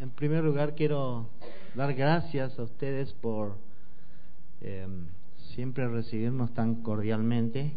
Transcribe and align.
En 0.00 0.10
primer 0.10 0.44
lugar, 0.44 0.74
quiero 0.74 1.26
dar 1.74 1.92
gracias 1.94 2.58
a 2.58 2.62
ustedes 2.62 3.12
por 3.14 3.56
eh, 4.60 4.86
siempre 5.54 5.88
recibirnos 5.88 6.52
tan 6.54 6.82
cordialmente 6.82 7.72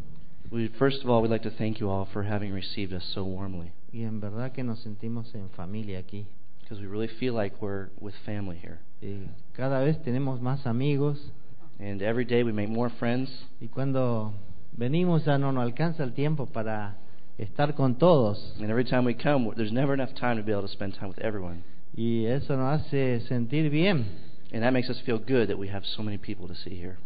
We, 0.51 0.67
first 0.77 1.03
of 1.03 1.09
all, 1.09 1.21
we'd 1.21 1.31
like 1.31 1.43
to 1.49 1.55
thank 1.57 1.79
you 1.79 1.89
all 1.89 2.05
for 2.11 2.23
having 2.23 2.53
received 2.53 2.93
us 2.93 3.03
so 3.13 3.23
warmly 3.23 3.71
y 3.93 4.03
en 4.03 4.19
verdad 4.19 4.51
que 4.51 4.63
nos 4.63 4.79
sentimos 4.81 5.33
en 5.33 5.49
familia 5.51 5.99
aquí. 5.99 6.27
because 6.61 6.79
we 6.79 6.87
really 6.87 7.07
feel 7.19 7.33
like 7.33 7.55
we're 7.61 7.89
with 7.99 8.13
family 8.25 8.57
here. 8.57 8.79
Y 9.01 9.27
cada 9.53 9.79
vez 9.79 10.01
tenemos 10.03 10.41
más 10.41 10.65
amigos 10.67 11.31
And 11.79 12.01
every 12.03 12.25
day 12.25 12.43
we 12.43 12.51
make 12.51 12.69
more 12.69 12.89
friends, 12.99 13.31
y 13.59 13.67
cuando 13.67 14.33
venimos 14.77 15.25
ya 15.25 15.39
no 15.39 15.51
nos 15.51 15.63
alcanza 15.63 16.03
el 16.03 16.13
tiempo 16.13 16.45
para 16.45 16.97
estar 17.39 17.73
con 17.73 17.95
todos 17.97 18.55
and 18.59 18.69
every 18.69 18.85
time 18.85 19.05
we 19.05 19.15
come, 19.15 19.51
there's 19.55 19.71
never 19.71 19.93
enough 19.93 20.13
time 20.13 20.37
to 20.37 20.43
be 20.43 20.51
able 20.51 20.61
to 20.61 20.67
spend 20.67 20.93
time 20.93 21.09
with 21.09 21.19
everyone. 21.19 21.63
Y 21.95 22.25
eso 22.25 22.55
nos 22.55 22.81
hace 22.81 23.21
sentir 23.27 23.69
bien. 23.69 24.05
And 24.53 24.63
that 24.63 24.71
makes 24.73 24.89
us 24.89 24.99
feel 25.01 25.17
good 25.17 25.47
that 25.47 25.57
we 25.57 25.69
have 25.69 25.85
so 25.85 26.03
many 26.03 26.17
people 26.17 26.47
to 26.47 26.55
see 26.55 26.75
here. 26.75 26.97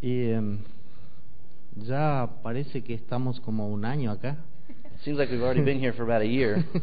Y 0.00 0.30
em, 0.30 0.58
ya 1.76 2.28
parece 2.42 2.82
que 2.82 2.94
estamos 2.94 3.40
como 3.40 3.68
un 3.68 3.84
año 3.84 4.10
acá. 4.12 4.36
It 4.68 5.00
seems 5.04 5.18
like 5.18 5.30
we've 5.30 5.42
already 5.42 5.62
been 5.62 5.78
here 5.80 5.92
for 5.92 6.04
about 6.04 6.22
a 6.22 6.26
year. 6.26 6.64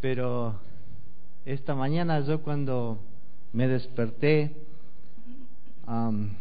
Pero 0.00 0.54
esta 1.44 1.74
mañana 1.74 2.20
yo 2.20 2.42
cuando 2.42 2.98
me 3.52 3.66
desperté, 3.68 4.52
am, 5.86 6.36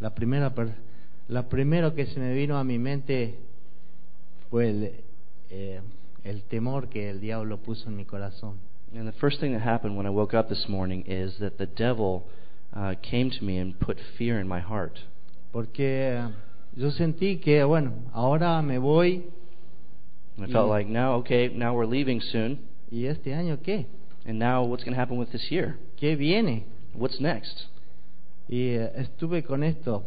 la 0.00 0.14
primera 0.14 0.54
per- 0.54 0.74
la 1.28 1.48
primero 1.48 1.94
que 1.94 2.06
se 2.06 2.18
me 2.20 2.34
vino 2.34 2.56
a 2.58 2.64
mi 2.64 2.78
mente 2.78 3.34
fue 4.50 4.70
el, 4.70 5.03
eh, 5.56 5.80
el 6.24 6.42
temor 6.42 6.88
que 6.88 7.08
el 7.10 7.20
diablo 7.20 7.58
puso 7.58 7.88
en 7.88 7.96
mi 7.96 8.04
corazón. 8.04 8.58
And 8.92 9.06
the 9.06 9.18
first 9.18 9.40
thing 9.40 9.52
that 9.52 9.62
happened 9.62 9.96
when 9.96 10.06
I 10.06 10.10
woke 10.10 10.34
up 10.34 10.48
this 10.48 10.68
morning 10.68 11.04
is 11.06 11.38
that 11.38 11.58
the 11.58 11.66
devil 11.66 12.24
uh, 12.74 12.94
came 13.02 13.30
to 13.30 13.44
me 13.44 13.58
and 13.58 13.78
put 13.78 13.98
fear 14.18 14.40
in 14.40 14.48
my 14.48 14.60
heart. 14.60 14.98
Porque 15.52 15.78
eh, 15.78 16.28
yo 16.76 16.90
sentí 16.90 17.40
que, 17.40 17.64
bueno, 17.64 17.92
ahora 18.12 18.62
me 18.62 18.78
voy 18.78 19.24
And 20.36 20.46
I 20.48 20.52
felt 20.52 20.68
like, 20.68 20.88
now, 20.88 21.14
okay, 21.18 21.48
now 21.48 21.74
we're 21.74 21.86
leaving 21.86 22.20
soon. 22.20 22.58
y 22.90 23.06
este 23.06 23.34
año 23.34 23.58
qué? 23.62 23.86
And 24.26 24.38
now 24.38 24.64
what's 24.64 24.82
going 24.82 24.94
to 24.94 25.00
happen 25.00 25.18
with 25.18 25.30
this 25.30 25.50
year? 25.50 25.78
¿Qué 26.00 26.16
viene? 26.16 26.64
What's 26.94 27.20
next? 27.20 27.66
Y 28.48 28.74
eh, 28.74 28.92
estuve 28.96 29.44
con 29.44 29.62
esto 29.62 30.04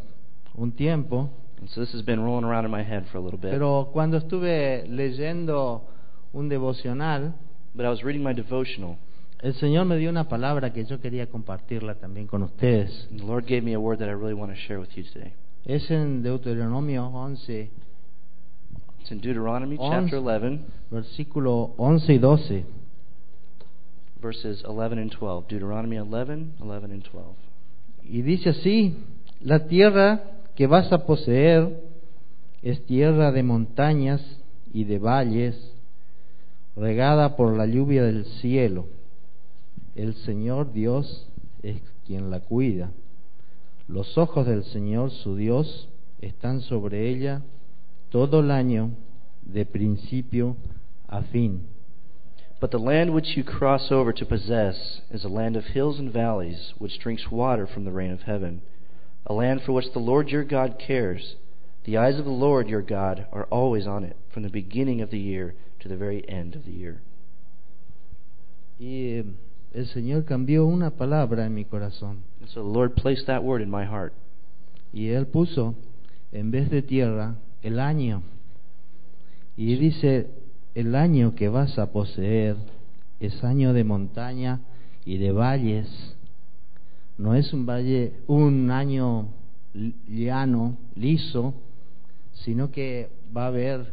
un 0.55 0.71
tiempo, 0.71 1.29
And 1.59 1.69
so 1.69 1.81
this 1.81 1.91
has 1.93 2.03
been 2.03 2.19
rolling 2.23 2.43
around 2.45 2.65
in 2.65 2.71
my 2.71 2.83
head 2.83 3.07
for 3.11 3.17
a 3.17 3.21
little 3.21 3.39
bit. 3.39 3.51
pero 3.51 3.89
cuando 3.91 4.17
estuve 4.17 4.85
leyendo 4.87 5.83
un 6.33 6.49
devocional, 6.49 7.33
But 7.73 7.85
I 7.85 7.89
was 7.89 8.03
reading 8.03 8.23
my 8.23 8.33
devotional, 8.33 8.97
el 9.41 9.53
Señor 9.55 9.85
me 9.85 9.97
dio 9.97 10.09
una 10.09 10.27
palabra 10.27 10.71
que 10.73 10.83
yo 10.85 10.99
quería 10.99 11.27
compartirla 11.27 11.95
también 11.95 12.27
con 12.27 12.43
ustedes. 12.43 13.07
and 13.11 13.19
the 13.19 13.25
Lord 13.25 13.45
gave 13.47 13.61
me 13.63 13.73
a 13.73 13.79
word 13.79 13.99
that 13.99 14.07
I 14.09 14.13
really 14.13 14.33
want 14.33 14.51
to 14.51 14.57
share 14.67 14.79
with 14.79 14.89
you 14.95 15.03
today. 15.03 15.33
Es 15.65 15.89
en 15.91 16.23
Deuteronomio 16.23 17.07
11, 17.13 17.69
It's 19.01 19.11
in 19.11 19.19
Deuteronomy 19.19 19.77
Once. 19.77 20.09
chapter 20.11 20.19
11, 20.19 20.59
versículo 20.91 21.73
11 21.77 22.13
y 22.13 22.17
12. 22.19 22.65
verses 24.21 24.63
11 24.65 24.97
and 24.99 25.11
12. 25.11 25.47
Deuteronomy 25.47 25.97
11, 25.97 26.53
11 26.59 26.91
and 26.91 27.03
12. 27.03 27.35
Y 28.09 28.21
dice 28.21 28.49
así, 28.49 28.95
la 29.41 29.67
tierra 29.67 30.36
que 30.57 30.65
vas 30.65 30.91
a 30.91 31.05
poseer 31.05 31.83
es 32.63 32.83
tierra 32.87 33.31
de 33.31 33.43
montañas 33.43 34.21
y 34.73 34.85
de 34.85 34.97
valles, 34.97 35.55
regada 36.75 37.35
por 37.35 37.55
la 37.55 37.67
lluvia 37.67 38.03
del 38.03 38.25
cielo. 38.41 38.87
El 39.93 40.15
Señor 40.15 40.73
Dios 40.73 41.27
es 41.61 41.79
quien 42.07 42.31
la 42.31 42.39
cuida. 42.39 42.89
Los 43.87 44.17
ojos 44.17 44.47
del 44.47 44.63
Señor 44.63 45.11
su 45.11 45.35
Dios 45.35 45.89
están 46.21 46.61
sobre 46.61 47.07
ella 47.07 47.43
todo 48.09 48.39
el 48.39 48.49
año, 48.49 48.89
de 49.43 49.63
principio 49.63 50.55
a 51.07 51.21
fin. 51.21 51.67
But 52.59 52.71
the 52.71 52.79
land 52.79 53.13
which 53.13 53.37
you 53.37 53.43
cross 53.43 53.91
over 53.91 54.11
to 54.11 54.25
possess 54.25 55.01
is 55.11 55.23
a 55.23 55.29
land 55.29 55.55
of 55.55 55.65
hills 55.65 55.99
and 55.99 56.11
valleys, 56.11 56.73
which 56.79 56.97
drinks 56.97 57.29
water 57.29 57.67
from 57.67 57.85
the 57.85 57.91
rain 57.91 58.11
of 58.11 58.23
heaven, 58.23 58.63
a 59.27 59.33
land 59.33 59.61
for 59.65 59.73
which 59.73 59.91
the 59.93 59.99
Lord 59.99 60.29
your 60.29 60.43
God 60.43 60.79
cares. 60.79 61.35
The 61.83 61.97
eyes 61.97 62.17
of 62.17 62.25
the 62.25 62.31
Lord 62.31 62.69
your 62.69 62.81
God 62.81 63.27
are 63.31 63.45
always 63.45 63.85
on 63.85 64.03
it, 64.03 64.15
from 64.33 64.43
the 64.43 64.49
beginning 64.49 65.01
of 65.01 65.11
the 65.11 65.19
year 65.19 65.53
to 65.81 65.87
the 65.87 65.97
very 65.97 66.27
end 66.27 66.55
of 66.55 66.65
the 66.65 66.71
year. 66.71 67.01
Y 68.79 69.23
el 69.73 69.85
Señor 69.87 70.25
cambió 70.25 70.65
una 70.65 70.91
palabra 70.91 71.45
en 71.45 71.53
mi 71.53 71.65
corazón. 71.65 72.23
And 72.39 72.49
so 72.49 72.63
the 72.63 72.69
Lord 72.69 72.95
placed 72.95 73.27
that 73.27 73.43
word 73.43 73.61
in 73.61 73.69
my 73.69 73.85
heart. 73.85 74.13
Y 74.93 75.09
él 75.09 75.27
puso, 75.27 75.75
en 76.31 76.51
vez 76.51 76.69
de 76.69 76.81
tierra, 76.81 77.35
el 77.63 77.79
año. 77.79 78.23
Y 79.57 79.75
dice, 79.75 80.27
el 80.75 80.95
año 80.95 81.35
que 81.35 81.49
vas 81.49 81.77
a 81.79 81.91
poseer 81.91 82.55
es 83.19 83.43
año 83.43 83.73
de 83.73 83.83
montaña 83.83 84.61
y 85.05 85.17
de 85.17 85.31
valles. 85.31 86.15
No 87.17 87.33
es 87.33 87.51
un 87.53 87.65
valle, 87.65 88.13
un 88.27 88.69
año 88.69 89.29
llano, 90.07 90.77
liso, 90.95 91.53
sino 92.33 92.71
que 92.71 93.09
va 93.35 93.45
a 93.45 93.47
haber 93.47 93.87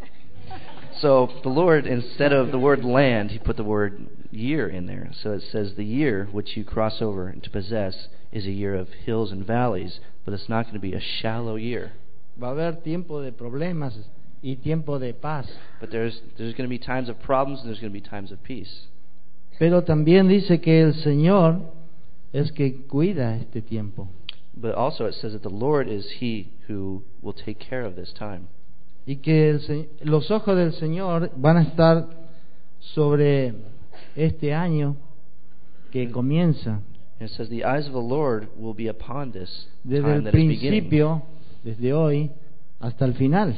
So 1.00 1.28
the 1.42 1.48
Lord, 1.48 1.86
instead 1.86 2.32
of 2.32 2.50
the 2.50 2.58
word 2.58 2.84
land, 2.84 3.30
He 3.30 3.38
put 3.38 3.56
the 3.56 3.64
word 3.64 4.08
year 4.30 4.68
in 4.68 4.86
there. 4.86 5.10
So 5.22 5.32
it 5.32 5.42
says 5.50 5.74
the 5.76 5.84
year 5.84 6.28
which 6.32 6.56
you 6.56 6.64
cross 6.64 7.00
over 7.00 7.32
to 7.32 7.50
possess 7.50 8.08
is 8.32 8.46
a 8.46 8.50
year 8.50 8.74
of 8.74 8.88
hills 9.04 9.30
and 9.30 9.46
valleys, 9.46 10.00
but 10.24 10.34
it's 10.34 10.48
not 10.48 10.64
going 10.64 10.74
to 10.74 10.80
be 10.80 10.94
a 10.94 11.00
shallow 11.00 11.56
year. 11.56 11.92
va 12.38 12.48
a 12.48 12.50
haber 12.50 12.82
tiempo 12.82 13.20
de 13.20 13.32
problemas 13.32 13.94
y 14.42 14.56
tiempo 14.62 14.98
de 14.98 15.12
paz. 15.12 15.46
But 15.80 15.90
there's 15.90 16.20
there's 16.36 16.54
going 16.54 16.68
to 16.68 16.68
be 16.68 16.78
times 16.78 17.08
of 17.08 17.20
problems 17.20 17.60
and 17.60 17.68
there's 17.68 17.80
going 17.80 17.92
to 17.92 18.00
be 18.00 18.06
times 18.06 18.30
of 18.30 18.42
peace. 18.42 18.86
Pero 19.58 19.82
también 19.82 20.28
dice 20.28 20.60
que 20.60 20.80
el 20.82 20.94
Señor 20.94 21.60
es 22.32 22.52
que 22.52 22.86
cuida 22.86 23.36
este 23.36 23.62
tiempo. 23.62 24.08
But 24.54 24.74
also 24.74 25.06
it 25.06 25.14
says 25.14 25.32
that 25.32 25.42
the 25.42 25.54
Lord 25.54 25.88
is 25.88 26.06
He 26.20 26.52
who 26.68 27.02
will 27.22 27.34
take 27.34 27.58
care 27.58 27.84
of 27.84 27.94
this 27.94 28.12
time. 28.14 28.48
y 29.08 29.16
que 29.16 29.48
el 29.48 29.88
los 30.02 30.30
ojos 30.30 30.54
del 30.54 30.74
Señor 30.74 31.30
van 31.36 31.56
a 31.56 31.62
estar 31.62 32.06
sobre 32.78 33.54
este 34.14 34.52
año 34.52 34.96
que 35.90 36.10
comienza 36.10 36.82
And 37.18 37.28
it 37.28 37.34
says 37.34 37.48
the 37.48 37.64
eyes 37.64 37.86
of 37.86 37.94
the 37.94 38.00
Lord 38.00 38.48
will 38.56 38.74
be 38.74 38.88
upon 38.88 39.32
this 39.32 39.66
desde 39.82 40.02
time 40.02 40.14
el 40.16 40.24
that 40.24 40.34
is 40.34 40.48
beginning, 40.48 40.88
principio, 40.88 41.22
desde 41.64 41.92
hoy 41.92 42.30
hasta 42.80 43.06
el 43.06 43.14
final. 43.14 43.56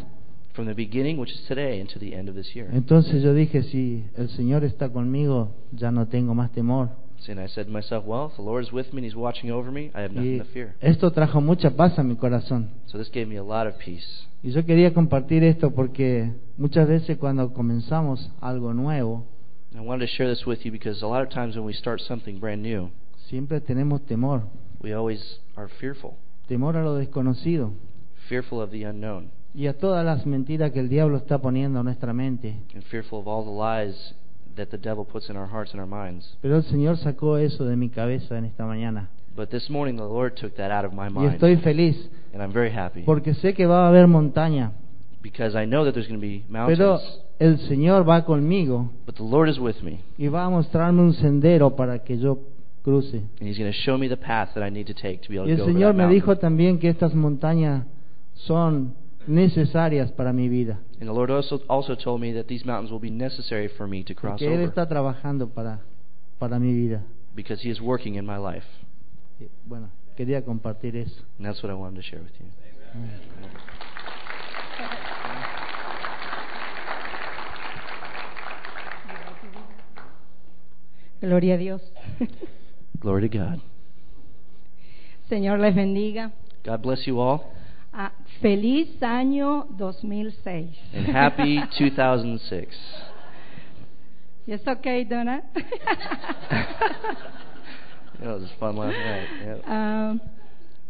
From 0.60 0.66
the 0.66 0.75
beginning, 0.75 1.16
which 1.16 1.32
is 1.32 1.41
today, 1.48 1.82
to 1.91 1.98
the 1.98 2.15
end 2.15 2.28
of 2.28 2.34
this 2.34 2.54
year. 2.54 2.69
Entonces 2.71 3.22
yo 3.22 3.32
dije, 3.32 3.62
si 3.62 4.04
el 4.15 4.28
Señor 4.28 4.62
está 4.62 4.91
conmigo, 4.91 5.54
ya 5.72 5.91
no 5.91 6.06
tengo 6.06 6.34
más 6.34 6.53
temor. 6.53 6.91
And 7.28 7.41
I 7.41 7.48
said 7.48 7.66
to 7.66 7.72
myself, 7.72 8.04
well, 8.04 8.26
if 8.26 8.37
the 8.37 8.43
Lord 8.43 8.65
is 8.65 8.72
with 8.72 8.93
me 8.93 8.99
and 8.99 9.04
He's 9.04 9.15
watching 9.15 9.50
over 9.50 9.70
me, 9.70 9.91
I 9.94 10.03
have 10.03 10.12
nothing 10.12 10.38
to 10.38 10.44
fear. 10.53 10.75
esto 10.81 11.10
trajo 11.12 11.41
mucha 11.41 11.70
paz 11.70 11.99
a 11.99 12.03
mi 12.03 12.16
corazón. 12.16 12.69
So 12.87 12.99
this 12.99 13.09
gave 13.10 13.26
me 13.26 13.37
a 13.37 13.43
lot 13.43 13.66
of 13.66 13.78
peace. 13.78 14.06
Y 14.43 14.50
yo 14.50 14.65
quería 14.65 14.93
compartir 14.93 15.44
esto 15.44 15.70
porque 15.70 16.31
muchas 16.59 16.87
veces 16.87 17.16
cuando 17.16 17.54
comenzamos 17.54 18.31
algo 18.43 18.75
nuevo, 18.75 19.25
I 19.75 19.81
wanted 19.81 20.06
to 20.06 20.12
share 20.12 20.28
this 20.28 20.44
with 20.47 20.60
you 20.65 20.72
because 20.72 21.03
a 21.03 21.06
lot 21.06 21.22
of 21.22 21.31
times 21.31 21.56
when 21.56 21.65
we 21.65 21.72
start 21.72 22.00
something 22.03 22.38
brand 22.38 22.62
new, 22.62 22.91
siempre 23.28 23.60
tenemos 23.60 24.04
temor, 24.04 24.43
we 24.82 24.93
always 24.93 25.41
are 25.56 25.69
fearful, 25.81 26.16
temor 26.49 26.76
a 26.76 26.84
lo 26.84 26.97
desconocido 26.97 27.72
fearful 28.28 28.60
of 28.60 28.70
the 28.70 28.84
unknown, 28.84 29.31
y 29.55 29.66
a 29.66 29.77
todas 29.77 30.05
las 30.05 30.27
mentiras 30.27 30.71
que 30.72 30.81
el 30.81 30.88
diablo 30.88 31.16
está 31.16 31.38
poniendo 31.38 31.81
en 31.81 31.84
nuestra 31.87 32.12
mente. 32.12 32.56
and 32.75 32.83
fearful 32.84 33.19
of 33.20 33.26
all 33.29 33.44
the 33.44 33.50
lies 33.50 34.14
that 34.56 34.67
the 34.69 34.79
devil 34.79 35.05
puts 35.05 35.29
in 35.31 35.37
our 35.37 35.49
hearts 35.49 35.73
and 35.75 35.81
our 35.81 35.88
minds. 35.88 36.37
Pero 36.41 36.56
el 36.56 36.64
Señor 36.64 36.97
sacó 36.99 37.37
eso 37.38 37.64
de 37.64 37.76
mi 37.76 37.88
cabeza 37.88 38.37
en 38.38 38.44
esta 38.44 38.64
mañana. 38.67 39.08
But 39.37 39.49
this 39.50 39.70
morning 39.70 39.97
the 39.97 40.02
Lord 40.05 40.35
took 40.37 40.55
that 40.56 40.70
out 40.73 40.85
of 40.85 40.93
my 40.93 41.06
Y 41.06 41.11
mind, 41.11 41.32
estoy 41.35 41.56
feliz 41.56 41.97
and 42.35 42.43
I'm 42.43 42.52
very 42.52 42.70
happy 42.70 43.02
porque 43.02 43.32
sé 43.35 43.55
que 43.55 43.64
va 43.67 43.85
a 43.87 43.88
haber 43.88 44.06
montaña, 44.08 44.73
because 45.23 45.56
I 45.56 45.67
know 45.67 45.85
that 45.85 45.93
there's 45.94 46.08
going 46.08 46.20
to 46.20 46.26
be 46.26 46.44
mountains, 46.49 46.79
pero 46.79 46.99
el 47.38 47.58
Señor 47.69 48.06
va 48.08 48.25
conmigo 48.25 48.91
but 49.06 49.14
the 49.17 49.23
Lord 49.23 49.49
is 49.49 49.58
with 49.58 49.82
me, 49.82 50.00
y 50.19 50.29
va 50.29 50.44
a 50.44 50.50
mostrarme 50.50 51.00
un 51.02 51.12
sendero 51.14 51.75
para 51.76 52.00
que 52.00 52.19
yo 52.19 52.38
cruce. 52.82 53.19
and 53.19 53.49
He's 53.49 53.56
going 53.58 53.70
to 53.70 53.79
show 53.79 53.97
me 53.97 54.08
the 54.08 54.17
path 54.17 54.50
that 54.55 54.62
I 54.64 54.70
need 54.70 54.87
to 54.88 54.94
take 54.94 55.20
to 55.23 55.29
be 55.29 55.37
able 55.37 55.47
Y 55.49 55.50
to 55.50 55.52
el 55.52 55.58
go 55.58 55.62
over 55.64 55.73
Señor 55.75 55.87
that 55.93 55.94
me 55.97 56.02
mountain. 56.02 56.14
dijo 56.20 56.37
también 56.37 56.79
que 56.79 56.88
estas 56.88 57.14
montañas 57.14 57.85
son 58.35 58.94
necesarias 59.26 60.11
para 60.12 60.32
mi 60.32 60.49
vida. 60.49 60.78
And 61.00 61.08
the 61.08 61.12
Lord 61.12 61.31
also, 61.31 61.61
also 61.69 61.94
told 61.94 62.20
me 62.20 62.32
that 62.32 62.46
these 62.46 62.64
mountains 62.64 62.90
will 62.90 63.00
be 63.00 63.11
necessary 63.11 63.69
for 63.69 63.87
me 63.87 64.02
to 64.05 64.14
cross 64.14 64.40
Porque 64.40 64.46
él 64.46 64.55
over 64.55 64.69
está 64.69 64.88
trabajando 64.88 65.49
para 65.49 65.81
para 66.38 66.58
mi 66.58 66.72
vida. 66.72 67.02
because 67.34 67.61
He 67.62 67.70
is 67.70 67.81
working 67.81 68.17
in 68.17 68.26
my 68.26 68.37
life. 68.38 68.64
Bueno, 69.64 69.90
quería 70.17 70.44
compartir 70.44 70.96
eso. 70.96 71.22
And 71.38 71.46
that's 71.46 71.62
what 71.62 71.70
I 71.70 71.75
wanted 71.75 71.96
to 71.96 72.02
share 72.02 72.20
with 72.20 72.32
you. 72.38 72.46
Gloria 81.20 81.55
a 81.55 81.58
Dios. 81.58 81.82
Glory 83.00 83.28
to 83.28 83.38
God. 83.38 83.61
Señor 85.28 85.58
les 85.61 85.75
bendiga. 85.75 86.32
God 86.64 86.82
bless 86.82 87.06
you 87.06 87.20
all. 87.20 87.52
Ah, 87.92 88.12
feliz 88.40 89.02
año 89.02 89.66
2006. 89.76 90.76
and 90.94 91.06
happy 91.06 91.60
2006. 91.78 92.76
Yes, 94.46 94.60
okay, 94.66 95.04
Donna? 95.04 95.42
That 98.20 98.38
was 98.38 98.50
fun 98.58 98.76
last 98.76 98.98
night. 98.98 99.28
Yeah. 99.42 99.56
Ah, 99.66 100.14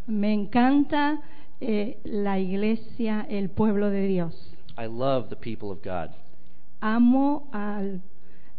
me 0.08 0.32
encanta 0.32 1.20
eh, 1.60 1.98
la 2.04 2.38
iglesia, 2.40 3.24
el 3.30 3.50
pueblo 3.50 3.88
de 3.90 4.08
Dios. 4.08 4.34
I 4.76 4.86
love 4.86 5.28
the 5.30 5.36
people 5.36 5.70
of 5.70 5.80
God. 5.82 6.10
Amo 6.80 7.48
a 7.52 7.82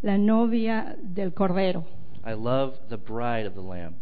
la 0.02 0.18
novia 0.18 0.96
del 1.02 1.34
Cordero. 1.34 1.84
I 2.24 2.34
love 2.34 2.76
the 2.90 2.98
bride 2.98 3.46
of 3.46 3.56
the 3.56 3.62
Lamb. 3.62 3.96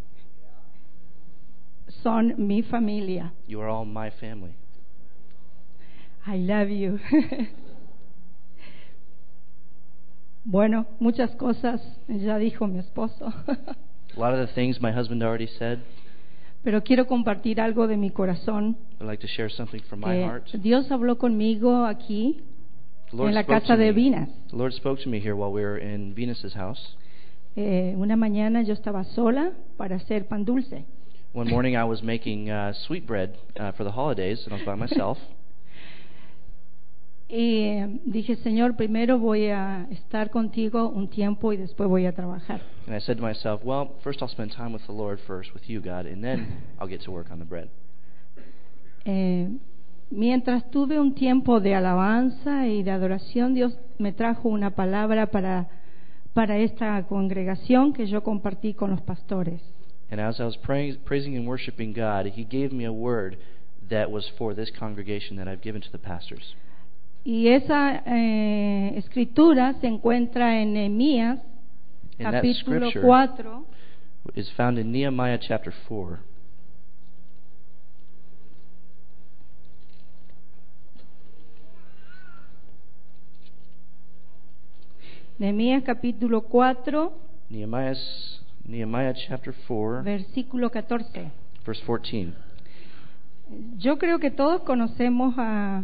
Son 2.04 2.34
mi 2.38 2.62
familia. 2.62 3.34
You 3.48 3.60
are 3.62 3.70
all 3.70 3.86
my 3.86 4.10
family. 4.12 4.54
I 6.26 6.38
love 6.38 6.70
you. 6.70 7.00
bueno, 10.46 10.86
muchas 11.00 11.36
cosas 11.36 11.82
ya 12.08 12.38
dijo 12.38 12.68
mi 12.68 12.80
esposo, 12.80 13.26
A 13.28 14.20
lot 14.20 14.34
of 14.34 14.48
the 14.48 14.54
things 14.54 14.82
my 14.82 14.92
husband 14.92 15.24
already 15.24 15.48
said. 15.48 15.80
pero 16.64 16.84
quiero 16.84 17.06
compartir 17.08 17.60
algo 17.62 17.88
de 17.88 17.98
mi 17.98 18.10
corazón. 18.12 18.78
I'd 19.00 19.08
like 19.08 19.22
to 19.22 19.28
share 19.28 19.50
something 19.50 19.82
from 19.90 20.02
my 20.02 20.24
heart. 20.24 20.48
Dios 20.54 20.92
habló 20.92 21.18
conmigo 21.18 21.86
aquí 21.86 22.42
The 23.12 23.18
Lord 23.18 23.30
en 23.30 23.36
la 23.36 23.44
spoke 23.44 23.62
casa 23.62 23.74
to 23.76 23.80
de 23.80 23.88
me. 23.88 23.92
Vinas. 23.94 24.30
The 24.50 24.58
Lord 24.58 24.74
spoke 24.74 25.02
to 25.04 25.10
me 25.10 25.20
here 25.20 25.34
while 25.36 25.52
we 25.52 25.62
were 25.62 25.78
in 25.80 26.14
Venus's 26.14 26.54
house. 26.54 26.96
Eh, 27.56 27.96
una 27.98 28.16
mañana 28.16 28.62
yo 28.62 28.74
estaba 28.74 29.04
sola 29.04 29.52
para 29.78 29.96
hacer 29.96 30.28
pan 30.28 30.46
dulce. 30.46 30.86
One 31.32 31.48
morning 31.48 31.76
I 31.76 31.84
was 31.84 32.02
making 32.02 32.50
uh, 32.50 32.74
sweet 32.88 33.06
bread 33.06 33.38
uh, 33.60 33.72
for 33.74 33.84
the 33.84 33.92
holidays, 33.92 34.42
and 34.46 34.54
I 34.54 34.58
was 34.58 34.66
by 34.66 34.76
myself. 34.76 35.18
Y 37.32 37.62
eh, 37.62 38.00
dije, 38.06 38.38
Señor, 38.38 38.76
primero 38.76 39.20
voy 39.20 39.50
a 39.50 39.86
estar 39.92 40.32
contigo 40.32 40.90
un 40.90 41.08
tiempo 41.10 41.54
y 41.54 41.58
después 41.58 41.88
voy 41.88 42.08
a 42.08 42.12
trabajar. 42.12 42.60
And 42.88 42.96
I 42.96 43.00
said 43.00 43.18
to 43.18 43.22
myself, 43.22 43.64
well, 43.64 43.92
first 44.04 44.24
I'll 44.24 44.32
spend 44.32 44.52
time 44.52 44.74
with 44.74 44.82
the 44.88 44.94
Lord 44.94 45.20
first, 45.28 45.54
with 45.54 45.62
you, 45.70 45.80
God, 45.80 46.08
and 46.08 46.24
then 46.24 46.64
I'll 46.80 46.90
get 46.90 47.04
to 47.04 47.12
work 47.12 47.30
on 47.30 47.38
the 47.38 47.46
bread. 47.46 47.70
Eh, 49.06 49.48
mientras 50.10 50.72
tuve 50.72 51.00
un 51.00 51.14
tiempo 51.14 51.60
de 51.60 51.76
alabanza 51.76 52.66
y 52.66 52.82
de 52.82 52.90
adoración, 52.90 53.54
Dios 53.54 53.78
me 54.00 54.12
trajo 54.12 54.50
una 54.50 54.72
palabra 54.72 55.28
para, 55.28 55.70
para 56.34 56.58
esta 56.58 57.06
congregación 57.06 57.94
que 57.94 58.08
yo 58.08 58.24
compartí 58.24 58.74
con 58.74 58.90
los 58.90 59.02
pastores. 59.02 59.62
And 60.12 60.20
as 60.20 60.40
I 60.40 60.46
was 60.46 60.58
praying, 60.58 60.98
praising 61.06 61.36
and 61.36 61.48
worshiping 61.48 61.94
God, 61.94 62.26
He 62.26 62.44
gave 62.44 62.72
me 62.72 62.86
a 62.86 62.94
word 62.94 63.38
that 63.90 64.12
was 64.12 64.30
for 64.38 64.54
this 64.54 64.72
congregation 64.78 65.36
that 65.38 65.48
I've 65.48 65.62
given 65.62 65.82
to 65.82 65.92
the 65.92 65.98
pastors. 65.98 66.56
Y 67.26 67.48
esa 67.48 68.02
eh, 68.06 68.94
escritura 68.98 69.74
se 69.82 69.88
encuentra 69.88 70.62
en 70.62 70.74
Nehemías, 70.74 71.40
And 72.18 72.34
capítulo 72.34 72.90
scripture 72.90 73.02
4, 73.02 73.64
is 74.36 74.50
found 74.56 74.80
in 74.80 74.92
Nehemiah 74.92 75.38
chapter 75.40 75.74
4. 75.88 76.20
Nehemías 85.40 85.84
capítulo 85.84 86.42
4, 86.42 87.14
Nehemiah's, 87.50 88.42
Nehemiah 88.70 89.16
chapter 89.28 89.54
4, 89.68 90.04
versículo 90.04 90.70
14. 90.70 91.32
verse 91.66 91.82
14. 91.86 92.34
Yo 93.80 93.98
creo 93.98 94.20
que 94.20 94.30
todos 94.30 94.62
conocemos 94.62 95.34
a 95.40 95.84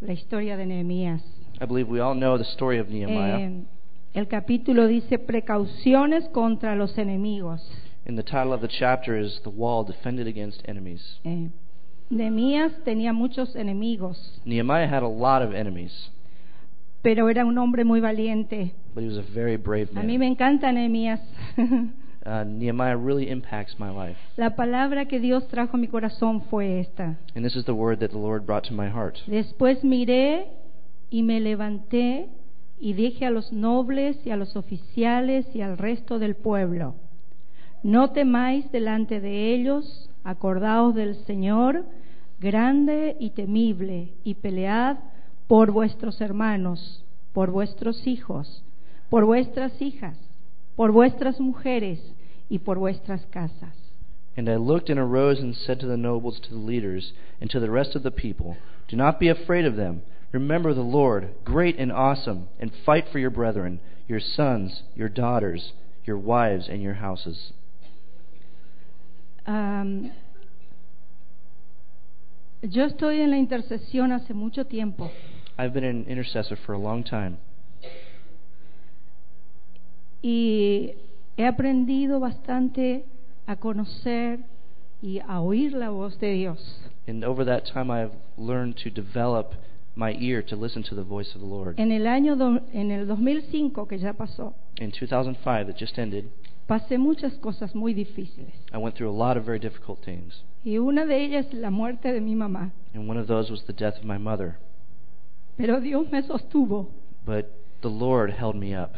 la 0.00 0.12
historia 0.12 0.56
de 0.56 0.64
Nehemías. 0.64 1.22
I 1.60 1.66
believe 1.66 1.88
we 1.90 2.00
all 2.00 2.14
know 2.14 2.38
the 2.38 2.44
story 2.44 2.78
of 2.78 2.88
Nehemiah. 2.88 3.40
Eh, 3.40 3.64
el 4.14 4.28
capítulo 4.28 4.86
dice 4.86 5.18
precauciones 5.18 6.28
contra 6.28 6.76
los 6.76 6.96
enemigos. 6.98 7.60
and 8.06 8.16
the 8.16 8.22
title 8.22 8.52
of 8.52 8.60
the 8.60 8.68
chapter 8.68 9.18
is 9.18 9.40
The 9.42 9.50
Wall 9.50 9.82
Defended 9.82 10.28
Against 10.28 10.62
Enemies. 10.66 11.18
Eh, 11.24 11.48
Nehemías 12.10 12.72
tenía 12.84 13.12
muchos 13.12 13.56
enemigos, 13.56 14.40
Nehemiah 14.44 14.86
had 14.86 15.02
a 15.02 15.08
lot 15.08 15.42
of 15.42 15.52
enemies, 15.52 16.10
pero 17.02 17.28
era 17.28 17.44
un 17.44 17.58
hombre 17.58 17.84
muy 17.84 17.98
valiente. 17.98 18.72
But 18.96 19.02
he 19.04 19.08
was 19.08 19.18
a 19.18 19.22
very 19.34 19.56
brave 19.58 19.90
A 19.92 20.00
mí 20.00 20.18
man. 20.18 20.20
me 20.20 20.26
encanta 20.26 20.72
Nehemías. 20.72 21.20
Uh, 22.26 22.42
Nehemiah 22.42 22.96
really 22.96 23.30
impacts 23.30 23.78
my 23.78 23.88
life. 23.88 24.16
La 24.36 24.56
palabra 24.56 25.06
que 25.06 25.20
Dios 25.20 25.46
trajo 25.46 25.76
a 25.76 25.78
mi 25.78 25.86
corazón 25.86 26.42
fue 26.50 26.80
esta. 26.80 27.16
And 27.36 27.44
this 27.44 27.54
is 27.54 27.64
the 27.66 27.72
word 27.72 28.00
that 28.00 28.10
the 28.10 28.18
Lord 28.18 28.44
brought 28.44 28.64
to 28.64 28.74
my 28.74 28.88
heart. 28.88 29.20
Después 29.28 29.84
miré 29.84 30.48
y 31.08 31.22
me 31.22 31.38
levanté 31.38 32.28
y 32.80 32.94
dije 32.94 33.26
a 33.26 33.30
los 33.30 33.52
nobles 33.52 34.16
y 34.26 34.30
a 34.30 34.36
los 34.36 34.56
oficiales 34.56 35.46
y 35.54 35.60
al 35.60 35.78
resto 35.78 36.18
del 36.18 36.34
pueblo, 36.34 36.96
no 37.84 38.10
temáis 38.10 38.72
delante 38.72 39.20
de 39.20 39.54
ellos, 39.54 40.10
acordaos 40.24 40.96
del 40.96 41.14
Señor, 41.26 41.84
grande 42.40 43.16
y 43.20 43.30
temible, 43.30 44.14
y 44.24 44.34
pelead 44.34 44.96
por 45.46 45.70
vuestros 45.70 46.20
hermanos, 46.20 47.04
por 47.32 47.52
vuestros 47.52 48.04
hijos, 48.08 48.64
por 49.10 49.24
vuestras 49.24 49.80
hijas, 49.80 50.16
por 50.76 50.92
vuestras 50.92 51.40
mujeres 51.40 52.00
y 52.48 52.58
por 52.58 52.78
vuestras 52.78 53.26
casas. 53.26 53.74
And 54.36 54.48
I 54.48 54.56
looked 54.56 54.90
and 54.90 54.98
arose 54.98 55.40
and 55.40 55.54
said 55.54 55.80
to 55.80 55.86
the 55.86 55.96
nobles, 55.96 56.40
to 56.40 56.50
the 56.50 56.56
leaders, 56.56 57.12
and 57.40 57.48
to 57.50 57.60
the 57.60 57.70
rest 57.70 57.96
of 57.96 58.02
the 58.02 58.10
people, 58.10 58.56
Do 58.88 58.96
not 58.96 59.18
be 59.18 59.28
afraid 59.28 59.64
of 59.64 59.76
them. 59.76 60.02
Remember 60.32 60.74
the 60.74 60.82
Lord, 60.82 61.30
great 61.44 61.78
and 61.78 61.90
awesome, 61.90 62.48
and 62.60 62.70
fight 62.84 63.06
for 63.10 63.18
your 63.18 63.30
brethren, 63.30 63.80
your 64.06 64.20
sons, 64.20 64.82
your 64.94 65.08
daughters, 65.08 65.72
your 66.04 66.18
wives, 66.18 66.68
and 66.68 66.82
your 66.82 66.94
houses. 66.94 67.52
Am, 69.46 70.12
yo 72.62 72.84
estoy 72.84 73.20
en 73.20 73.30
la 73.30 73.36
intercesión 73.36 74.12
hace 74.12 74.34
mucho 74.34 74.64
tiempo 74.64 75.10
I've 75.56 75.72
been 75.72 75.84
an 75.84 76.04
intercessor 76.08 76.56
for 76.56 76.72
a 76.72 76.78
long 76.78 77.04
time, 77.04 77.38
y 80.30 80.94
he 81.36 81.46
aprendido 81.46 82.18
bastante 82.18 83.04
a 83.46 83.54
conocer 83.56 84.40
y 85.00 85.20
a 85.20 85.40
oír 85.40 85.72
la 85.72 85.90
voz 85.90 86.18
de 86.18 86.32
Dios. 86.32 86.80
and 87.06 87.22
over 87.24 87.44
that 87.46 87.62
time 87.72 87.90
I've 87.92 88.10
learned 88.36 88.74
to 88.82 88.90
develop 88.90 89.52
my 89.94 90.16
ear 90.18 90.42
to 90.46 90.56
listen 90.56 90.82
to 90.82 90.96
the 90.96 91.04
voice 91.04 91.32
of 91.36 91.40
the 91.40 91.46
Lord. 91.46 91.78
En 91.78 91.92
el 91.92 92.08
año 92.08 92.34
do- 92.36 92.60
en 92.72 92.90
el 92.90 93.06
2005 93.06 93.86
que 93.86 93.98
ya 93.98 94.14
pasó, 94.14 94.52
In 94.80 94.90
2005, 94.90 95.66
that 95.66 95.76
just 95.78 95.96
ended, 95.98 96.24
pasé 96.66 96.98
muchas 96.98 97.34
cosas 97.34 97.74
muy 97.76 97.94
difíciles 97.94 98.52
I 98.74 98.78
went 98.78 98.96
through 98.96 99.10
a 99.10 99.16
lot 99.16 99.36
of 99.36 99.44
very 99.46 99.60
difficult 99.60 100.00
things, 100.04 100.42
y 100.64 100.78
una 100.78 101.06
de 101.06 101.22
ellas 101.24 101.46
la 101.54 101.70
muerte 101.70 102.12
de 102.12 102.20
mi 102.20 102.34
mamá. 102.34 102.72
and 102.94 103.08
one 103.08 103.16
of 103.20 103.28
those 103.28 103.48
was 103.48 103.62
the 103.66 103.72
death 103.72 103.96
of 103.96 104.04
my 104.04 104.18
mother. 104.18 104.56
Pero 105.56 105.80
Dios 105.80 106.10
me 106.10 106.20
sostuvo. 106.22 106.88
But 107.24 107.46
the 107.80 107.88
Lord 107.88 108.30
held 108.32 108.56
me 108.56 108.74
up. 108.76 108.96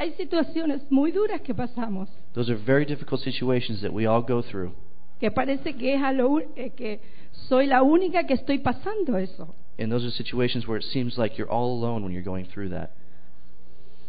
Hay 0.00 0.12
situaciones 0.14 0.80
muy 0.90 1.12
duras 1.12 1.42
que 1.42 1.54
pasamos 1.54 2.08
Those 2.32 2.50
are 2.50 2.58
very 2.58 2.86
difficult 2.86 3.20
situations 3.20 3.82
that 3.82 3.92
we 3.92 4.06
all 4.06 4.22
go 4.22 4.42
through. 4.42 4.72
que 5.20 5.30
parece 5.30 5.74
que 5.74 5.94
es 5.94 6.02
a 6.02 6.12
lo 6.12 6.30
u- 6.30 6.42
eh, 6.56 6.70
que 6.70 7.00
soy 7.48 7.66
la 7.66 7.82
única 7.82 8.24
que 8.24 8.32
estoy 8.34 8.58
pasando 8.60 9.18
eso. 9.18 9.54
And 9.78 9.90
those 9.92 10.06
are 10.06 10.10
situations 10.12 10.66
where 10.66 10.78
it 10.78 10.84
seems 10.90 11.18
like 11.18 11.36
you're 11.36 11.50
all 11.52 11.70
alone 11.78 12.02
when 12.02 12.12
you're 12.12 12.24
going 12.24 12.46
through 12.46 12.70
that. 12.70 12.90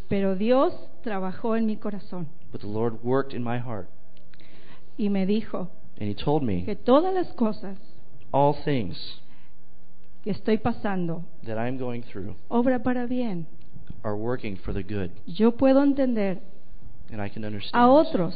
Pero 0.07 0.35
Dios 0.35 0.73
trabajó 1.03 1.55
en 1.57 1.65
mi 1.65 1.75
corazón 1.77 2.27
But 2.53 2.61
the 2.61 2.67
Lord 2.67 3.03
worked 3.03 3.33
in 3.33 3.43
my 3.43 3.59
heart, 3.59 3.87
y 4.97 5.09
me 5.09 5.25
dijo 5.25 5.69
and 5.99 6.09
He 6.09 6.15
told 6.15 6.41
que 6.41 6.65
me 6.65 6.75
todas 6.75 7.13
las 7.13 7.27
cosas 7.33 7.77
all 8.31 8.55
things 8.63 8.97
que 10.23 10.31
estoy 10.31 10.57
pasando 10.57 11.23
that 11.45 11.57
I'm 11.57 11.77
going 11.77 12.01
through 12.03 12.35
obra 12.49 12.79
para 12.83 13.05
bien. 13.07 13.45
Are 14.03 14.15
working 14.15 14.57
for 14.57 14.73
the 14.73 14.83
good. 14.83 15.11
Yo 15.25 15.51
puedo 15.51 15.81
entender 15.83 16.39
And 17.11 17.21
I 17.21 17.29
can 17.29 17.43
a 17.43 17.47
understand. 17.47 17.89
otros 17.89 18.35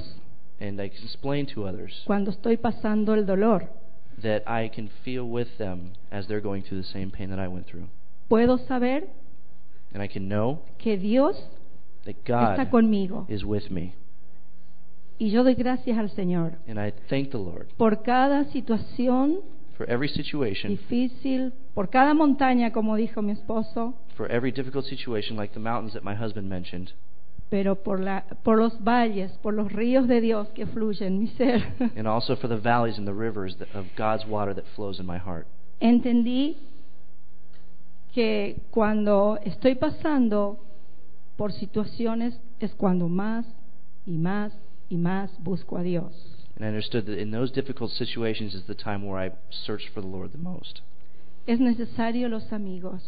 And 0.59 0.79
I 0.81 0.89
can 0.89 1.03
explain 1.03 1.45
to 1.53 1.65
others 1.67 2.03
cuando 2.05 2.31
estoy 2.31 2.57
pasando 2.57 3.13
el 3.13 3.25
dolor. 3.25 3.67
that 4.21 4.43
I 4.47 4.69
can 4.69 4.89
feel 5.03 5.27
with 5.27 5.57
them 5.57 5.91
as 6.12 6.27
they're 6.27 6.41
going 6.41 6.63
through 6.63 6.81
the 6.81 6.88
same 6.88 7.12
pain 7.12 7.29
that 7.29 7.39
I 7.39 7.47
went 7.47 7.67
through. 7.67 7.88
Puedo 8.29 8.57
saber 8.67 9.03
And 9.93 10.01
I 10.01 10.07
can 10.07 10.27
know 10.27 10.59
que 10.77 10.97
Dios 10.97 11.35
that 12.05 12.15
está 12.25 12.63
God 12.65 12.69
conmigo. 12.71 13.25
is 13.29 13.43
with 13.43 13.69
me. 13.71 13.93
Y 15.19 15.29
yo 15.29 15.43
doy 15.43 15.55
gracias 15.55 15.97
al 15.97 16.09
Señor 16.09 16.57
And 16.67 16.77
I 16.79 16.91
thank 17.09 17.31
the 17.31 17.38
Lord 17.38 17.67
por 17.77 18.01
cada 18.03 18.43
situación 18.51 19.39
for 19.77 19.89
every 19.89 20.07
situation, 20.09 20.71
difícil, 20.71 21.53
por 21.75 21.89
cada 21.89 22.13
montaña, 22.13 22.72
como 22.72 22.96
dijo 22.96 23.22
mi 23.22 23.34
esposo, 23.34 23.94
for 24.17 24.32
every 24.32 24.51
difficult 24.51 24.86
situation, 24.86 25.38
like 25.38 25.53
the 25.53 25.60
mountains 25.60 25.94
that 25.94 26.03
my 26.03 26.15
husband 26.15 26.50
mentioned. 26.50 26.91
pero 27.50 27.75
por, 27.75 28.00
la, 28.00 28.24
por 28.44 28.58
los 28.58 28.84
valles, 28.84 29.32
por 29.44 29.53
los 29.53 29.72
ríos 29.72 30.08
de 30.08 30.20
Dios 30.22 30.48
que 30.55 30.65
fluyen 30.65 31.20
mi 31.20 31.27
ser. 31.27 31.62
and 31.96 32.08
also 32.08 32.36
for 32.36 32.48
the 32.48 32.58
valleys 32.58 32.98
and 32.98 33.08
the 33.08 33.13
rivers 33.13 33.55
that, 33.58 33.67
of 33.75 33.86
God's 33.96 34.25
water 34.25 34.53
that 34.53 34.65
flows 34.75 35.00
in 35.00 35.05
my 35.05 35.17
heart. 35.17 35.46
Entendí 35.79 36.58
que 38.13 38.62
cuando 38.72 39.38
estoy 39.44 39.75
pasando 39.75 40.58
por 41.36 41.51
situaciones 41.51 42.39
es 42.60 42.74
cuando 42.74 43.10
más 43.10 43.46
y 44.05 44.17
más 44.17 44.53
y 44.89 44.96
más 44.96 45.29
busco 45.44 45.77
a 45.77 45.84
Dios. 45.84 46.13
And 46.55 46.63
I 46.65 46.70
understood 46.70 47.05
that 47.08 47.20
in 47.20 47.32
those 47.32 47.51
difficult 47.51 47.91
situations 47.91 48.55
is 48.55 48.63
the 48.65 48.75
time 48.75 49.05
where 49.05 49.20
I 49.20 49.32
search 49.50 49.89
for 49.94 50.00
the 50.00 50.08
Lord 50.08 50.32
the 50.32 50.38
most. 50.38 50.82
Es 51.48 51.60
necesario 51.60 52.28
los 52.30 52.52
amigos, 52.52 53.02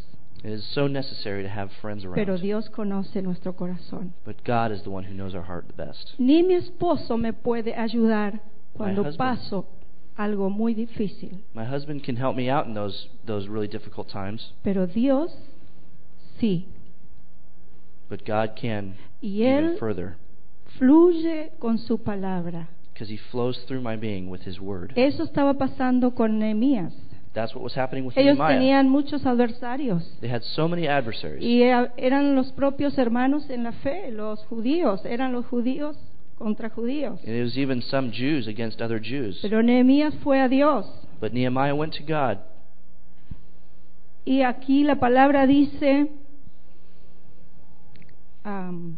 It 0.44 0.52
is 0.52 0.64
so 0.74 0.88
necessary 0.88 1.42
to 1.44 1.50
have 1.50 1.72
friends 1.82 2.04
pero 2.14 2.34
around. 2.34 2.42
Dios 2.42 2.70
conoce 2.70 3.22
nuestro 3.24 3.54
corazón. 3.56 4.14
But 4.24 4.44
God 4.46 4.72
is 4.72 4.84
the 4.84 4.90
one 4.92 5.04
who 5.04 5.14
knows 5.16 5.34
our 5.34 5.42
heart 5.44 5.66
the 5.68 5.74
best. 5.74 6.14
Ni 6.20 6.44
mi 6.44 6.54
esposo 6.54 7.18
me 7.18 7.34
puede 7.34 7.74
ayudar 7.76 8.40
cuando 8.74 9.02
husband. 9.04 9.18
paso 9.18 9.66
algo 10.16 10.50
muy 10.52 10.76
difícil, 10.76 11.44
My 11.56 11.66
husband 11.66 12.04
can 12.04 12.16
help 12.18 12.36
me 12.36 12.50
out 12.52 12.68
in 12.68 12.74
those 12.76 13.08
those 13.26 13.48
really 13.50 13.68
difficult 13.68 14.08
times, 14.10 14.54
pero 14.64 14.86
Dios 14.86 15.32
sí. 16.40 16.66
but 18.10 18.24
God 18.26 18.56
can 18.56 18.96
Y 19.22 19.42
even 19.42 19.72
Él 19.72 19.78
further 19.80 20.18
fluye 20.78 21.52
con 21.60 21.80
su 21.80 21.98
palabra. 21.98 22.68
because 22.94 23.10
He 23.12 23.18
flows 23.32 23.58
through 23.68 23.82
my 23.82 23.96
being 23.96 24.30
with 24.30 24.42
His 24.46 24.60
word. 24.60 24.94
Eso 24.96 25.24
estaba 25.24 25.56
pasando 25.56 26.14
con 26.16 26.38
Nehemías. 26.40 26.94
That's 27.38 27.54
what 27.54 27.64
was 27.64 27.76
happening 27.76 28.04
with 28.04 28.18
Ellos 28.18 28.36
Nehemiah. 28.36 28.58
tenían 28.58 28.90
muchos 28.90 29.24
adversarios 29.28 30.02
They 30.22 30.28
had 30.30 30.42
so 30.56 30.68
many 30.68 30.88
adversaries. 30.88 31.44
y 31.44 31.62
eh, 31.62 31.92
eran 31.98 32.34
los 32.36 32.52
propios 32.52 32.98
hermanos 32.98 33.48
en 33.52 33.64
la 33.64 33.74
fe, 33.74 34.10
los 34.12 34.44
judíos, 34.48 35.06
eran 35.06 35.34
los 35.34 35.46
judíos 35.46 35.96
contra 36.40 36.72
judíos. 36.72 37.20
And 37.28 37.36
it 37.36 37.44
was 37.44 37.56
even 37.56 37.84
some 37.84 38.10
Jews 38.12 38.48
against 38.48 38.82
other 38.82 39.00
Jews. 39.00 39.38
Pero 39.44 39.62
Nehemías 39.62 40.16
fue 40.24 40.42
a 40.42 40.48
Dios 40.48 40.88
But 41.22 41.32
Nehemiah 41.34 41.76
went 41.76 41.94
to 41.98 42.04
God. 42.04 42.40
y 44.26 44.42
aquí 44.42 44.84
la 44.84 44.96
palabra 44.96 45.46
dice, 45.46 46.10
am, 48.44 48.98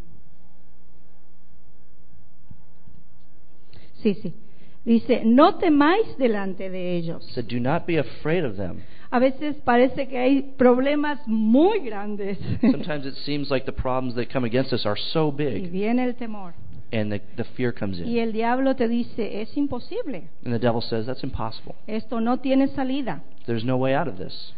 sí, 4.02 4.14
sí, 4.14 4.34
dice, 4.84 5.22
no 5.24 5.56
temáis 5.56 6.16
delante 6.18 6.70
de 6.70 6.96
ellos. 6.96 7.24
Said, 7.34 7.46
Do 7.46 7.60
not 7.60 7.86
be 7.86 7.98
afraid 7.98 8.44
of 8.44 8.56
them. 8.56 8.82
A 9.12 9.18
veces 9.18 9.56
parece 9.64 10.06
que 10.08 10.18
hay 10.18 10.54
problemas 10.56 11.18
muy 11.26 11.80
grandes 11.80 12.38
Sometimes 12.60 13.04
it 13.06 13.14
seems 13.24 13.50
like 13.50 13.66
the 13.66 13.72
problems 13.72 14.14
that 14.14 14.32
come 14.32 14.44
against 14.46 14.72
us 14.72 14.86
are 14.86 14.96
so 15.12 15.28
y 15.30 15.36
big, 15.36 15.70
viene 15.70 16.04
el 16.04 16.14
temor. 16.14 16.52
and 16.92 17.10
the, 17.12 17.20
the 17.36 17.44
fear 17.56 17.72
comes 17.72 17.98
Y 17.98 18.18
in. 18.18 18.18
el 18.18 18.32
diablo 18.32 18.74
te 18.76 18.86
dice, 18.88 19.40
es 19.42 19.56
imposible, 19.56 20.28
And 20.44 20.54
the 20.54 20.58
devil 20.60 20.80
says, 20.80 21.06
That's 21.06 21.24
impossible. 21.24 21.74
esto 21.88 22.20
no 22.20 22.38
tiene 22.38 22.68
salida. 22.68 23.22
There's 23.46 23.64
no 23.64 23.76
way 23.76 23.94
out 23.94 24.06
of 24.08 24.16
this. 24.16 24.54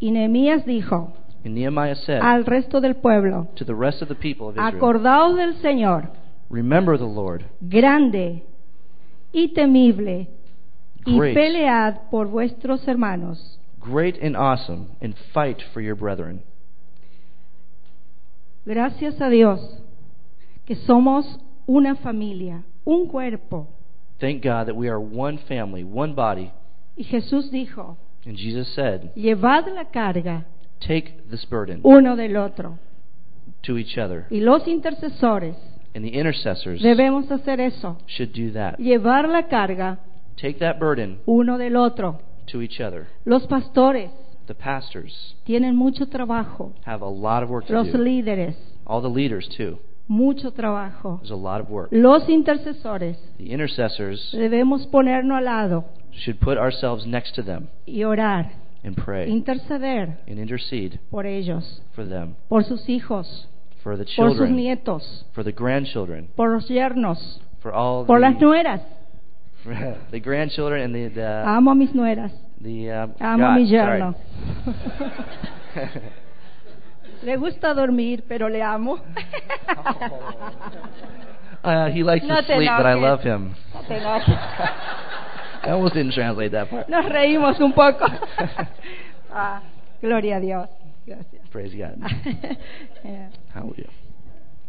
Y 0.00 0.10
Nehemías 0.10 0.64
dijo 0.66 1.12
And 1.44 1.54
Nehemiah 1.54 1.94
said 1.96 2.20
al 2.22 2.44
resto 2.44 2.80
del 2.82 2.96
pueblo, 2.96 3.48
to 3.56 3.64
the 3.64 3.74
rest 3.74 4.02
of 4.02 4.08
the 4.08 4.14
people 4.14 4.48
of 4.48 4.56
Israel, 4.56 4.74
acordaos 4.76 5.36
del 5.36 5.54
Señor, 5.62 6.10
Remember 6.50 6.98
the 6.98 7.04
Lord, 7.06 7.44
grande 7.62 8.42
y 9.32 9.48
temible, 9.54 10.28
y 11.06 11.16
Great. 11.18 11.34
pelead 11.34 12.10
por 12.10 12.26
vuestros 12.28 12.86
hermanos. 12.86 13.58
great 13.80 14.22
and 14.22 14.36
awesome, 14.36 14.88
and 15.00 15.14
fight 15.32 15.60
for 15.72 15.80
your 15.80 15.94
brethren. 15.96 16.42
Gracias 18.66 19.20
a 19.20 19.28
Dios 19.30 19.60
que 20.66 20.76
somos 20.76 21.24
una 21.66 21.96
familia, 21.96 22.62
un 22.84 23.06
cuerpo. 23.08 23.68
Thank 24.18 24.42
God 24.42 24.66
that 24.66 24.76
we 24.76 24.88
are 24.88 25.00
one 25.00 25.38
family, 25.48 25.82
one 25.82 26.14
body. 26.14 26.52
Y 26.96 27.04
Jesús 27.04 27.50
dijo, 27.50 27.96
And 28.26 28.36
Jesus 28.36 28.68
said, 28.74 29.14
llevad 29.14 29.66
la 29.74 29.86
carga 29.90 30.44
Take 30.86 31.22
this 31.30 31.44
burden 31.46 31.80
uno 31.82 32.16
del 32.16 32.36
otro. 32.36 32.78
to 33.62 33.78
each 33.78 33.96
other. 33.98 34.26
Y 34.30 34.40
los 34.40 34.66
intercesores 34.68 35.56
And 35.94 36.04
the 36.04 36.10
intercessors 36.10 36.80
debemos 36.82 37.28
hacer 37.30 37.60
eso, 37.60 37.96
should 38.06 38.32
do 38.32 38.52
that. 38.52 38.78
llevar 38.78 39.28
la 39.28 39.48
carga 39.48 39.98
Take 40.40 40.58
that 40.60 40.78
burden 40.78 41.18
uno 41.26 41.58
del 41.58 41.76
otro. 41.76 42.20
to 42.52 42.62
each 42.62 42.80
other. 42.80 43.08
Los 43.24 43.46
pastores 43.46 44.10
The 44.46 44.54
pastors 44.54 45.34
tienen 45.44 45.76
mucho 45.76 46.06
trabajo, 46.06 46.72
have 46.84 47.02
a 47.02 47.08
lot 47.08 47.42
of 47.42 47.50
work 47.50 47.66
to 47.66 47.72
los 47.72 47.90
do. 47.92 47.98
líderes, 47.98 48.56
All 48.86 49.00
the 49.02 49.08
leaders, 49.08 49.48
too. 49.56 49.78
mucho 50.08 50.50
trabajo. 50.52 51.18
There's 51.18 51.30
a 51.30 51.36
lot 51.36 51.60
of 51.60 51.68
work. 51.70 51.88
Los 51.92 52.28
intercesores 52.28 53.16
The 53.38 53.52
intercessors 53.52 54.30
debemos 54.32 54.86
ponernos 54.88 55.38
al 55.38 55.44
lado 55.44 55.84
should 56.12 56.40
put 56.40 56.56
ourselves 56.58 57.06
next 57.06 57.34
to 57.36 57.42
them 57.42 57.68
y 57.86 58.02
orar, 58.04 58.50
and 58.82 58.96
pray 58.96 59.28
interceder 59.30 60.18
and 60.26 60.38
intercede 60.40 60.98
por 61.10 61.26
ellos, 61.26 61.82
for 61.94 62.04
them, 62.08 62.34
por 62.48 62.64
sus 62.64 62.88
hijos, 62.88 63.46
for 63.82 63.96
the 63.96 64.04
por 64.04 64.30
sus 64.30 64.38
children, 64.38 64.56
nietos, 64.56 65.24
for 65.34 65.42
the 65.44 65.52
grandchildren, 65.52 66.28
por 66.36 66.50
los 66.50 66.68
yernos, 66.68 67.40
for 67.62 67.72
all 67.72 68.04
por 68.06 68.20
las 68.20 68.34
the, 68.38 68.44
nueras. 68.44 68.80
the 70.10 70.20
grandchildren 70.20 70.82
and 70.82 70.94
the 70.94 71.08
the, 71.14 71.44
Amo 71.46 71.70
a 71.72 71.74
mis 71.74 71.92
nueras, 71.94 72.32
the 72.60 72.90
uh, 72.90 73.06
amo 73.20 73.44
a 73.44 73.48
God, 73.48 73.56
mi 73.60 73.66
sorry. 73.68 74.00
yerno. 74.00 74.14
Le 77.22 77.36
gusta 77.36 77.74
dormir, 77.74 78.24
pero 78.26 78.48
le 78.48 78.62
amo. 78.62 78.98
Uh, 81.62 81.90
he 81.90 82.02
likes 82.02 82.24
No 82.26 82.36
to 82.36 82.42
te 82.46 82.54
sleep, 82.56 82.70
but 82.74 82.86
I 82.86 82.92
enojes. 82.94 83.02
love 83.02 83.20
him. 83.22 83.54
No 83.74 83.82
te 83.86 83.94
enojes. 83.98 84.38
I 85.62 85.70
almost 85.72 85.92
didn't 85.92 86.14
translate 86.14 86.52
that 86.52 86.70
part. 86.70 86.88
Nos 86.88 87.04
reímos 87.04 87.60
un 87.60 87.74
poco. 87.74 88.06
Ah, 89.30 89.60
gloria 90.00 90.38
a 90.38 90.40
Dios. 90.40 90.70
Gracias. 91.10 91.48
Praise 91.50 91.74
God. 91.74 91.98
Eh, 93.04 93.28
Hallelujah. 93.52 93.90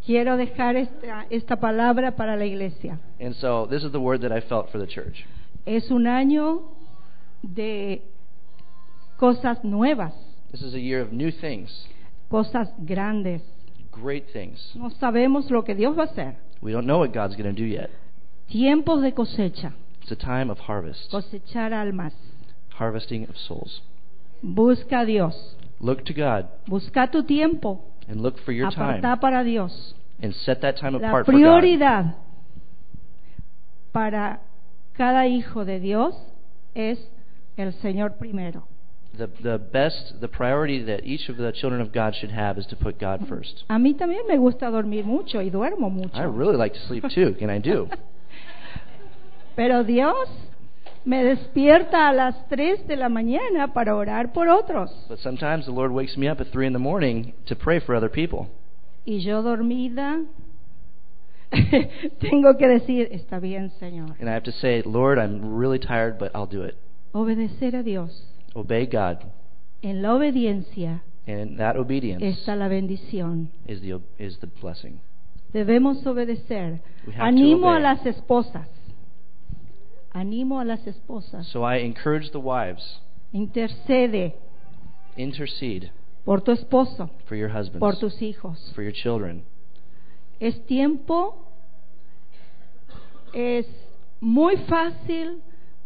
Quiero 0.06 0.36
dejar 0.38 0.76
esta, 0.76 1.28
esta 1.30 1.56
palabra 1.58 2.16
para 2.16 2.36
la 2.36 2.46
iglesia. 2.46 2.98
And 3.20 3.36
so 3.36 3.68
this 3.70 3.84
is 3.84 3.92
the 3.92 4.00
word 4.00 4.22
that 4.22 4.32
I 4.32 4.42
felt 4.42 4.72
for 4.72 4.80
the 4.80 4.88
church. 4.88 5.26
Es 5.68 5.92
un 5.92 6.08
año 6.08 6.64
de 7.44 8.02
cosas 9.18 9.64
nuevas, 9.64 10.14
This 10.52 10.64
is 10.64 10.74
a 10.74 10.80
year 10.80 11.02
of 11.02 11.12
new 11.14 11.32
things, 11.32 11.70
cosas 12.30 12.68
grandes. 12.86 13.42
great 13.92 14.26
things. 14.34 14.60
No 14.76 14.90
sabemos 14.90 15.52
lo 15.52 15.64
que 15.64 15.76
Dios 15.76 15.96
va 15.96 16.04
a 16.04 16.08
hacer. 16.08 16.36
We 16.62 16.72
don't 16.72 16.86
know 16.88 17.00
what 17.00 17.14
God's 17.14 17.36
going 17.36 17.54
to 17.54 17.62
do 17.62 17.66
yet. 17.68 17.90
Tiempos 18.50 19.02
de 19.04 19.12
cosecha, 19.14 19.74
It's 20.02 20.12
a 20.12 20.16
time 20.16 20.50
of 20.50 20.58
harvest, 20.60 21.12
cosechar 21.12 21.72
almas. 21.74 22.14
harvesting 22.80 23.30
of 23.30 23.36
souls. 23.38 23.82
Busca 24.42 25.02
a 25.02 25.06
Dios. 25.06 25.36
Look 25.82 26.06
to 26.06 26.14
God 26.14 26.48
Busca 26.68 27.10
tu 27.10 27.24
tiempo. 27.24 27.82
and 28.08 28.22
look 28.22 28.38
for 28.46 28.52
your 28.52 28.70
time 28.72 29.02
para 29.02 29.44
Dios. 29.44 29.94
and 30.22 30.34
set 30.46 30.62
that 30.62 30.78
time 30.78 30.94
La 30.94 31.08
apart 31.08 31.26
for 31.26 31.32
God. 31.32 31.40
prioridad 31.40 32.16
para 33.92 34.40
cada 34.94 35.28
hijo 35.28 35.66
de 35.66 35.80
Dios 35.80 36.16
es 36.76 37.00
el 37.58 37.74
Señor 37.74 38.18
primero. 38.18 38.68
The, 39.18 39.28
the 39.44 39.58
best, 39.58 40.22
the 40.22 40.30
priority 40.30 40.84
that 40.86 41.04
each 41.04 41.28
of 41.28 41.36
the 41.38 41.52
children 41.52 41.82
of 41.82 41.92
God 41.92 42.14
should 42.16 42.32
have 42.32 42.58
is 42.58 42.66
to 42.68 42.78
put 42.78 42.98
God 42.98 43.28
first. 43.28 43.66
A 43.68 43.78
mí 43.78 43.94
también 43.94 44.26
me 44.28 44.38
gusta 44.38 44.70
dormir 44.70 45.04
mucho 45.04 45.42
y 45.42 45.50
duermo 45.50 45.90
mucho. 45.90 46.16
I 46.16 46.24
really 46.24 46.56
like 46.56 46.74
to 46.76 46.80
sleep 46.88 47.04
too, 47.14 47.36
and 47.42 47.52
I 47.52 47.60
do. 47.60 47.90
Pero 49.56 49.84
Dios 49.84 50.30
me 51.06 51.24
despierta 51.24 52.10
a 52.10 52.14
las 52.14 52.48
3 52.50 52.88
de 52.88 52.96
la 52.96 53.10
mañana 53.10 53.74
para 53.74 53.96
orar 53.96 54.34
por 54.34 54.48
otros. 54.50 54.92
But 55.10 55.20
sometimes 55.20 55.66
the 55.66 55.72
Lord 55.72 55.92
wakes 55.92 56.18
me 56.18 56.30
up 56.30 56.40
at 56.42 56.48
3 56.52 56.68
in 56.68 56.74
the 56.74 56.80
morning 56.80 57.34
to 57.48 57.56
pray 57.56 57.80
for 57.80 57.96
other 57.96 58.10
people. 58.10 58.48
Y 59.06 59.20
yo 59.20 59.42
dormida 59.42 60.22
tengo 62.20 62.58
que 62.58 62.68
decir, 62.68 63.10
está 63.12 63.40
bien, 63.40 63.72
Señor. 63.80 64.16
And 64.20 64.30
I 64.30 64.34
have 64.34 64.44
to 64.44 64.52
say, 64.52 64.84
Lord, 64.86 65.18
I'm 65.20 65.58
really 65.58 65.80
tired, 65.80 66.18
but 66.18 66.32
I'll 66.34 66.48
do 66.50 66.64
it. 66.64 66.76
Obedecer 67.14 67.76
a 67.76 67.84
Dios. 67.84 68.24
Obey 68.56 68.86
God. 68.86 69.18
En 69.82 70.02
la 70.02 70.14
obediencia 70.14 71.02
And 71.28 71.40
in 71.40 71.58
that 71.58 71.76
obedience 71.76 72.24
está 72.24 72.56
la 72.56 72.68
bendición. 72.68 73.50
is 73.68 73.82
the, 73.82 74.00
is 74.18 74.38
the 74.40 74.48
blessing. 74.48 75.00
Debemos 75.54 76.06
obedecer. 76.06 76.80
We 77.06 77.14
have 77.14 77.20
to 77.20 77.24
Animo 77.24 77.72
a 77.74 77.80
las 77.80 78.06
esposas. 78.06 78.68
Animo 80.14 80.60
a 80.60 80.66
las 80.66 80.86
esposas. 80.86 81.48
So 81.48 81.64
I 81.64 81.80
encourage 81.86 82.32
the 82.32 82.40
wives, 82.40 82.84
Intercede 83.32 84.36
intercede 85.18 85.92
por 86.26 86.42
tu 86.42 86.52
esposo, 86.52 87.10
for 87.26 87.36
your 87.38 87.50
husbands, 87.50 87.80
por 87.80 87.98
tus 87.98 88.22
hijos. 88.22 88.72
for 88.76 88.84
your 88.84 88.94
children. 88.94 89.44
Es 90.40 90.66
tiempo, 90.66 91.48
es 93.34 93.68
muy 94.20 94.58
fácil 94.68 95.42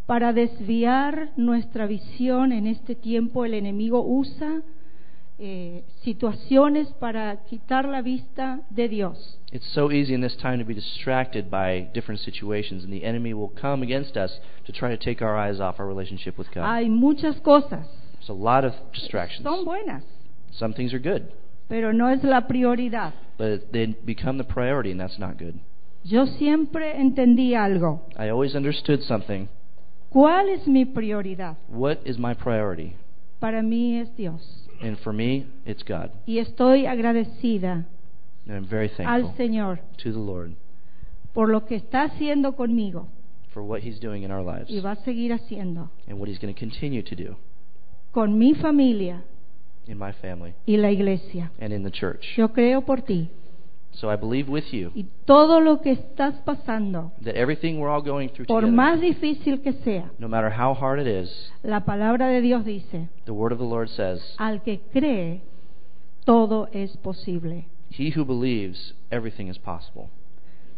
para 0.05 0.33
desviar 0.33 1.31
nuestra 1.35 1.87
visión 1.87 2.51
en 2.51 2.67
este 2.67 2.95
tiempo. 2.95 3.45
El 3.45 3.53
enemigo 3.53 4.01
usa 4.05 4.61
eh, 5.37 5.83
situaciones 6.03 6.87
para 6.99 7.37
quitar 7.49 7.85
la 7.87 8.01
vista 8.01 8.61
de 8.69 8.87
Dios. 8.87 9.37
It's 9.51 9.67
so 9.73 9.91
easy 9.91 10.13
in 10.13 10.21
this 10.21 10.35
time 10.37 10.59
to 10.59 10.65
be 10.65 10.73
distracted 10.73 11.49
by 11.49 11.89
different 11.93 12.21
situations, 12.21 12.83
and 12.83 12.91
the 12.93 13.03
enemy 13.03 13.33
will 13.33 13.51
come 13.59 13.83
against 13.83 14.15
us 14.17 14.39
to 14.65 14.71
try 14.71 14.89
to 14.89 14.97
take 14.97 15.21
our 15.21 15.37
eyes 15.37 15.59
off 15.59 15.79
our 15.79 15.87
relationship 15.87 16.37
with 16.37 16.47
God. 16.53 16.65
Hay 16.65 16.89
muchas 16.89 17.35
cosas, 17.41 17.85
There's 18.13 18.29
a 18.29 18.33
lot 18.33 18.65
of 18.65 18.73
distractions. 18.93 19.43
son 19.43 19.65
buenas, 19.65 20.03
Some 20.51 20.73
things 20.73 20.93
are 20.93 20.99
good, 20.99 21.31
pero 21.67 21.91
no 21.91 22.07
es 22.09 22.23
la 22.23 22.47
prioridad. 22.47 23.13
but 23.37 23.71
they 23.73 23.87
become 24.05 24.37
the 24.37 24.43
priority, 24.45 24.91
and 24.91 24.99
that's 24.99 25.19
not 25.19 25.37
good. 25.37 25.59
Yo 26.03 26.25
siempre 26.27 26.99
entendí 26.99 27.55
algo. 27.55 28.01
I 28.17 28.29
always 28.29 28.55
understood 28.55 29.01
something. 29.03 29.47
¿Cuál 30.09 30.47
es 30.49 30.65
mi 30.67 30.85
prioridad? 30.85 31.57
What 31.67 31.99
is 32.05 32.17
my 32.17 32.33
priority? 32.35 32.95
Para 33.39 33.61
mí 33.61 33.97
es 33.99 34.15
Dios. 34.15 34.64
And 34.81 34.97
for 34.99 35.13
me, 35.13 35.47
it's 35.65 35.83
God. 35.83 36.11
Y 36.25 36.39
estoy 36.39 36.85
agradecida 36.85 37.85
And 38.47 38.55
I'm 38.57 38.67
very 38.67 38.89
al 38.89 38.95
thankful 38.97 39.33
Señor 39.37 39.79
to 40.03 40.11
the 40.11 40.19
Lord 40.19 40.55
por 41.33 41.49
lo 41.49 41.65
que 41.65 41.75
está 41.75 42.03
haciendo 42.03 42.55
conmigo 42.55 43.07
for 43.53 43.63
what 43.63 43.81
He's 43.81 43.99
doing 43.99 44.23
in 44.23 44.31
our 44.31 44.43
lives 44.43 44.69
y 44.69 44.79
va 44.79 44.91
a 44.91 44.95
seguir 45.03 45.33
haciendo 45.33 45.89
and 46.07 46.19
what 46.19 46.29
He's 46.29 46.39
going 46.39 46.53
to 46.53 46.59
continue 46.59 47.01
to 47.03 47.15
do 47.15 47.35
con 48.11 48.37
mi 48.37 48.53
familia 48.53 49.23
in 49.87 49.97
my 49.97 50.11
family 50.13 50.53
y 50.65 50.77
la 50.77 50.91
iglesia. 50.91 51.51
and 51.59 51.73
in 51.73 51.83
the 51.83 51.91
church. 51.91 52.23
Yo 52.37 52.49
creo 52.49 52.85
por 52.85 53.01
ti 53.01 53.29
So 53.95 54.11
I 54.11 54.17
believe 54.17 54.49
with 54.49 54.65
you 54.71 54.91
y 54.93 55.05
todo 55.25 55.61
lo 55.61 55.81
que 55.81 55.91
estás 55.91 56.35
pasando, 56.43 57.11
that 57.23 57.35
everything 57.35 57.79
we're 57.79 57.89
all 57.89 58.01
going 58.01 58.29
through 58.29 58.47
por 58.47 58.61
together, 58.61 58.75
más 58.75 58.99
difícil 58.99 59.61
que 59.61 59.73
sea, 59.83 60.11
no 60.19 60.27
matter 60.27 60.51
how 60.51 60.73
hard 60.73 60.99
it 60.99 61.07
is, 61.07 61.29
la 61.63 61.85
palabra 61.85 62.27
de 62.27 62.41
Dios 62.41 62.65
dice, 62.65 63.07
the 63.25 63.31
Word 63.31 63.53
of 63.53 63.59
the 63.59 63.65
Lord 63.65 63.89
says, 63.89 64.21
al 64.37 64.61
que 64.63 64.81
cree, 64.91 65.41
todo 66.25 66.67
es 66.73 66.97
posible. 66.97 67.67
He 67.89 68.11
who 68.11 68.25
believes, 68.25 68.93
everything 69.11 69.47
is 69.47 69.57
possible. 69.57 70.09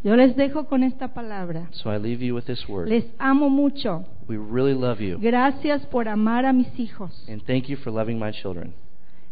Yo 0.03 0.15
les 0.15 0.35
dejo 0.35 0.67
con 0.67 0.83
esta 0.83 1.13
palabra. 1.13 1.69
So 1.71 1.89
I 1.89 1.97
leave 1.97 2.21
you 2.23 2.35
with 2.35 2.45
this 2.45 2.67
word. 2.69 2.87
Les 2.87 3.05
amo 3.17 3.49
mucho. 3.49 4.05
We 4.27 4.37
really 4.37 4.75
love 4.75 5.01
you. 5.01 5.17
Gracias 5.19 5.85
por 5.87 6.07
amar 6.07 6.45
a 6.45 6.53
mis 6.53 6.67
hijos. 6.79 7.25
And 7.27 7.41
thank 7.45 7.67
you 7.67 7.77
for 7.77 7.91
loving 7.91 8.19
my 8.19 8.31
children. 8.31 8.75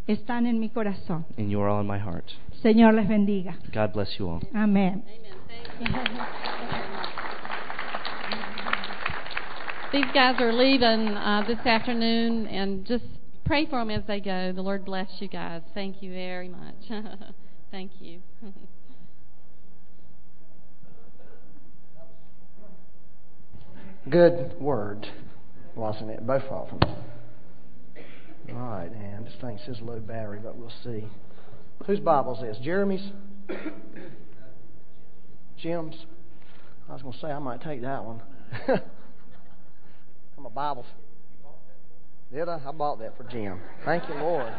Están 0.08 0.46
en 0.46 0.60
mi 0.60 0.70
corazón. 0.70 1.26
And 1.38 1.50
you 1.50 1.60
are 1.62 1.70
all 1.70 1.82
in 1.82 1.88
my 1.88 1.98
heart. 1.98 2.32
Señor 2.64 2.94
les 2.94 3.08
bendiga. 3.08 3.58
God 3.74 3.94
bless 3.94 4.20
you 4.20 4.30
all. 4.30 4.42
Amén. 4.54 5.04
These 9.92 10.06
guys 10.14 10.40
are 10.40 10.54
leaving 10.54 11.10
uh, 11.10 11.44
this 11.48 11.60
afternoon, 11.66 12.48
and 12.48 12.86
just 12.86 13.06
pray 13.46 13.66
for 13.66 13.80
them 13.80 13.90
as 13.90 14.04
they 14.08 14.20
go. 14.20 14.52
The 14.52 14.62
Lord 14.62 14.86
bless 14.86 15.08
you 15.20 15.28
guys. 15.28 15.62
Thank 15.74 16.04
you 16.04 16.12
very 16.12 16.50
much. 16.50 16.76
Thank 17.72 17.92
you. 18.00 18.22
Good 24.10 24.54
word, 24.60 25.08
wasn't 25.76 26.12
it? 26.12 26.28
Both 26.28 26.44
of 26.44 26.70
them. 26.70 26.80
All 28.50 28.60
right, 28.60 28.92
and 28.92 29.26
this 29.26 29.34
thing 29.42 29.60
says 29.66 29.78
low 29.82 30.00
battery, 30.00 30.40
but 30.42 30.56
we'll 30.58 30.72
see. 30.84 31.06
Whose 31.86 32.00
Bible 32.00 32.36
is 32.36 32.42
this? 32.42 32.58
Jeremy's? 32.64 33.12
Jim's? 35.58 35.96
I 36.88 36.94
was 36.94 37.02
going 37.02 37.14
to 37.14 37.20
say 37.20 37.28
I 37.28 37.40
might 37.40 37.62
take 37.62 37.82
that 37.82 38.04
one. 38.04 38.22
I'm 40.38 40.46
a 40.46 40.50
Bible. 40.50 40.86
Did 42.32 42.50
I? 42.50 42.62
I 42.66 42.72
bought 42.72 43.00
that 43.00 43.18
for 43.18 43.24
Jim. 43.24 43.60
Thank 43.84 44.08
you, 44.10 44.16
Lord. 44.16 44.54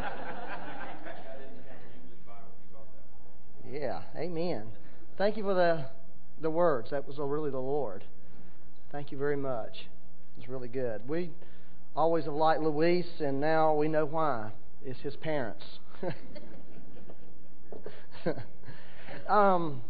Yeah, 3.69 4.01
amen. 4.15 4.67
Thank 5.17 5.37
you 5.37 5.43
for 5.43 5.53
the 5.53 5.85
the 6.41 6.49
words. 6.49 6.91
That 6.91 7.07
was 7.07 7.17
really 7.17 7.51
the 7.51 7.57
Lord. 7.57 8.03
Thank 8.91 9.11
you 9.11 9.17
very 9.17 9.35
much. 9.35 9.87
It's 10.37 10.47
really 10.47 10.67
good. 10.67 11.07
We 11.07 11.31
always 11.97 12.25
have 12.25 12.33
liked 12.35 12.61
Luis, 12.61 13.07
and 13.19 13.41
now 13.41 13.73
we 13.73 13.87
know 13.87 14.05
why. 14.05 14.51
It's 14.85 14.99
his 14.99 15.15
parents. 15.15 15.63
um, 19.27 19.81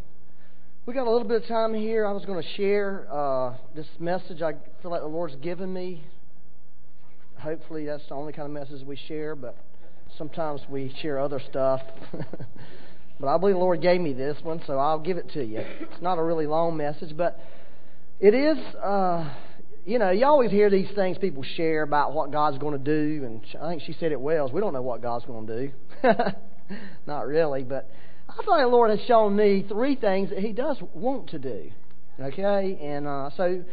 we 0.86 0.94
got 0.94 1.06
a 1.06 1.12
little 1.12 1.28
bit 1.28 1.42
of 1.44 1.48
time 1.50 1.74
here. 1.74 2.06
I 2.06 2.14
was 2.14 2.24
going 2.24 2.42
to 2.42 2.50
share 2.56 3.08
uh, 3.12 3.58
this 3.76 3.88
message 4.00 4.42
I 4.42 4.54
feel 4.82 4.90
like 4.90 5.02
the 5.02 5.08
Lord's 5.08 5.36
given 5.36 5.72
me. 5.74 6.02
Hopefully, 7.40 7.86
that's 7.86 8.08
the 8.08 8.16
only 8.16 8.32
kind 8.32 8.46
of 8.46 8.52
message 8.52 8.88
we 8.88 8.96
share, 9.08 9.36
but 9.36 9.58
sometimes 10.18 10.62
we 10.70 10.96
share 11.02 11.20
other 11.20 11.42
stuff. 11.50 11.82
but 13.20 13.28
I 13.28 13.38
believe 13.38 13.56
the 13.56 13.60
Lord 13.60 13.82
gave 13.82 14.00
me 14.00 14.14
this 14.14 14.38
one, 14.44 14.62
so 14.66 14.80
I'll 14.80 14.98
give 14.98 15.18
it 15.18 15.30
to 15.34 15.44
you. 15.44 15.60
It's 15.60 16.02
not 16.02 16.18
a 16.18 16.24
really 16.24 16.48
long 16.48 16.78
message, 16.78 17.16
but 17.18 17.38
it 18.20 18.34
is, 18.34 18.58
uh, 18.76 19.30
you 19.88 20.00
know, 20.00 20.12
you 20.12 20.26
always 20.26 20.52
hear 20.52 20.70
these 20.70 20.90
things 20.96 21.18
people 21.18 21.44
share 21.56 21.82
about 21.82 22.14
what 22.14 22.30
God's 22.30 22.58
going 22.58 22.78
to 22.78 22.84
do, 22.84 23.24
and 23.26 23.42
I 23.62 23.70
think 23.70 23.84
she 23.84 23.94
said 23.94 24.12
it 24.12 24.20
well. 24.20 24.50
We 24.52 24.60
don't 24.60 24.74
know 24.74 24.82
what 24.82 25.02
God's 25.02 25.24
going 25.26 25.48
to 25.48 25.68
do. 25.68 25.72
Not 27.08 27.26
really, 27.26 27.64
but 27.64 27.90
I 28.28 28.36
like 28.36 28.64
the 28.64 28.68
Lord 28.68 28.90
has 28.90 29.00
shown 29.08 29.36
me 29.36 29.66
three 29.68 29.96
things 29.96 30.30
that 30.30 30.40
He 30.40 30.52
does 30.52 30.78
want 30.94 31.30
to 31.30 31.40
do. 31.40 31.72
Okay, 32.20 32.78
and 32.82 33.08
uh, 33.08 33.30
so 33.38 33.64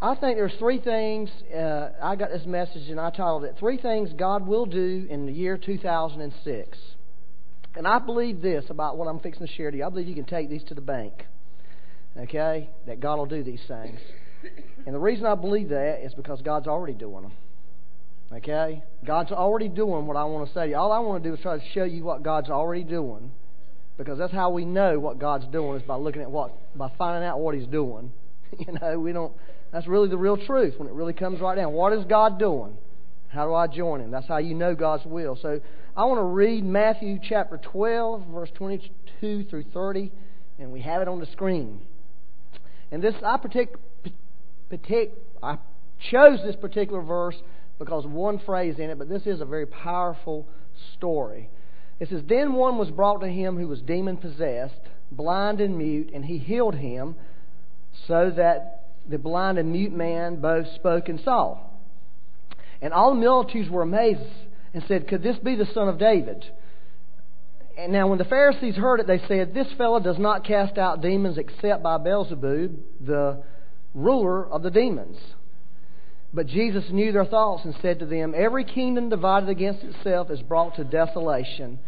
I 0.00 0.14
think 0.14 0.36
there's 0.36 0.54
three 0.60 0.80
things. 0.80 1.28
Uh, 1.52 1.88
I 2.00 2.14
got 2.14 2.30
this 2.30 2.46
message, 2.46 2.88
and 2.88 3.00
I 3.00 3.10
titled 3.10 3.42
it 3.42 3.56
"Three 3.58 3.78
Things 3.78 4.10
God 4.16 4.46
Will 4.46 4.66
Do 4.66 5.08
in 5.10 5.26
the 5.26 5.32
Year 5.32 5.58
2006." 5.58 6.78
And 7.74 7.88
I 7.88 7.98
believe 7.98 8.42
this 8.42 8.64
about 8.68 8.96
what 8.96 9.08
I'm 9.08 9.18
fixing 9.18 9.46
to 9.46 9.52
share 9.52 9.70
to 9.70 9.76
you. 9.76 9.84
I 9.84 9.88
believe 9.88 10.06
you 10.06 10.14
can 10.14 10.24
take 10.24 10.48
these 10.48 10.62
to 10.64 10.74
the 10.74 10.80
bank 10.80 11.24
okay, 12.16 12.70
that 12.86 13.00
God 13.00 13.16
will 13.16 13.26
do 13.26 13.42
these 13.42 13.62
things. 13.66 13.98
And 14.86 14.94
the 14.94 14.98
reason 14.98 15.26
I 15.26 15.34
believe 15.34 15.68
that 15.68 16.04
is 16.04 16.14
because 16.14 16.42
God's 16.42 16.66
already 16.66 16.94
doing 16.94 17.22
them. 17.22 17.32
Okay? 18.32 18.82
God's 19.04 19.30
already 19.30 19.68
doing 19.68 20.06
what 20.06 20.16
I 20.16 20.24
want 20.24 20.48
to 20.48 20.54
say. 20.54 20.74
All 20.74 20.92
I 20.92 20.98
want 20.98 21.22
to 21.22 21.28
do 21.28 21.34
is 21.34 21.40
try 21.40 21.58
to 21.58 21.64
show 21.72 21.84
you 21.84 22.04
what 22.04 22.22
God's 22.22 22.50
already 22.50 22.84
doing. 22.84 23.30
Because 23.98 24.18
that's 24.18 24.32
how 24.32 24.50
we 24.50 24.64
know 24.64 24.98
what 24.98 25.18
God's 25.18 25.46
doing 25.46 25.76
is 25.76 25.82
by 25.82 25.96
looking 25.96 26.22
at 26.22 26.30
what 26.30 26.52
by 26.76 26.90
finding 26.96 27.28
out 27.28 27.38
what 27.40 27.54
He's 27.54 27.66
doing. 27.66 28.12
You 28.58 28.78
know, 28.82 28.98
we 28.98 29.12
don't 29.14 29.32
that's 29.72 29.86
really 29.86 30.10
the 30.10 30.18
real 30.18 30.36
truth 30.36 30.74
when 30.76 30.86
it 30.86 30.92
really 30.92 31.14
comes 31.14 31.40
right 31.40 31.54
down. 31.54 31.72
What 31.72 31.94
is 31.94 32.04
God 32.04 32.38
doing? 32.38 32.76
How 33.28 33.46
do 33.46 33.54
I 33.54 33.66
join 33.66 34.02
Him? 34.02 34.10
That's 34.10 34.28
how 34.28 34.36
you 34.36 34.54
know 34.54 34.74
God's 34.74 35.06
will. 35.06 35.38
So 35.40 35.58
I 35.96 36.04
want 36.04 36.18
to 36.18 36.24
read 36.24 36.62
Matthew 36.62 37.18
chapter 37.26 37.56
12, 37.56 38.26
verse 38.26 38.50
22 38.54 39.44
through 39.44 39.64
30, 39.72 40.12
and 40.58 40.70
we 40.70 40.82
have 40.82 41.00
it 41.00 41.08
on 41.08 41.18
the 41.18 41.26
screen. 41.26 41.80
And 42.90 43.02
this 43.02 43.14
I 43.24 43.38
partic, 43.38 43.68
I 45.42 45.58
chose 46.10 46.40
this 46.44 46.56
particular 46.56 47.02
verse 47.02 47.36
because 47.78 48.06
one 48.06 48.38
phrase 48.38 48.78
in 48.78 48.90
it, 48.90 48.98
but 48.98 49.08
this 49.08 49.26
is 49.26 49.40
a 49.40 49.44
very 49.44 49.66
powerful 49.66 50.46
story. 50.96 51.50
It 52.00 52.08
says, 52.08 52.22
Then 52.28 52.54
one 52.54 52.78
was 52.78 52.90
brought 52.90 53.20
to 53.20 53.28
him 53.28 53.56
who 53.56 53.68
was 53.68 53.80
demon 53.82 54.16
possessed, 54.16 54.80
blind 55.10 55.60
and 55.60 55.76
mute, 55.76 56.10
and 56.14 56.24
he 56.24 56.38
healed 56.38 56.74
him, 56.74 57.16
so 58.06 58.30
that 58.36 58.86
the 59.08 59.18
blind 59.18 59.58
and 59.58 59.72
mute 59.72 59.92
man 59.92 60.40
both 60.40 60.66
spoke 60.74 61.08
and 61.08 61.20
saw. 61.20 61.58
And 62.80 62.92
all 62.92 63.14
the 63.14 63.20
multitudes 63.20 63.70
were 63.70 63.82
amazed 63.82 64.20
and 64.74 64.82
said, 64.88 65.08
Could 65.08 65.22
this 65.22 65.38
be 65.38 65.54
the 65.54 65.68
son 65.74 65.88
of 65.88 65.98
David? 65.98 66.44
And 67.78 67.92
now, 67.92 68.06
when 68.06 68.18
the 68.18 68.24
Pharisees 68.24 68.74
heard 68.74 69.00
it, 69.00 69.06
they 69.06 69.20
said, 69.26 69.54
This 69.54 69.68
fellow 69.78 69.98
does 69.98 70.18
not 70.18 70.44
cast 70.44 70.78
out 70.78 71.00
demons 71.00 71.38
except 71.38 71.82
by 71.82 71.98
Beelzebub, 71.98 72.76
the 73.00 73.42
ruler 73.94 74.46
of 74.46 74.62
the 74.62 74.70
demons. 74.70 75.18
But 76.34 76.46
Jesus 76.46 76.84
knew 76.90 77.12
their 77.12 77.26
thoughts 77.26 77.64
and 77.64 77.74
said 77.82 77.98
to 77.98 78.06
them, 78.06 78.34
Every 78.34 78.64
kingdom 78.64 79.10
divided 79.10 79.48
against 79.48 79.82
itself 79.82 80.30
is 80.30 80.40
brought 80.40 80.76
to 80.76 80.84
desolation, 80.84 81.78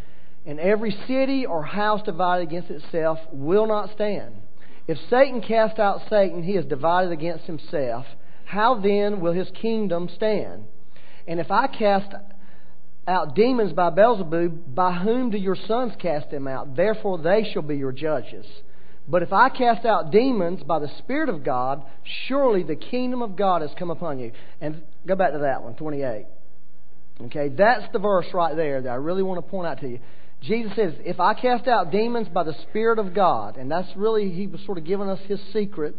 and 0.45 0.59
every 0.59 0.95
city 1.07 1.45
or 1.45 1.63
house 1.63 2.01
divided 2.03 2.43
against 2.47 2.69
itself 2.69 3.17
will 3.31 3.65
not 3.65 3.91
stand. 3.95 4.35
If 4.87 4.99
Satan 5.09 5.41
cast 5.41 5.79
out 5.79 6.01
Satan, 6.09 6.43
he 6.43 6.53
is 6.53 6.65
divided 6.65 7.11
against 7.11 7.45
himself. 7.45 8.05
How 8.45 8.79
then 8.79 9.19
will 9.19 9.33
his 9.33 9.49
kingdom 9.59 10.09
stand? 10.15 10.65
And 11.27 11.39
if 11.39 11.49
I 11.49 11.65
cast 11.65 12.13
out 13.07 13.35
demons 13.35 13.73
by 13.73 13.89
Beelzebub, 13.89 14.75
by 14.75 14.93
whom 14.93 15.31
do 15.31 15.37
your 15.37 15.57
sons 15.67 15.93
cast 15.99 16.29
them 16.29 16.47
out? 16.47 16.75
Therefore 16.75 17.17
they 17.17 17.49
shall 17.51 17.63
be 17.63 17.77
your 17.77 17.91
judges. 17.91 18.45
But 19.07 19.21
if 19.21 19.31
I 19.31 19.49
cast 19.49 19.85
out 19.85 20.11
demons 20.11 20.63
by 20.63 20.79
the 20.79 20.89
Spirit 20.99 21.29
of 21.29 21.43
God, 21.43 21.83
surely 22.27 22.63
the 22.63 22.75
kingdom 22.75 23.21
of 23.21 23.35
God 23.35 23.61
has 23.61 23.71
come 23.77 23.91
upon 23.91 24.19
you. 24.19 24.31
And 24.59 24.81
go 25.05 25.15
back 25.15 25.33
to 25.33 25.39
that 25.39 25.63
one, 25.63 25.75
28. 25.75 26.25
Okay, 27.21 27.49
that's 27.49 27.85
the 27.93 27.99
verse 27.99 28.25
right 28.33 28.55
there 28.55 28.81
that 28.81 28.89
I 28.89 28.95
really 28.95 29.23
want 29.23 29.43
to 29.43 29.49
point 29.49 29.67
out 29.67 29.79
to 29.81 29.87
you. 29.87 29.99
Jesus 30.41 30.75
says, 30.75 30.93
If 31.05 31.19
I 31.19 31.33
cast 31.33 31.67
out 31.67 31.91
demons 31.91 32.27
by 32.27 32.43
the 32.43 32.55
Spirit 32.69 32.99
of 32.99 33.13
God, 33.13 33.57
and 33.57 33.71
that's 33.71 33.87
really, 33.95 34.31
he 34.31 34.47
was 34.47 34.59
sort 34.65 34.77
of 34.77 34.83
giving 34.83 35.09
us 35.09 35.19
his 35.27 35.39
secret 35.53 35.95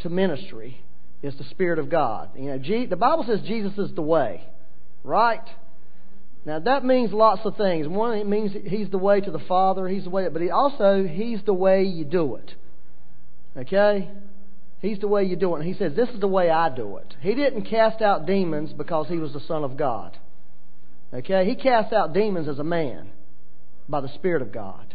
to 0.00 0.08
ministry, 0.08 0.82
is 1.22 1.34
the 1.36 1.44
Spirit 1.44 1.78
of 1.78 1.88
God. 1.88 2.30
You 2.36 2.56
know, 2.56 2.86
the 2.86 2.96
Bible 2.96 3.24
says 3.26 3.40
Jesus 3.46 3.76
is 3.78 3.94
the 3.94 4.02
way, 4.02 4.44
right? 5.02 5.46
Now 6.46 6.58
that 6.58 6.84
means 6.84 7.12
lots 7.12 7.42
of 7.44 7.56
things. 7.56 7.88
One, 7.88 8.18
it 8.18 8.26
means 8.26 8.52
He's 8.66 8.90
the 8.90 8.98
way 8.98 9.20
to 9.20 9.30
the 9.30 9.38
Father. 9.38 9.88
He's 9.88 10.04
the 10.04 10.10
way, 10.10 10.28
but 10.28 10.42
he 10.42 10.50
also 10.50 11.04
He's 11.04 11.42
the 11.44 11.54
way 11.54 11.84
you 11.84 12.04
do 12.04 12.36
it. 12.36 12.54
Okay, 13.56 14.10
He's 14.80 14.98
the 14.98 15.08
way 15.08 15.24
you 15.24 15.36
do 15.36 15.54
it. 15.54 15.60
And 15.60 15.68
He 15.68 15.74
says, 15.74 15.94
"This 15.94 16.10
is 16.10 16.20
the 16.20 16.28
way 16.28 16.50
I 16.50 16.68
do 16.68 16.98
it." 16.98 17.14
He 17.20 17.34
didn't 17.34 17.62
cast 17.62 18.02
out 18.02 18.26
demons 18.26 18.72
because 18.72 19.08
He 19.08 19.16
was 19.16 19.32
the 19.32 19.40
Son 19.40 19.64
of 19.64 19.76
God. 19.76 20.18
Okay, 21.12 21.46
He 21.46 21.54
cast 21.54 21.92
out 21.92 22.12
demons 22.12 22.48
as 22.48 22.58
a 22.58 22.64
man 22.64 23.10
by 23.88 24.00
the 24.00 24.08
Spirit 24.08 24.42
of 24.42 24.52
God. 24.52 24.94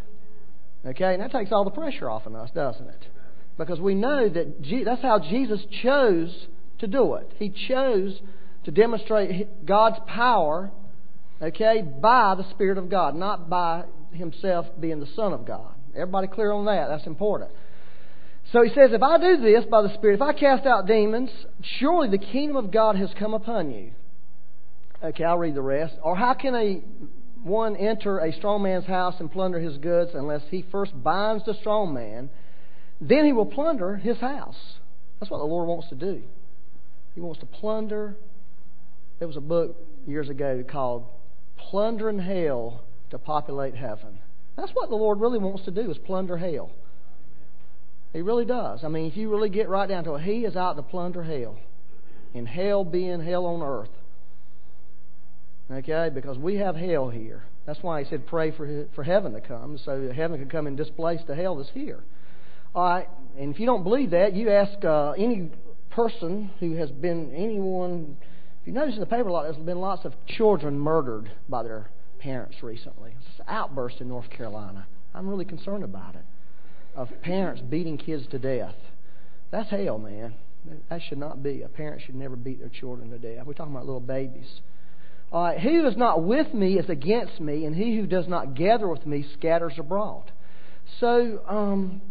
Okay, 0.86 1.14
and 1.14 1.22
that 1.22 1.32
takes 1.32 1.52
all 1.52 1.66
the 1.66 1.72
pressure 1.72 2.10
off 2.10 2.26
of 2.26 2.36
us, 2.36 2.50
doesn't 2.52 2.88
it? 2.88 3.08
Because 3.58 3.80
we 3.80 3.96
know 3.96 4.30
that 4.30 4.62
Je- 4.62 4.84
that's 4.84 5.02
how 5.02 5.20
Jesus 5.20 5.60
chose 5.82 6.48
to 6.80 6.88
do 6.88 7.16
it. 7.16 7.32
He 7.38 7.50
chose 7.50 8.22
to 8.64 8.72
demonstrate 8.72 9.66
God's 9.66 9.98
power, 10.08 10.72
okay, 11.42 11.82
by 11.82 12.36
the 12.36 12.50
Spirit 12.52 12.78
of 12.78 12.90
God, 12.90 13.16
not 13.16 13.50
by 13.50 13.86
himself 14.12 14.66
being 14.80 15.00
the 15.00 15.10
Son 15.16 15.34
of 15.34 15.46
God. 15.46 15.74
Everybody 15.94 16.28
clear 16.28 16.52
on 16.52 16.66
that? 16.66 16.88
That's 16.88 17.08
important. 17.08 17.52
So 18.52 18.64
he 18.64 18.70
says, 18.70 18.92
If 18.92 19.04
I 19.04 19.18
do 19.18 19.38
this 19.38 19.66
by 19.70 19.82
the 19.82 19.94
Spirit, 19.96 20.16
if 20.16 20.22
I 20.22 20.34
cast 20.34 20.66
out 20.66 20.88
demons, 20.88 21.30
surely 21.80 22.10
the 22.10 22.24
kingdom 22.24 22.58
of 22.58 22.72
God 22.72 22.96
has 22.96 23.10
come 23.18 23.34
upon 23.34 23.72
you. 23.72 23.92
Okay, 25.04 25.24
I'll 25.24 25.38
read 25.38 25.56
the 25.56 25.62
rest. 25.62 25.96
Or 26.04 26.16
how 26.16 26.34
can 26.34 26.56
a 26.56 26.82
one 27.44 27.76
enter 27.78 28.20
a 28.20 28.34
strong 28.34 28.64
man's 28.64 28.86
house 28.86 29.16
and 29.20 29.32
plunder 29.32 29.60
his 29.60 29.78
goods 29.78 30.12
unless 30.14 30.42
he 30.50 30.66
first 30.72 30.92
binds 31.04 31.46
the 31.46 31.54
strong 31.54 31.94
man? 31.94 32.30
Then 33.00 33.26
he 33.26 33.32
will 33.32 33.46
plunder 33.46 33.96
his 33.96 34.18
house. 34.18 34.58
That's 35.20 35.32
what 35.32 35.38
the 35.38 35.46
Lord 35.46 35.68
wants 35.68 35.90
to 35.90 35.96
do. 35.96 36.22
He 37.16 37.22
wants 37.22 37.40
to 37.40 37.46
plunder. 37.46 38.16
There 39.20 39.28
was 39.28 39.38
a 39.38 39.42
book 39.42 39.76
years 40.06 40.30
ago 40.30 40.64
called 40.70 41.06
Plundering 41.60 42.20
Hell 42.20 42.82
to 43.12 43.18
Populate 43.18 43.76
Heaven. 43.76 44.20
That's 44.56 44.72
what 44.74 44.90
the 44.90 44.96
Lord 44.96 45.20
really 45.20 45.40
wants 45.40 45.66
to 45.66 45.72
do 45.72 45.90
is 45.90 45.98
plunder 45.98 46.38
hell. 46.38 46.72
He 48.14 48.22
really 48.22 48.46
does. 48.46 48.84
I 48.84 48.88
mean, 48.88 49.06
if 49.06 49.16
you 49.16 49.30
really 49.30 49.50
get 49.50 49.70
right 49.70 49.88
down 49.88 50.04
to 50.06 50.16
it, 50.16 50.24
He 50.24 50.46
is 50.46 50.56
out 50.56 50.76
to 50.78 50.82
plunder 50.82 51.24
hell. 51.24 51.58
And 52.34 52.48
hell 52.48 52.84
being 52.84 53.22
hell 53.22 53.46
on 53.46 53.62
earth. 53.62 53.90
Okay? 55.72 56.10
Because 56.14 56.38
we 56.38 56.56
have 56.56 56.76
hell 56.76 57.10
here. 57.10 57.44
That's 57.66 57.82
why 57.84 58.04
He 58.04 58.10
said 58.10 58.26
pray 58.28 58.52
for, 58.52 58.88
for 58.96 59.04
heaven 59.04 59.34
to 59.34 59.42
come, 59.42 59.78
so 59.84 60.12
heaven 60.12 60.40
can 60.40 60.50
come 60.50 60.68
and 60.68 60.76
displace 60.76 61.22
the 61.28 61.36
hell 61.36 61.56
that's 61.56 61.70
here. 61.70 62.04
All 62.74 62.84
right? 62.84 63.08
And 63.38 63.54
if 63.54 63.60
you 63.60 63.66
don't 63.66 63.84
believe 63.84 64.12
that, 64.12 64.34
you 64.34 64.50
ask 64.50 64.84
uh, 64.84 65.12
any 65.12 65.52
person 65.92 66.52
who 66.60 66.76
has 66.76 66.92
been 66.92 67.34
anyone. 67.36 68.18
If 68.62 68.68
you 68.68 68.74
notice 68.74 68.96
in 68.96 69.00
the 69.00 69.06
paper 69.06 69.30
a 69.30 69.34
lot, 69.34 69.44
there's 69.44 69.58
been 69.58 69.80
lots 69.80 70.06
of 70.06 70.14
children 70.28 70.78
murdered 70.78 71.32
by 71.48 71.64
their 71.64 71.90
parents 72.20 72.62
recently. 72.62 73.16
It's 73.18 73.40
an 73.40 73.46
outburst 73.48 74.02
in 74.02 74.10
North 74.10 74.30
Carolina. 74.30 74.86
I'm 75.14 75.28
really 75.28 75.46
concerned 75.46 75.84
about 75.84 76.16
it. 76.16 76.26
Of 76.96 77.10
parents 77.22 77.62
beating 77.62 77.98
kids 77.98 78.28
to 78.32 78.40
death. 78.40 78.76
That's 79.52 79.70
hell, 79.70 79.98
man. 79.98 80.34
That 80.90 81.02
should 81.08 81.18
not 81.18 81.42
be. 81.42 81.62
A 81.62 81.70
parent 81.70 82.02
should 82.06 82.16
never 82.16 82.36
beat 82.36 82.60
their 82.60 82.70
children 82.70 83.10
to 83.12 83.18
death. 83.18 83.46
We're 83.46 83.54
talking 83.54 83.74
about 83.74 83.86
little 83.86 84.02
babies. 84.02 84.62
All 85.32 85.44
right, 85.44 85.60
he 85.60 85.76
who 85.76 85.88
is 85.88 85.96
not 85.96 86.24
with 86.24 86.54
me 86.54 86.78
is 86.78 86.90
against 86.90 87.40
me, 87.40 87.66
and 87.66 87.76
he 87.76 87.96
who 87.96 88.08
does 88.08 88.28
not 88.28 88.56
gather 88.56 88.88
with 88.88 89.06
me 89.06 89.26
scatters 89.38 89.74
abroad. 89.78 90.32
So, 91.00 91.40
um, 91.48 92.02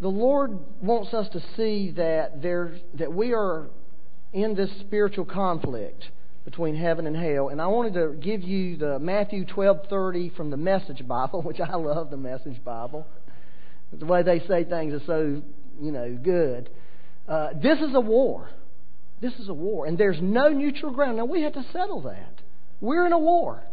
the 0.00 0.08
Lord 0.08 0.58
wants 0.80 1.12
us 1.12 1.28
to 1.30 1.42
see 1.56 1.92
that 1.92 2.40
there 2.40 2.72
that 2.94 3.12
we 3.12 3.32
are 3.32 3.68
in 4.32 4.54
this 4.54 4.70
spiritual 4.80 5.24
conflict 5.24 6.04
between 6.44 6.74
heaven 6.74 7.06
and 7.06 7.16
hell. 7.16 7.48
And 7.48 7.60
I 7.60 7.66
wanted 7.66 7.94
to 7.94 8.14
give 8.20 8.42
you 8.42 8.76
the 8.76 8.98
Matthew 8.98 9.44
twelve 9.44 9.86
thirty 9.88 10.30
from 10.30 10.50
the 10.50 10.56
Message 10.56 11.06
Bible, 11.06 11.42
which 11.44 11.60
I 11.60 11.76
love 11.76 12.10
the 12.10 12.16
Message 12.16 12.62
Bible. 12.64 13.06
The 13.92 14.06
way 14.06 14.22
they 14.22 14.40
say 14.40 14.64
things 14.64 14.94
is 14.94 15.02
so 15.06 15.42
you 15.80 15.92
know 15.92 16.18
good. 16.22 16.70
Uh, 17.26 17.48
this 17.62 17.78
is 17.78 17.94
a 17.94 18.00
war. 18.00 18.50
This 19.20 19.34
is 19.34 19.48
a 19.48 19.54
war, 19.54 19.86
and 19.86 19.98
there's 19.98 20.18
no 20.20 20.48
neutral 20.48 20.92
ground. 20.92 21.16
Now 21.16 21.24
we 21.24 21.42
have 21.42 21.54
to 21.54 21.64
settle 21.72 22.02
that. 22.02 22.40
We're 22.80 23.06
in 23.06 23.12
a 23.12 23.18
war. 23.18 23.64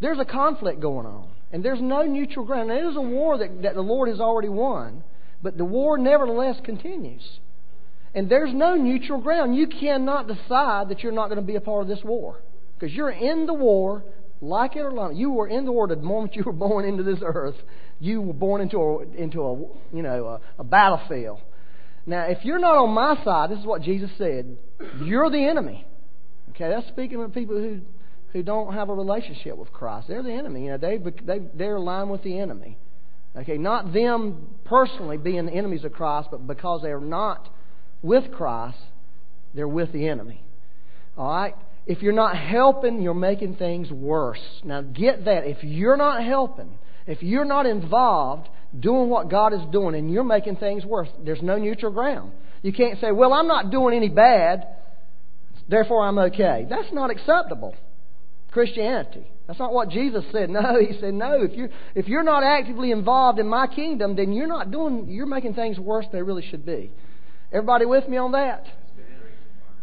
There's 0.00 0.18
a 0.18 0.24
conflict 0.24 0.80
going 0.80 1.06
on, 1.06 1.28
and 1.52 1.64
there's 1.64 1.80
no 1.80 2.02
neutral 2.02 2.44
ground. 2.44 2.68
Now, 2.68 2.74
it 2.74 2.90
is 2.90 2.96
a 2.96 3.00
war 3.00 3.38
that, 3.38 3.62
that 3.62 3.74
the 3.74 3.82
Lord 3.82 4.08
has 4.08 4.18
already 4.18 4.48
won. 4.48 5.04
But 5.42 5.56
the 5.56 5.64
war 5.64 5.96
nevertheless 5.96 6.56
continues. 6.64 7.22
And 8.14 8.28
there's 8.28 8.52
no 8.52 8.74
neutral 8.74 9.20
ground. 9.20 9.56
You 9.56 9.66
cannot 9.66 10.28
decide 10.28 10.90
that 10.90 11.00
you're 11.02 11.12
not 11.12 11.28
going 11.28 11.40
to 11.40 11.46
be 11.46 11.56
a 11.56 11.60
part 11.60 11.82
of 11.82 11.88
this 11.88 12.04
war. 12.04 12.42
Because 12.74 12.94
you're 12.94 13.10
in 13.10 13.46
the 13.46 13.54
war, 13.54 14.04
like 14.40 14.76
it 14.76 14.80
or 14.80 14.90
not. 14.90 15.14
You 15.14 15.30
were 15.30 15.48
in 15.48 15.64
the 15.64 15.72
war 15.72 15.86
the 15.86 15.96
moment 15.96 16.34
you 16.34 16.42
were 16.44 16.52
born 16.52 16.84
into 16.84 17.02
this 17.02 17.20
earth. 17.24 17.56
You 18.00 18.20
were 18.20 18.34
born 18.34 18.60
into 18.60 18.78
a, 18.78 19.02
into 19.16 19.40
a, 19.42 19.56
you 19.94 20.02
know, 20.02 20.26
a, 20.26 20.40
a 20.60 20.64
battlefield. 20.64 21.38
Now, 22.04 22.24
if 22.24 22.44
you're 22.44 22.58
not 22.58 22.76
on 22.76 22.90
my 22.90 23.22
side, 23.24 23.50
this 23.50 23.60
is 23.60 23.64
what 23.64 23.82
Jesus 23.82 24.10
said, 24.18 24.56
you're 25.04 25.30
the 25.30 25.46
enemy. 25.46 25.86
Okay, 26.50 26.68
that's 26.68 26.88
speaking 26.88 27.22
of 27.22 27.32
people 27.32 27.56
who, 27.56 27.80
who 28.32 28.42
don't 28.42 28.74
have 28.74 28.88
a 28.88 28.94
relationship 28.94 29.56
with 29.56 29.72
Christ. 29.72 30.08
They're 30.08 30.22
the 30.22 30.32
enemy. 30.32 30.64
You 30.64 30.72
know, 30.72 30.78
they, 30.78 30.98
they, 30.98 31.40
they're 31.54 31.76
aligned 31.76 32.10
with 32.10 32.24
the 32.24 32.38
enemy. 32.38 32.76
Okay, 33.36 33.56
not 33.56 33.92
them 33.94 34.48
personally 34.64 35.16
being 35.16 35.46
the 35.46 35.52
enemies 35.52 35.84
of 35.84 35.92
Christ, 35.92 36.28
but 36.30 36.46
because 36.46 36.82
they 36.82 36.90
are 36.90 37.00
not 37.00 37.48
with 38.02 38.32
Christ, 38.32 38.78
they're 39.54 39.68
with 39.68 39.92
the 39.92 40.08
enemy. 40.08 40.42
All 41.16 41.28
right? 41.28 41.54
If 41.86 42.02
you're 42.02 42.12
not 42.12 42.36
helping, 42.36 43.02
you're 43.02 43.14
making 43.14 43.56
things 43.56 43.90
worse. 43.90 44.40
Now 44.64 44.82
get 44.82 45.24
that. 45.24 45.44
If 45.44 45.64
you're 45.64 45.96
not 45.96 46.22
helping, 46.22 46.78
if 47.06 47.22
you're 47.22 47.44
not 47.44 47.66
involved 47.66 48.48
doing 48.78 49.08
what 49.08 49.28
God 49.28 49.52
is 49.52 49.60
doing 49.70 49.94
and 49.94 50.10
you're 50.10 50.24
making 50.24 50.56
things 50.56 50.84
worse, 50.84 51.08
there's 51.24 51.42
no 51.42 51.58
neutral 51.58 51.92
ground. 51.92 52.32
You 52.62 52.72
can't 52.72 53.00
say, 53.00 53.10
well, 53.10 53.32
I'm 53.32 53.48
not 53.48 53.70
doing 53.70 53.96
any 53.96 54.08
bad, 54.08 54.66
therefore 55.68 56.06
I'm 56.06 56.18
okay. 56.18 56.66
That's 56.70 56.92
not 56.92 57.10
acceptable. 57.10 57.74
Christianity. 58.52 59.26
That's 59.46 59.58
not 59.58 59.72
what 59.72 59.88
Jesus 59.88 60.24
said. 60.30 60.50
No, 60.50 60.78
he 60.78 60.98
said, 61.00 61.14
no, 61.14 61.42
if 61.42 61.52
you're, 61.54 61.70
if 61.96 62.06
you're 62.06 62.22
not 62.22 62.44
actively 62.44 62.92
involved 62.92 63.40
in 63.40 63.48
my 63.48 63.66
kingdom, 63.66 64.14
then 64.14 64.32
you're 64.32 64.46
not 64.46 64.70
doing, 64.70 65.08
you're 65.08 65.26
making 65.26 65.54
things 65.54 65.78
worse 65.78 66.04
than 66.06 66.20
they 66.20 66.22
really 66.22 66.46
should 66.48 66.64
be. 66.64 66.92
Everybody 67.52 67.84
with 67.84 68.08
me 68.08 68.16
on 68.16 68.32
that? 68.32 68.66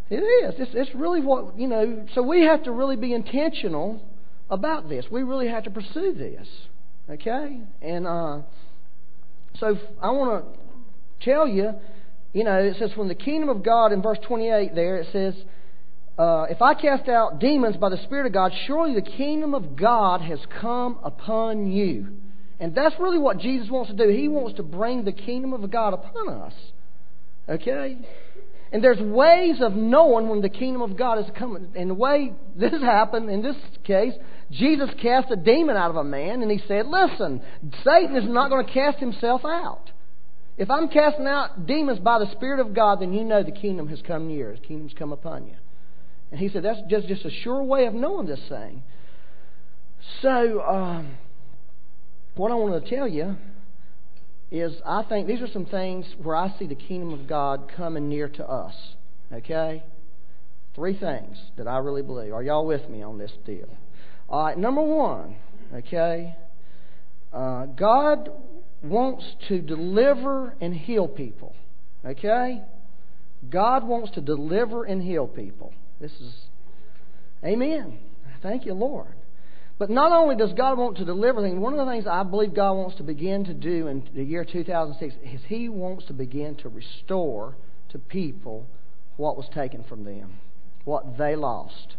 It 0.10 0.16
is. 0.16 0.56
It's, 0.58 0.72
it's 0.74 0.96
really 0.96 1.22
what, 1.22 1.58
you 1.58 1.68
know, 1.68 2.06
so 2.16 2.24
we 2.24 2.44
have 2.44 2.64
to 2.64 2.72
really 2.72 2.96
be 2.96 3.14
intentional 3.14 4.02
about 4.50 4.90
this. 4.90 5.06
We 5.12 5.22
really 5.22 5.48
have 5.48 5.66
to 5.66 5.70
pursue 5.70 6.14
this. 6.14 6.48
Okay? 7.10 7.62
And 7.82 8.08
uh, 8.08 8.42
so 9.60 9.78
I 10.02 10.10
want 10.10 10.46
to 10.46 11.26
tell 11.26 11.48
you, 11.48 11.74
you 12.34 12.44
know, 12.44 12.58
it 12.58 12.78
says, 12.80 12.92
when 12.96 13.08
the 13.08 13.16
kingdom 13.16 13.50
of 13.50 13.64
God, 13.64 13.92
in 13.92 14.02
verse 14.02 14.20
28 14.28 14.74
there, 14.74 14.98
it 14.98 15.08
says, 15.12 15.36
uh, 16.18 16.48
if 16.50 16.62
I 16.62 16.74
cast 16.74 17.08
out 17.08 17.40
demons 17.40 17.78
by 17.78 17.90
the 17.90 18.02
Spirit 18.04 18.26
of 18.26 18.34
God, 18.34 18.52
surely 18.66 18.96
the 18.96 19.02
kingdom 19.02 19.54
of 19.54 19.76
God 19.76 20.22
has 20.22 20.40
come 20.60 21.00
upon 21.04 21.72
you. 21.72 22.18
And 22.60 22.76
that's 22.76 22.96
really 23.00 23.20
what 23.20 23.38
Jesus 23.38 23.70
wants 23.70 23.90
to 23.92 23.96
do. 23.96 24.10
He 24.10 24.28
wants 24.28 24.58
to 24.58 24.64
bring 24.64 25.06
the 25.06 25.14
kingdom 25.14 25.54
of 25.54 25.70
God 25.72 25.94
upon 25.94 26.30
us. 26.30 26.54
Okay? 27.50 27.98
And 28.72 28.84
there's 28.84 29.00
ways 29.00 29.62
of 29.62 29.74
knowing 29.74 30.30
when 30.30 30.42
the 30.42 30.50
kingdom 30.50 30.84
of 30.84 30.96
God 30.96 31.18
is 31.18 31.26
coming. 31.38 31.74
And 31.76 31.90
the 31.90 31.96
way 31.96 32.34
this 32.56 32.80
happened 32.82 33.30
in 33.30 33.42
this 33.42 33.56
case, 33.84 34.14
Jesus 34.52 34.90
cast 35.02 35.32
a 35.32 35.36
demon 35.36 35.76
out 35.76 35.90
of 35.90 35.96
a 35.96 36.04
man 36.04 36.44
and 36.44 36.52
he 36.52 36.62
said, 36.68 36.86
Listen, 36.86 37.42
Satan 37.84 38.16
is 38.16 38.30
not 38.30 38.50
going 38.50 38.66
to 38.66 38.72
cast 38.72 39.00
himself 39.00 39.42
out. 39.44 39.92
If 40.58 40.70
I'm 40.70 40.90
casting 40.90 41.26
out 41.26 41.66
demons 41.66 42.00
by 42.00 42.20
the 42.20 42.30
Spirit 42.34 42.60
of 42.60 42.76
God, 42.76 43.02
then 43.02 43.14
you 43.14 43.24
know 43.24 43.42
the 43.42 43.52
kingdom 43.52 43.88
has 43.88 44.02
come 44.06 44.28
near. 44.28 44.52
The 44.52 44.68
kingdom's 44.68 44.94
come 44.98 45.14
upon 45.14 45.48
you. 45.48 45.56
And 46.32 46.40
he 46.40 46.50
said, 46.50 46.64
that's 46.64 46.82
just, 46.90 47.08
just 47.08 47.26
a 47.26 47.32
sure 47.32 47.64
way 47.64 47.86
of 47.86 47.94
knowing 47.94 48.28
this 48.28 48.42
thing. 48.50 48.84
So, 50.22 50.62
um, 50.62 51.18
what 52.36 52.52
I 52.52 52.56
want 52.56 52.84
to 52.84 52.96
tell 52.96 53.08
you 53.08 53.38
is 54.52 54.74
I 54.86 55.04
think 55.04 55.28
these 55.28 55.42
are 55.42 55.52
some 55.52 55.66
things 55.66 56.06
where 56.22 56.36
I 56.36 56.54
see 56.58 56.66
the 56.68 56.76
kingdom 56.76 57.14
of 57.14 57.28
God 57.28 57.72
coming 57.76 58.10
near 58.10 58.28
to 58.30 58.46
us. 58.48 58.74
Okay? 59.32 59.84
Three 60.76 60.98
things 60.98 61.38
that 61.58 61.68
I 61.68 61.78
really 61.78 62.02
believe. 62.02 62.34
Are 62.34 62.44
y'all 62.44 62.66
with 62.66 62.90
me 62.90 63.04
on 63.04 63.18
this 63.18 63.32
deal? 63.46 63.70
All 64.28 64.46
right, 64.46 64.58
number 64.58 64.82
one, 64.82 65.36
okay? 65.74 66.36
Uh, 67.34 67.66
God 67.66 68.30
wants 68.84 69.26
to 69.48 69.60
deliver 69.60 70.56
and 70.62 70.74
heal 70.74 71.08
people. 71.08 71.56
Okay? 72.06 72.62
God 73.50 73.88
wants 73.88 74.12
to 74.12 74.22
deliver 74.22 74.84
and 74.84 75.02
heal 75.02 75.28
people. 75.28 75.74
This 76.00 76.12
is, 76.12 76.34
amen. 77.44 78.00
Thank 78.42 78.66
you, 78.66 78.74
Lord. 78.74 79.14
But 79.80 79.90
not 79.90 80.12
only 80.12 80.36
does 80.36 80.52
God 80.54 80.78
want 80.78 80.98
to 80.98 81.06
deliver 81.06 81.42
things, 81.42 81.58
one 81.58 81.74
of 81.74 81.84
the 81.84 81.92
things 81.92 82.06
I 82.06 82.24
believe 82.24 82.54
God 82.54 82.74
wants 82.74 82.98
to 82.98 83.04
begin 83.04 83.46
to 83.46 83.54
do 83.54 83.88
in 83.88 84.08
the 84.14 84.24
year 84.24 84.44
2006 84.44 85.16
is 85.24 85.42
He 85.48 85.70
wants 85.70 86.06
to 86.08 86.14
begin 86.14 86.56
to 86.58 86.70
restore 86.70 87.56
to 87.92 87.98
people 87.98 88.68
what 89.16 89.38
was 89.38 89.48
taken 89.54 89.86
from 89.86 90.04
them, 90.04 90.34
what 90.84 91.18
they 91.18 91.38
lost. 91.38 91.96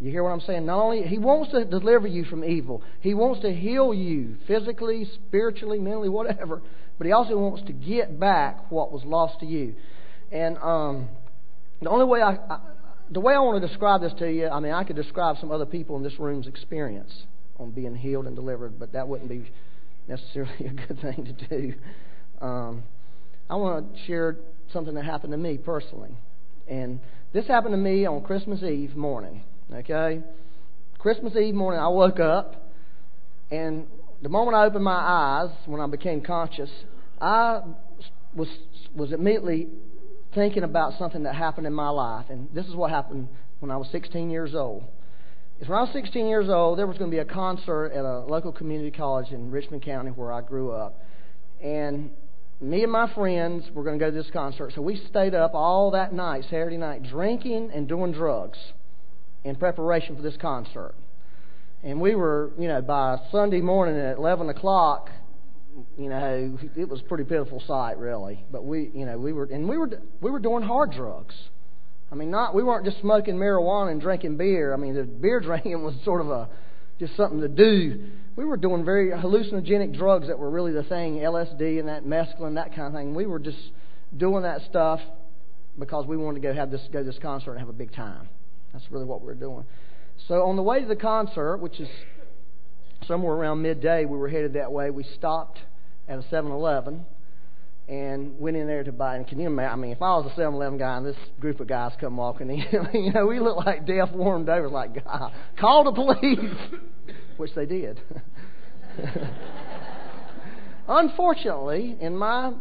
You 0.00 0.10
hear 0.10 0.24
what 0.24 0.30
I'm 0.30 0.40
saying? 0.40 0.64
Not 0.64 0.82
only 0.82 1.02
He 1.02 1.18
wants 1.18 1.52
to 1.52 1.66
deliver 1.66 2.08
you 2.08 2.24
from 2.24 2.42
evil, 2.42 2.82
He 3.00 3.12
wants 3.12 3.42
to 3.42 3.52
heal 3.52 3.92
you 3.92 4.36
physically, 4.46 5.06
spiritually, 5.28 5.78
mentally, 5.78 6.08
whatever. 6.08 6.62
But 6.96 7.06
He 7.06 7.12
also 7.12 7.36
wants 7.36 7.62
to 7.66 7.74
get 7.74 8.18
back 8.18 8.70
what 8.70 8.90
was 8.90 9.04
lost 9.04 9.40
to 9.40 9.46
you. 9.46 9.74
And 10.32 10.56
um, 10.58 11.10
the 11.82 11.90
only 11.90 12.06
way 12.06 12.22
I, 12.22 12.32
I, 12.32 12.58
the 13.10 13.20
way 13.20 13.34
I 13.34 13.38
want 13.38 13.60
to 13.60 13.68
describe 13.68 14.00
this 14.00 14.12
to 14.18 14.30
you, 14.30 14.48
I 14.48 14.60
mean, 14.60 14.72
I 14.72 14.84
could 14.84 14.96
describe 14.96 15.36
some 15.40 15.50
other 15.50 15.66
people 15.66 15.96
in 15.96 16.02
this 16.02 16.18
room's 16.18 16.46
experience 16.46 17.12
on 17.58 17.70
being 17.70 17.94
healed 17.94 18.26
and 18.26 18.34
delivered, 18.34 18.78
but 18.78 18.92
that 18.92 19.06
wouldn't 19.06 19.28
be 19.28 19.50
necessarily 20.08 20.54
a 20.66 20.70
good 20.70 21.00
thing 21.00 21.24
to 21.24 21.48
do. 21.48 21.74
Um, 22.40 22.82
I 23.48 23.56
want 23.56 23.94
to 23.94 24.04
share 24.06 24.36
something 24.72 24.94
that 24.94 25.04
happened 25.04 25.32
to 25.32 25.38
me 25.38 25.58
personally, 25.58 26.16
and 26.66 27.00
this 27.32 27.46
happened 27.46 27.72
to 27.72 27.78
me 27.78 28.06
on 28.06 28.22
Christmas 28.22 28.62
Eve 28.62 28.96
morning. 28.96 29.42
Okay? 29.72 30.20
Christmas 30.98 31.36
Eve 31.36 31.54
morning, 31.54 31.80
I 31.80 31.88
woke 31.88 32.20
up, 32.20 32.70
and 33.50 33.86
the 34.22 34.28
moment 34.28 34.56
I 34.56 34.64
opened 34.64 34.84
my 34.84 34.92
eyes, 34.92 35.50
when 35.66 35.80
I 35.80 35.86
became 35.86 36.22
conscious, 36.22 36.70
I 37.20 37.60
was, 38.34 38.48
was 38.94 39.12
immediately 39.12 39.68
thinking 40.34 40.62
about 40.62 40.98
something 40.98 41.22
that 41.24 41.34
happened 41.34 41.66
in 41.66 41.72
my 41.72 41.88
life. 41.88 42.26
And 42.28 42.48
this 42.54 42.66
is 42.66 42.74
what 42.74 42.90
happened 42.90 43.28
when 43.60 43.70
I 43.70 43.76
was 43.76 43.88
16 43.92 44.30
years 44.30 44.54
old. 44.54 44.84
Is 45.60 45.68
when 45.68 45.78
I 45.78 45.82
was 45.82 45.90
16 45.92 46.26
years 46.26 46.48
old, 46.48 46.78
there 46.78 46.86
was 46.86 46.98
going 46.98 47.10
to 47.10 47.14
be 47.14 47.20
a 47.20 47.24
concert 47.24 47.92
at 47.92 48.04
a 48.04 48.20
local 48.20 48.52
community 48.52 48.90
college 48.90 49.30
in 49.30 49.50
Richmond 49.50 49.82
County 49.82 50.10
where 50.10 50.32
I 50.32 50.40
grew 50.40 50.72
up. 50.72 51.00
And 51.62 52.10
me 52.60 52.82
and 52.82 52.90
my 52.90 53.12
friends 53.14 53.64
were 53.72 53.84
going 53.84 53.98
to 53.98 54.04
go 54.04 54.10
to 54.10 54.16
this 54.16 54.30
concert. 54.32 54.72
So 54.74 54.82
we 54.82 55.00
stayed 55.08 55.34
up 55.34 55.54
all 55.54 55.90
that 55.92 56.12
night, 56.12 56.44
Saturday 56.44 56.76
night, 56.76 57.04
drinking 57.04 57.70
and 57.72 57.88
doing 57.88 58.12
drugs 58.12 58.58
in 59.44 59.56
preparation 59.56 60.16
for 60.16 60.22
this 60.22 60.36
concert. 60.40 60.94
And 61.82 62.00
we 62.00 62.14
were, 62.14 62.52
you 62.58 62.66
know, 62.66 62.80
by 62.80 63.18
Sunday 63.30 63.60
morning 63.60 63.96
at 63.96 64.16
11 64.16 64.48
o'clock, 64.48 65.10
you 65.98 66.08
know, 66.08 66.58
it 66.76 66.88
was 66.88 67.00
a 67.00 67.04
pretty 67.04 67.24
pitiful 67.24 67.62
sight, 67.66 67.98
really. 67.98 68.44
But 68.50 68.64
we, 68.64 68.90
you 68.94 69.06
know, 69.06 69.18
we 69.18 69.32
were, 69.32 69.44
and 69.44 69.68
we 69.68 69.76
were, 69.76 69.90
we 70.20 70.30
were 70.30 70.38
doing 70.38 70.62
hard 70.62 70.92
drugs. 70.92 71.34
I 72.12 72.14
mean, 72.14 72.30
not 72.30 72.54
we 72.54 72.62
weren't 72.62 72.84
just 72.84 73.00
smoking 73.00 73.36
marijuana 73.36 73.90
and 73.90 74.00
drinking 74.00 74.36
beer. 74.36 74.72
I 74.72 74.76
mean, 74.76 74.94
the 74.94 75.02
beer 75.04 75.40
drinking 75.40 75.82
was 75.82 75.94
sort 76.04 76.20
of 76.20 76.30
a 76.30 76.48
just 77.00 77.16
something 77.16 77.40
to 77.40 77.48
do. 77.48 78.08
We 78.36 78.44
were 78.44 78.56
doing 78.56 78.84
very 78.84 79.10
hallucinogenic 79.10 79.96
drugs 79.96 80.28
that 80.28 80.38
were 80.38 80.50
really 80.50 80.72
the 80.72 80.84
thing, 80.84 81.16
LSD 81.16 81.80
and 81.80 81.88
that 81.88 82.04
mescaline, 82.04 82.54
that 82.54 82.74
kind 82.74 82.86
of 82.86 82.92
thing. 82.92 83.14
We 83.14 83.26
were 83.26 83.40
just 83.40 83.58
doing 84.16 84.42
that 84.42 84.62
stuff 84.70 85.00
because 85.78 86.06
we 86.06 86.16
wanted 86.16 86.40
to 86.40 86.48
go 86.48 86.54
have 86.54 86.70
this 86.70 86.82
go 86.92 87.00
to 87.00 87.04
this 87.04 87.18
concert 87.20 87.52
and 87.52 87.60
have 87.60 87.68
a 87.68 87.72
big 87.72 87.92
time. 87.92 88.28
That's 88.72 88.84
really 88.90 89.06
what 89.06 89.20
we 89.20 89.26
were 89.26 89.34
doing. 89.34 89.64
So 90.28 90.44
on 90.44 90.56
the 90.56 90.62
way 90.62 90.80
to 90.80 90.86
the 90.86 90.96
concert, 90.96 91.58
which 91.58 91.80
is 91.80 91.88
somewhere 93.06 93.34
around 93.34 93.62
midday, 93.62 94.04
we 94.04 94.16
were 94.16 94.28
headed 94.28 94.54
that 94.54 94.72
way. 94.72 94.90
We 94.90 95.04
stopped 95.16 95.58
at 96.08 96.18
a 96.18 96.22
7-Eleven 96.22 97.04
and 97.88 98.38
went 98.38 98.56
in 98.56 98.66
there 98.66 98.82
to 98.82 98.92
buy. 98.92 99.16
And 99.16 99.26
can 99.26 99.38
you 99.38 99.46
imagine? 99.46 99.72
I 99.72 99.76
mean, 99.76 99.92
if 99.92 100.00
I 100.02 100.16
was 100.16 100.32
a 100.34 100.40
7-Eleven 100.40 100.78
guy 100.78 100.96
and 100.96 101.06
this 101.06 101.16
group 101.40 101.60
of 101.60 101.68
guys 101.68 101.92
come 102.00 102.16
walking 102.16 102.50
in, 102.50 102.88
you 102.94 103.12
know, 103.12 103.26
we 103.26 103.40
look 103.40 103.56
like 103.64 103.86
deaf, 103.86 104.10
warmed 104.12 104.48
over. 104.48 104.68
Like, 104.68 105.04
God, 105.04 105.32
call 105.58 105.84
the 105.84 105.92
police, 105.92 106.38
which 107.36 107.54
they 107.54 107.66
did. 107.66 108.00
Unfortunately, 110.88 111.96
in 112.00 112.16
my 112.16 112.52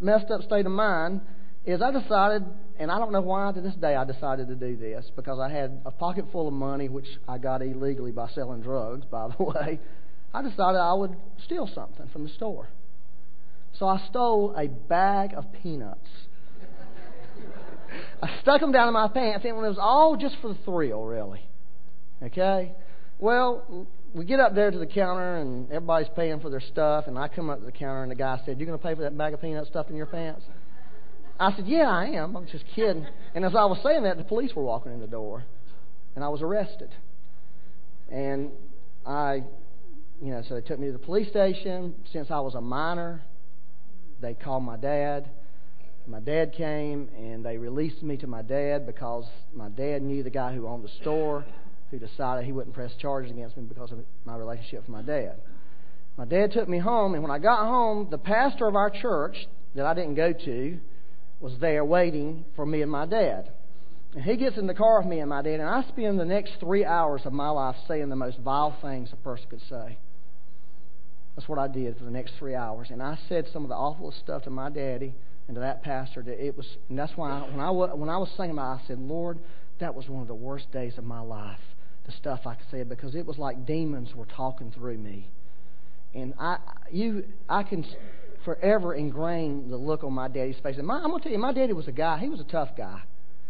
messed 0.00 0.30
up 0.30 0.42
state 0.42 0.66
of 0.66 0.72
mind, 0.72 1.20
is 1.64 1.80
I 1.80 1.90
decided 1.90 2.44
and 2.78 2.90
I 2.90 2.98
don't 2.98 3.12
know 3.12 3.20
why 3.20 3.52
to 3.52 3.60
this 3.60 3.74
day 3.74 3.94
I 3.94 4.04
decided 4.04 4.48
to 4.48 4.54
do 4.54 4.76
this 4.76 5.10
because 5.14 5.38
I 5.38 5.48
had 5.48 5.80
a 5.86 5.90
pocket 5.90 6.26
full 6.32 6.48
of 6.48 6.54
money, 6.54 6.88
which 6.88 7.06
I 7.28 7.38
got 7.38 7.62
illegally 7.62 8.10
by 8.10 8.28
selling 8.30 8.62
drugs, 8.62 9.04
by 9.10 9.28
the 9.28 9.42
way. 9.44 9.80
I 10.32 10.42
decided 10.42 10.78
I 10.78 10.94
would 10.94 11.16
steal 11.44 11.68
something 11.72 12.08
from 12.12 12.24
the 12.24 12.30
store. 12.30 12.68
So 13.78 13.86
I 13.86 14.04
stole 14.08 14.54
a 14.56 14.68
bag 14.68 15.34
of 15.34 15.46
peanuts. 15.62 16.08
I 18.22 18.40
stuck 18.40 18.60
them 18.60 18.72
down 18.72 18.88
in 18.88 18.94
my 18.94 19.08
pants, 19.08 19.44
and 19.44 19.56
it 19.56 19.60
was 19.60 19.78
all 19.80 20.16
just 20.16 20.36
for 20.40 20.48
the 20.48 20.58
thrill, 20.64 21.04
really. 21.04 21.40
Okay? 22.22 22.72
Well, 23.18 23.86
we 24.14 24.24
get 24.24 24.40
up 24.40 24.54
there 24.54 24.70
to 24.70 24.78
the 24.78 24.86
counter, 24.86 25.36
and 25.36 25.66
everybody's 25.68 26.08
paying 26.16 26.40
for 26.40 26.50
their 26.50 26.60
stuff, 26.60 27.06
and 27.06 27.16
I 27.18 27.28
come 27.28 27.50
up 27.50 27.60
to 27.60 27.66
the 27.66 27.72
counter, 27.72 28.02
and 28.02 28.10
the 28.10 28.16
guy 28.16 28.40
said, 28.44 28.58
You're 28.58 28.66
going 28.66 28.78
to 28.78 28.84
pay 28.84 28.94
for 28.94 29.02
that 29.02 29.16
bag 29.16 29.34
of 29.34 29.40
peanuts 29.40 29.68
stuff 29.68 29.90
in 29.90 29.96
your 29.96 30.06
pants? 30.06 30.42
I 31.38 31.54
said, 31.56 31.66
Yeah, 31.66 31.88
I 31.88 32.06
am. 32.06 32.36
I'm 32.36 32.46
just 32.46 32.64
kidding. 32.74 33.06
And 33.34 33.44
as 33.44 33.54
I 33.54 33.64
was 33.64 33.78
saying 33.82 34.04
that, 34.04 34.16
the 34.18 34.24
police 34.24 34.54
were 34.54 34.62
walking 34.62 34.92
in 34.92 35.00
the 35.00 35.06
door, 35.06 35.44
and 36.14 36.24
I 36.24 36.28
was 36.28 36.42
arrested. 36.42 36.90
And 38.10 38.52
I, 39.04 39.42
you 40.22 40.30
know, 40.30 40.42
so 40.48 40.54
they 40.54 40.60
took 40.60 40.78
me 40.78 40.86
to 40.86 40.92
the 40.92 40.98
police 40.98 41.28
station. 41.28 41.94
Since 42.12 42.30
I 42.30 42.40
was 42.40 42.54
a 42.54 42.60
minor, 42.60 43.22
they 44.20 44.34
called 44.34 44.62
my 44.62 44.76
dad. 44.76 45.30
My 46.06 46.20
dad 46.20 46.52
came, 46.52 47.08
and 47.16 47.44
they 47.44 47.56
released 47.56 48.02
me 48.02 48.18
to 48.18 48.26
my 48.26 48.42
dad 48.42 48.86
because 48.86 49.24
my 49.54 49.70
dad 49.70 50.02
knew 50.02 50.22
the 50.22 50.30
guy 50.30 50.54
who 50.54 50.68
owned 50.68 50.84
the 50.84 50.92
store, 51.00 51.46
who 51.90 51.98
decided 51.98 52.44
he 52.44 52.52
wouldn't 52.52 52.74
press 52.74 52.92
charges 53.00 53.30
against 53.30 53.56
me 53.56 53.64
because 53.64 53.90
of 53.90 53.98
my 54.24 54.36
relationship 54.36 54.80
with 54.82 54.90
my 54.90 55.02
dad. 55.02 55.36
My 56.16 56.26
dad 56.26 56.52
took 56.52 56.68
me 56.68 56.78
home, 56.78 57.14
and 57.14 57.22
when 57.22 57.32
I 57.32 57.38
got 57.38 57.66
home, 57.66 58.08
the 58.10 58.18
pastor 58.18 58.68
of 58.68 58.76
our 58.76 58.90
church 58.90 59.48
that 59.74 59.86
I 59.86 59.94
didn't 59.94 60.14
go 60.14 60.32
to, 60.32 60.78
was 61.44 61.52
there 61.60 61.84
waiting 61.84 62.42
for 62.56 62.64
me 62.64 62.80
and 62.80 62.90
my 62.90 63.04
dad. 63.04 63.50
And 64.14 64.24
he 64.24 64.34
gets 64.38 64.56
in 64.56 64.66
the 64.66 64.72
car 64.72 65.00
with 65.00 65.06
me 65.06 65.20
and 65.20 65.28
my 65.28 65.42
dad, 65.42 65.60
and 65.60 65.68
I 65.68 65.82
spend 65.88 66.18
the 66.18 66.24
next 66.24 66.54
three 66.58 66.86
hours 66.86 67.20
of 67.26 67.34
my 67.34 67.50
life 67.50 67.76
saying 67.86 68.08
the 68.08 68.16
most 68.16 68.38
vile 68.38 68.74
things 68.80 69.10
a 69.12 69.16
person 69.16 69.44
could 69.50 69.60
say. 69.68 69.98
That's 71.36 71.46
what 71.46 71.58
I 71.58 71.68
did 71.68 71.98
for 71.98 72.04
the 72.04 72.10
next 72.10 72.32
three 72.38 72.54
hours. 72.54 72.88
And 72.90 73.02
I 73.02 73.18
said 73.28 73.46
some 73.52 73.62
of 73.62 73.68
the 73.68 73.74
awfulest 73.74 74.20
stuff 74.20 74.44
to 74.44 74.50
my 74.50 74.70
daddy 74.70 75.14
and 75.46 75.54
to 75.56 75.60
that 75.60 75.82
pastor 75.82 76.22
that 76.22 76.42
it 76.42 76.56
was, 76.56 76.66
and 76.88 76.98
that's 76.98 77.12
why 77.14 77.30
I, 77.30 77.40
when 77.50 77.60
I 77.60 77.70
when 77.70 78.08
I 78.08 78.16
was 78.16 78.30
singing 78.38 78.52
about, 78.52 78.78
it, 78.78 78.84
I 78.84 78.86
said, 78.86 78.98
Lord, 78.98 79.38
that 79.80 79.94
was 79.94 80.08
one 80.08 80.22
of 80.22 80.28
the 80.28 80.34
worst 80.34 80.72
days 80.72 80.96
of 80.96 81.04
my 81.04 81.20
life. 81.20 81.60
The 82.06 82.12
stuff 82.12 82.46
I 82.46 82.56
said 82.70 82.88
because 82.88 83.14
it 83.14 83.26
was 83.26 83.36
like 83.36 83.66
demons 83.66 84.14
were 84.14 84.24
talking 84.26 84.72
through 84.72 84.96
me, 84.96 85.28
and 86.14 86.32
I 86.40 86.56
you 86.90 87.24
I 87.50 87.64
can 87.64 87.84
forever 88.44 88.94
ingrained 88.94 89.72
the 89.72 89.76
look 89.76 90.04
on 90.04 90.12
my 90.12 90.28
daddy's 90.28 90.56
face. 90.62 90.76
And 90.78 90.86
my, 90.86 90.96
I'm 90.96 91.08
going 91.08 91.18
to 91.18 91.22
tell 91.24 91.32
you, 91.32 91.38
my 91.38 91.52
daddy 91.52 91.72
was 91.72 91.88
a 91.88 91.92
guy, 91.92 92.18
he 92.18 92.28
was 92.28 92.40
a 92.40 92.44
tough 92.44 92.70
guy. 92.76 93.02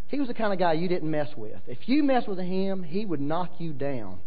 He 0.09 0.19
was 0.19 0.29
the 0.29 0.35
kind 0.35 0.53
of 0.53 0.59
guy 0.59 0.75
you 0.75 0.89
didn't 0.89 1.11
mess 1.11 1.29
with. 1.37 1.59
If 1.67 1.89
you 1.89 2.03
mess 2.03 2.27
with 2.27 2.39
him, 2.39 2.83
he 2.83 3.05
would 3.05 3.21
knock 3.21 3.53
you 3.59 3.73
down. 3.73 4.19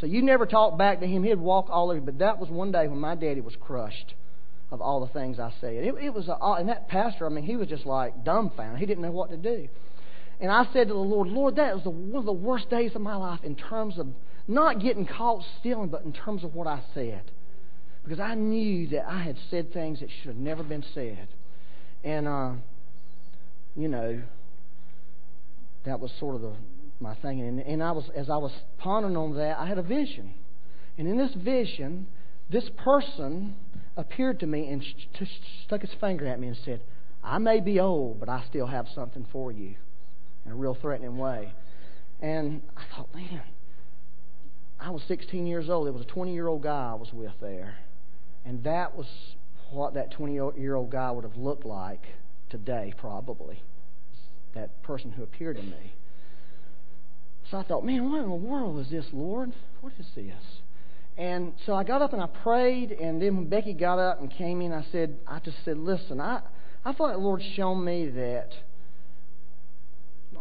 So 0.00 0.06
you 0.06 0.22
never 0.22 0.44
talked 0.44 0.76
back 0.76 1.00
to 1.00 1.06
him. 1.06 1.22
He'd 1.22 1.38
walk 1.38 1.68
all 1.70 1.90
over. 1.90 2.00
You. 2.00 2.00
But 2.00 2.18
that 2.18 2.38
was 2.38 2.50
one 2.50 2.72
day 2.72 2.88
when 2.88 2.98
my 2.98 3.14
daddy 3.14 3.40
was 3.40 3.54
crushed 3.60 4.14
of 4.70 4.80
all 4.80 5.00
the 5.00 5.12
things 5.12 5.38
I 5.38 5.52
said. 5.60 5.72
It, 5.72 5.94
it 6.02 6.12
was 6.12 6.28
a, 6.28 6.36
uh, 6.36 6.56
and 6.56 6.68
that 6.68 6.88
pastor. 6.88 7.26
I 7.26 7.28
mean, 7.28 7.44
he 7.44 7.56
was 7.56 7.68
just 7.68 7.86
like 7.86 8.24
dumbfounded. 8.24 8.80
He 8.80 8.86
didn't 8.86 9.02
know 9.02 9.12
what 9.12 9.30
to 9.30 9.36
do. 9.36 9.68
And 10.40 10.50
I 10.50 10.64
said 10.72 10.88
to 10.88 10.94
the 10.94 11.00
Lord, 11.00 11.28
Lord, 11.28 11.56
that 11.56 11.74
was 11.74 11.84
the, 11.84 11.90
one 11.90 12.18
of 12.18 12.26
the 12.26 12.32
worst 12.32 12.68
days 12.68 12.90
of 12.94 13.00
my 13.00 13.14
life 13.14 13.40
in 13.44 13.54
terms 13.54 13.98
of 13.98 14.08
not 14.48 14.80
getting 14.80 15.06
caught 15.06 15.42
stealing, 15.60 15.88
but 15.88 16.02
in 16.04 16.12
terms 16.12 16.42
of 16.42 16.54
what 16.54 16.66
I 16.66 16.82
said 16.92 17.22
because 18.04 18.20
I 18.20 18.34
knew 18.34 18.86
that 18.88 19.06
I 19.08 19.22
had 19.22 19.36
said 19.50 19.72
things 19.72 20.00
that 20.00 20.10
should 20.10 20.28
have 20.28 20.36
never 20.36 20.62
been 20.62 20.84
said. 20.94 21.26
And, 22.04 22.28
uh, 22.28 22.52
you 23.74 23.88
know, 23.88 24.22
that 25.86 26.00
was 26.00 26.12
sort 26.20 26.34
of 26.34 26.42
the, 26.42 26.52
my 27.00 27.14
thing. 27.16 27.40
And, 27.40 27.60
and 27.60 27.82
I 27.82 27.92
was, 27.92 28.04
as 28.14 28.28
I 28.28 28.36
was 28.36 28.52
pondering 28.78 29.16
on 29.16 29.36
that, 29.36 29.58
I 29.58 29.66
had 29.66 29.78
a 29.78 29.82
vision. 29.82 30.34
And 30.98 31.08
in 31.08 31.16
this 31.16 31.32
vision, 31.34 32.06
this 32.50 32.68
person 32.84 33.54
appeared 33.96 34.40
to 34.40 34.46
me 34.46 34.68
and 34.68 34.84
sh- 34.84 35.24
stuck 35.64 35.80
his 35.80 35.90
finger 35.98 36.26
at 36.26 36.38
me 36.38 36.48
and 36.48 36.56
said, 36.62 36.82
I 37.22 37.38
may 37.38 37.60
be 37.60 37.80
old, 37.80 38.20
but 38.20 38.28
I 38.28 38.44
still 38.50 38.66
have 38.66 38.86
something 38.94 39.26
for 39.32 39.50
you 39.50 39.76
in 40.44 40.52
a 40.52 40.54
real 40.54 40.76
threatening 40.78 41.16
way. 41.16 41.54
And 42.20 42.60
I 42.76 42.82
thought, 42.94 43.14
man, 43.14 43.42
I 44.78 44.90
was 44.90 45.02
16 45.08 45.46
years 45.46 45.70
old. 45.70 45.86
There 45.86 45.92
was 45.92 46.02
a 46.02 46.06
20 46.06 46.34
year 46.34 46.48
old 46.48 46.62
guy 46.62 46.90
I 46.90 46.94
was 46.94 47.10
with 47.12 47.32
there. 47.40 47.76
And 48.44 48.62
that 48.64 48.96
was 48.96 49.06
what 49.70 49.94
that 49.94 50.12
20 50.12 50.34
year 50.34 50.74
old 50.74 50.90
guy 50.90 51.10
would 51.10 51.24
have 51.24 51.36
looked 51.36 51.64
like 51.64 52.02
today, 52.50 52.92
probably. 52.96 53.62
That 54.54 54.82
person 54.82 55.10
who 55.10 55.22
appeared 55.22 55.56
to 55.56 55.62
me. 55.62 55.94
So 57.50 57.58
I 57.58 57.64
thought, 57.64 57.84
man, 57.84 58.10
what 58.10 58.22
in 58.22 58.28
the 58.28 58.34
world 58.34 58.80
is 58.80 58.90
this, 58.90 59.06
Lord? 59.12 59.52
What 59.80 59.92
is 59.98 60.06
this? 60.14 60.34
And 61.16 61.52
so 61.66 61.74
I 61.74 61.84
got 61.84 62.02
up 62.02 62.12
and 62.12 62.22
I 62.22 62.26
prayed, 62.26 62.90
and 62.90 63.22
then 63.22 63.36
when 63.36 63.48
Becky 63.48 63.72
got 63.72 63.98
up 63.98 64.20
and 64.20 64.30
came 64.30 64.60
in, 64.60 64.72
I 64.72 64.84
said, 64.90 65.16
I 65.26 65.38
just 65.38 65.58
said, 65.64 65.76
listen, 65.78 66.20
I, 66.20 66.40
I 66.84 66.88
like 66.88 66.96
the 67.12 67.18
Lord 67.18 67.42
shown 67.54 67.84
me 67.84 68.08
that 68.08 68.50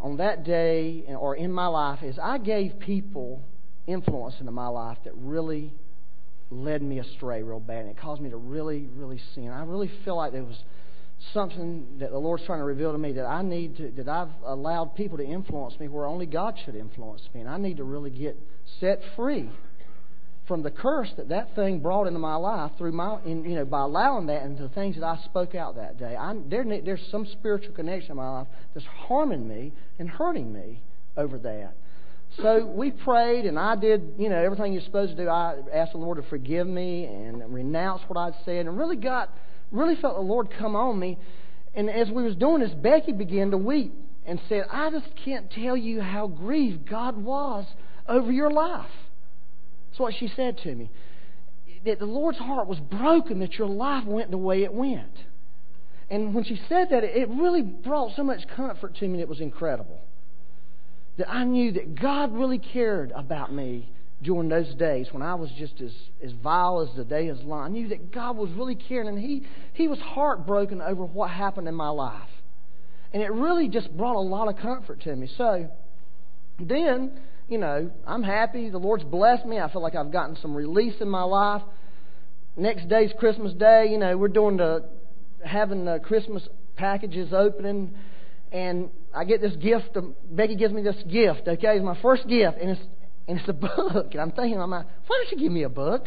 on 0.02 0.18
that 0.18 0.44
day 0.44 1.06
or 1.08 1.36
in 1.36 1.52
my 1.52 1.68
life 1.68 2.04
is 2.04 2.18
I 2.22 2.38
gave 2.38 2.80
people 2.80 3.42
influence 3.88 4.36
into 4.40 4.52
my 4.52 4.68
life 4.68 4.98
that 5.06 5.14
really 5.16 5.74
led 6.54 6.82
me 6.82 7.00
astray 7.00 7.44
real 7.44 7.60
bad, 7.60 7.82
and 7.82 7.90
it 7.90 7.98
caused 7.98 8.22
me 8.22 8.30
to 8.30 8.38
really, 8.38 8.88
really 8.96 9.20
sin. 9.36 9.50
I 9.50 9.64
really 9.64 9.92
feel 10.06 10.16
like 10.16 10.32
there 10.32 10.44
was 10.44 10.62
something 11.34 12.00
that 12.00 12.12
the 12.12 12.18
Lord's 12.18 12.44
trying 12.46 12.60
to 12.60 12.66
reveal 12.66 12.92
to 12.92 12.98
me 12.98 13.14
that 13.14 13.26
I 13.26 13.42
need 13.42 13.78
to, 13.78 13.92
that 13.92 14.10
I've 14.10 14.32
allowed 14.46 14.96
people 14.96 15.18
to 15.18 15.24
influence 15.24 15.80
me 15.80 15.88
where 15.88 16.06
only 16.06 16.26
God 16.26 16.56
should 16.66 16.76
influence 16.76 17.22
me. 17.34 17.42
And 17.42 17.50
I 17.50 17.58
need 17.58 17.78
to 17.78 17.84
really 17.84 18.10
get 18.10 18.38
set 18.80 19.00
free 19.16 19.50
from 20.48 20.62
the 20.62 20.72
curse 20.72 21.10
that 21.16 21.30
that 21.30 21.56
thing 21.56 21.80
brought 21.80 22.08
into 22.08 22.20
my 22.20 22.36
life 22.36 22.72
through 22.78 22.92
my, 22.92 23.20
in, 23.26 23.46
you 23.46 23.56
know, 23.56 23.66
by 23.66 23.82
allowing 23.82 24.26
that 24.26 24.44
and 24.44 24.58
the 24.58 24.70
things 24.70 24.96
that 24.96 25.06
I 25.06 25.18
spoke 25.24 25.56
out 25.56 25.76
that 25.76 25.98
day. 25.98 26.16
I, 26.16 26.36
there, 26.50 26.66
there's 26.84 27.06
some 27.10 27.26
spiritual 27.26 27.74
connection 27.74 28.12
in 28.12 28.18
my 28.18 28.30
life 28.30 28.48
that's 28.74 28.86
harming 28.86 29.48
me 29.48 29.72
and 30.00 30.10
hurting 30.10 30.52
me 30.52 30.82
over 31.16 31.38
that. 31.38 31.76
So 32.42 32.66
we 32.66 32.92
prayed, 32.92 33.46
and 33.46 33.60
I 33.60 33.76
did, 33.76 34.16
you 34.18 34.30
know, 34.30 34.38
everything 34.38 34.74
you're 34.74 34.82
supposed 34.82 35.16
to 35.16 35.24
do. 35.24 35.30
I 35.30 35.56
asked 35.72 35.92
the 35.92 36.00
Lord 36.00 36.18
to 36.18 36.28
forgive 36.30 36.66
me 36.68 37.06
and 37.06 37.54
renounce 37.54 38.02
what 38.08 38.18
I'd 38.18 38.34
said, 38.44 38.66
and 38.66 38.78
really 38.78 38.96
got, 38.96 39.30
really 39.72 39.96
felt 39.96 40.16
the 40.16 40.22
Lord 40.22 40.50
come 40.58 40.76
on 40.76 41.00
me. 41.00 41.20
And 41.76 41.90
as 41.90 42.10
we 42.10 42.24
was 42.24 42.36
doing 42.36 42.62
this, 42.62 42.72
Becky 42.72 43.12
began 43.12 43.52
to 43.52 43.58
weep 43.58 43.94
and 44.26 44.40
said, 44.50 44.66
"I 44.72 44.90
just 44.90 45.16
can't 45.24 45.52
tell 45.52 45.78
you 45.78 46.02
how 46.02 46.28
grieved 46.28 46.88
God 46.88 47.18
was 47.18 47.66
over 48.08 48.32
your 48.32 48.50
life." 48.50 48.92
That's 49.90 50.00
what 50.00 50.16
she 50.16 50.28
said 50.28 50.58
to 50.60 50.74
me. 50.74 50.90
That 51.86 52.00
the 52.00 52.06
Lord's 52.06 52.40
heart 52.40 52.68
was 52.68 52.80
broken 52.80 53.40
that 53.40 53.60
your 53.60 53.68
life 53.68 54.06
went 54.06 54.32
the 54.32 54.38
way 54.38 54.64
it 54.64 54.74
went. 54.74 55.24
And 56.10 56.34
when 56.34 56.44
she 56.46 56.60
said 56.68 56.90
that, 56.90 57.04
it 57.04 57.30
really 57.30 57.62
brought 57.62 58.16
so 58.16 58.24
much 58.24 58.48
comfort 58.48 58.96
to 58.96 59.08
me 59.08 59.22
it 59.22 59.30
was 59.30 59.40
incredible 59.40 60.00
that 61.18 61.30
I 61.30 61.44
knew 61.44 61.74
that 61.74 62.00
God 62.00 62.34
really 62.34 62.60
cared 62.60 63.12
about 63.12 63.54
me 63.54 63.90
during 64.22 64.50
those 64.50 64.74
days 64.76 65.08
when 65.12 65.22
I 65.22 65.36
was 65.36 65.50
just 65.58 65.82
as, 65.82 65.92
as 66.24 66.32
vile 66.32 66.82
as 66.82 66.96
the 66.96 67.04
day 67.04 67.28
is 67.28 67.42
long. 67.44 67.64
I 67.64 67.68
knew 67.68 67.90
that 67.90 68.12
God 68.12 68.38
was 68.38 68.50
really 68.52 68.76
caring, 68.76 69.08
and 69.08 69.20
He, 69.20 69.44
he 69.74 69.88
was 69.88 70.00
heartbroken 70.00 70.82
over 70.82 71.06
what 71.06 71.30
happened 71.30 71.68
in 71.68 71.76
my 71.76 71.90
life. 71.90 72.30
And 73.12 73.22
it 73.22 73.32
really 73.32 73.68
just 73.68 73.96
brought 73.96 74.16
a 74.16 74.22
lot 74.22 74.48
of 74.48 74.58
comfort 74.58 75.02
to 75.02 75.16
me. 75.16 75.30
So 75.38 75.70
then, 76.60 77.20
you 77.48 77.60
know, 77.60 77.92
I'm 78.08 78.24
happy. 78.24 78.70
The 78.70 78.80
Lord's 78.80 79.04
blessed 79.04 79.46
me. 79.46 79.60
I 79.60 79.72
feel 79.72 79.84
like 79.84 79.94
I've 79.94 80.12
gotten 80.12 80.36
some 80.42 80.56
release 80.56 80.96
in 81.00 81.10
my 81.10 81.24
life. 81.24 81.62
Next 82.56 82.88
day's 82.90 83.12
Christmas 83.20 83.54
Day. 83.54 83.88
You 83.92 84.00
know, 84.00 84.18
we're 84.18 84.30
doing 84.30 84.58
the 84.58 84.86
having 85.46 85.86
the 85.86 86.00
Christmas 86.00 86.48
packages 86.76 87.34
opening 87.34 87.94
and 88.52 88.90
I 89.14 89.26
get 89.26 89.42
this 89.42 89.56
gift. 89.56 89.96
Becky 90.32 90.56
gives 90.56 90.74
me 90.74 90.82
this 90.82 91.02
gift. 91.10 91.48
Okay, 91.48 91.76
it's 91.76 91.84
my 91.84 92.00
first 92.02 92.28
gift, 92.28 92.58
and 92.60 92.72
it's 92.72 92.82
and 93.28 93.40
it's 93.40 93.48
a 93.48 93.54
book. 93.54 94.08
And 94.12 94.22
I'm 94.22 94.32
thinking, 94.32 94.60
I'm 94.60 94.72
like, 94.72 94.86
why 95.08 95.24
don't 95.24 95.30
she 95.30 95.44
give 95.44 95.52
me 95.52 95.64
a 95.64 95.70
book? 95.70 96.06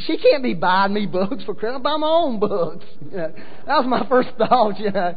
she 0.00 0.18
can't 0.18 0.42
be 0.42 0.54
buying 0.54 0.92
me 0.92 1.06
books 1.06 1.44
for 1.44 1.54
Christmas. 1.54 1.80
I 1.80 1.82
buy 1.82 1.96
my 1.96 2.08
own 2.08 2.40
books. 2.40 2.84
You 3.10 3.16
know, 3.16 3.32
that 3.66 3.76
was 3.76 3.86
my 3.86 4.06
first 4.08 4.30
thought. 4.38 4.78
You 4.78 4.90
know, 4.90 5.14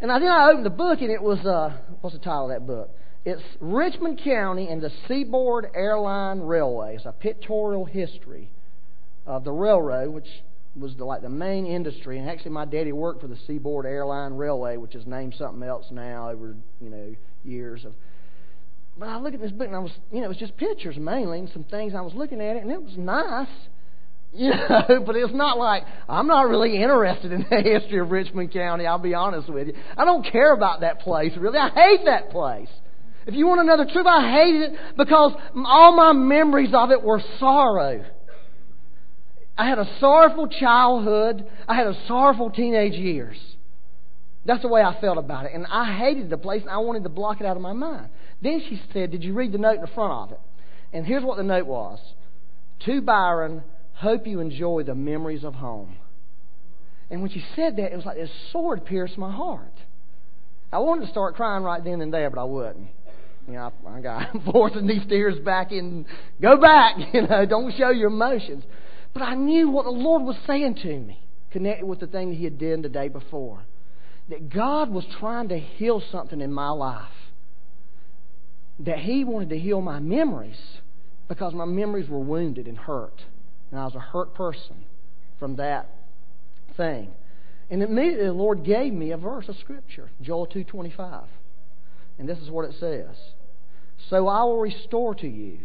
and 0.00 0.10
then 0.10 0.22
I 0.22 0.50
opened 0.50 0.66
the 0.66 0.70
book, 0.70 1.00
and 1.00 1.10
it 1.10 1.22
was 1.22 1.38
uh, 1.40 1.76
what's 2.00 2.16
the 2.16 2.22
title 2.22 2.50
of 2.50 2.50
that 2.50 2.66
book? 2.66 2.90
It's 3.24 3.42
Richmond 3.60 4.20
County 4.24 4.68
and 4.68 4.82
the 4.82 4.90
Seaboard 5.06 5.68
Airline 5.74 6.40
Railway. 6.40 6.96
It's 6.96 7.06
a 7.06 7.12
pictorial 7.12 7.84
history 7.84 8.50
of 9.26 9.44
the 9.44 9.52
railroad, 9.52 10.10
which 10.12 10.26
was 10.76 10.96
the, 10.96 11.04
like 11.04 11.22
the 11.22 11.28
main 11.28 11.66
industry. 11.66 12.18
And 12.18 12.28
actually, 12.28 12.52
my 12.52 12.64
daddy 12.64 12.92
worked 12.92 13.20
for 13.20 13.28
the 13.28 13.38
Seaboard 13.46 13.86
Airline 13.86 14.34
Railway, 14.34 14.76
which 14.76 14.94
is 14.94 15.06
named 15.06 15.34
something 15.38 15.62
else 15.62 15.86
now 15.90 16.30
over 16.30 16.56
you 16.80 16.90
know 16.90 17.14
years 17.44 17.84
of. 17.84 17.92
But 18.98 19.08
I 19.08 19.18
look 19.18 19.34
at 19.34 19.40
this 19.40 19.52
book 19.52 19.66
and 19.66 19.76
I 19.76 19.80
was, 19.80 19.92
you 20.10 20.18
know, 20.18 20.26
it 20.26 20.28
was 20.28 20.36
just 20.36 20.56
pictures 20.56 20.96
mainly 20.98 21.38
and 21.38 21.48
some 21.50 21.64
things. 21.64 21.94
I 21.94 22.02
was 22.02 22.12
looking 22.14 22.40
at 22.40 22.56
it 22.56 22.62
and 22.62 22.70
it 22.70 22.82
was 22.82 22.94
nice, 22.96 23.48
you 24.32 24.50
know, 24.50 25.02
but 25.06 25.16
it's 25.16 25.32
not 25.32 25.58
like 25.58 25.84
I'm 26.08 26.26
not 26.26 26.48
really 26.48 26.82
interested 26.82 27.32
in 27.32 27.46
the 27.48 27.62
history 27.62 28.00
of 28.00 28.10
Richmond 28.10 28.52
County. 28.52 28.86
I'll 28.86 28.98
be 28.98 29.14
honest 29.14 29.48
with 29.48 29.68
you. 29.68 29.74
I 29.96 30.04
don't 30.04 30.24
care 30.30 30.52
about 30.52 30.80
that 30.80 31.00
place 31.00 31.32
really. 31.38 31.58
I 31.58 31.70
hate 31.70 32.04
that 32.06 32.30
place. 32.30 32.68
If 33.24 33.34
you 33.34 33.46
want 33.46 33.64
the 33.66 33.92
truth, 33.92 34.06
I 34.06 34.32
hated 34.32 34.72
it 34.72 34.78
because 34.96 35.32
all 35.54 35.94
my 35.94 36.12
memories 36.12 36.74
of 36.74 36.90
it 36.90 37.02
were 37.02 37.22
sorrow. 37.38 38.04
I 39.56 39.68
had 39.68 39.78
a 39.78 39.88
sorrowful 40.00 40.48
childhood. 40.48 41.46
I 41.68 41.74
had 41.74 41.86
a 41.86 41.96
sorrowful 42.06 42.50
teenage 42.50 42.94
years. 42.94 43.36
That's 44.44 44.62
the 44.62 44.68
way 44.68 44.82
I 44.82 45.00
felt 45.00 45.18
about 45.18 45.46
it. 45.46 45.52
And 45.54 45.66
I 45.66 45.96
hated 45.96 46.30
the 46.30 46.38
place 46.38 46.62
and 46.62 46.70
I 46.70 46.78
wanted 46.78 47.04
to 47.04 47.08
block 47.08 47.40
it 47.40 47.46
out 47.46 47.56
of 47.56 47.62
my 47.62 47.72
mind. 47.72 48.08
Then 48.42 48.62
she 48.68 48.80
said, 48.92 49.10
Did 49.10 49.22
you 49.22 49.34
read 49.34 49.52
the 49.52 49.58
note 49.58 49.76
in 49.76 49.82
the 49.82 49.86
front 49.88 50.12
of 50.12 50.32
it? 50.32 50.40
And 50.92 51.06
here's 51.06 51.22
what 51.22 51.36
the 51.36 51.42
note 51.42 51.66
was 51.66 51.98
To 52.86 53.00
Byron, 53.00 53.62
hope 53.94 54.26
you 54.26 54.40
enjoy 54.40 54.82
the 54.82 54.94
memories 54.94 55.44
of 55.44 55.54
home. 55.54 55.96
And 57.10 57.20
when 57.20 57.30
she 57.30 57.44
said 57.54 57.76
that, 57.76 57.92
it 57.92 57.96
was 57.96 58.06
like 58.06 58.16
this 58.16 58.30
sword 58.52 58.84
pierced 58.84 59.18
my 59.18 59.30
heart. 59.30 59.72
I 60.72 60.78
wanted 60.78 61.04
to 61.04 61.12
start 61.12 61.34
crying 61.34 61.62
right 61.62 61.84
then 61.84 62.00
and 62.00 62.12
there, 62.12 62.30
but 62.30 62.40
I 62.40 62.44
wouldn't. 62.44 62.88
You 63.46 63.54
know, 63.54 63.72
I, 63.86 63.90
I 63.90 64.00
got 64.00 64.30
I'm 64.34 64.40
forcing 64.50 64.86
these 64.86 65.06
tears 65.08 65.38
back 65.44 65.70
in. 65.70 66.06
Go 66.40 66.56
back, 66.56 66.96
you 67.12 67.22
know, 67.22 67.46
don't 67.46 67.72
show 67.76 67.90
your 67.90 68.08
emotions. 68.08 68.64
But 69.12 69.22
I 69.22 69.34
knew 69.34 69.68
what 69.68 69.84
the 69.84 69.90
Lord 69.90 70.22
was 70.22 70.36
saying 70.46 70.76
to 70.76 70.98
me, 70.98 71.20
connected 71.50 71.86
with 71.86 72.00
the 72.00 72.06
thing 72.06 72.30
that 72.30 72.36
He 72.36 72.44
had 72.44 72.58
done 72.58 72.82
the 72.82 72.88
day 72.88 73.08
before. 73.08 73.62
That 74.28 74.48
God 74.48 74.90
was 74.90 75.04
trying 75.18 75.48
to 75.48 75.58
heal 75.58 76.02
something 76.10 76.40
in 76.40 76.52
my 76.52 76.70
life. 76.70 77.10
That 78.78 79.00
He 79.00 79.24
wanted 79.24 79.50
to 79.50 79.58
heal 79.58 79.80
my 79.80 80.00
memories 80.00 80.60
because 81.28 81.52
my 81.52 81.64
memories 81.64 82.08
were 82.08 82.20
wounded 82.20 82.66
and 82.66 82.78
hurt. 82.78 83.22
And 83.70 83.80
I 83.80 83.84
was 83.84 83.94
a 83.94 84.00
hurt 84.00 84.34
person 84.34 84.84
from 85.38 85.56
that 85.56 85.90
thing. 86.76 87.10
And 87.70 87.82
immediately 87.82 88.26
the 88.26 88.32
Lord 88.32 88.64
gave 88.64 88.92
me 88.92 89.12
a 89.12 89.16
verse 89.16 89.48
of 89.48 89.56
Scripture, 89.56 90.10
Joel 90.20 90.46
2.25. 90.46 91.24
And 92.18 92.28
this 92.28 92.38
is 92.38 92.50
what 92.50 92.64
it 92.64 92.74
says. 92.78 93.16
So 94.10 94.28
I 94.28 94.42
will 94.44 94.58
restore 94.58 95.14
to 95.16 95.28
you, 95.28 95.58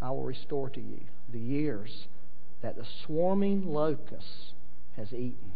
I 0.00 0.10
will 0.10 0.24
restore 0.24 0.70
to 0.70 0.80
you 0.80 1.00
the 1.36 1.42
years 1.42 2.06
that 2.62 2.76
the 2.76 2.86
swarming 3.04 3.66
locust 3.66 4.54
has 4.96 5.12
eaten 5.12 5.52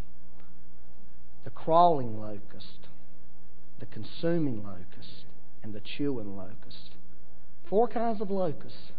the 1.43 1.49
crawling 1.49 2.19
locust, 2.19 2.87
the 3.79 3.87
consuming 3.87 4.63
locust, 4.63 5.25
and 5.63 5.73
the 5.73 5.81
chewing 5.97 6.37
locust. 6.37 6.91
Four 7.67 7.87
kinds 7.87 8.21
of 8.21 8.29
locusts 8.29 8.91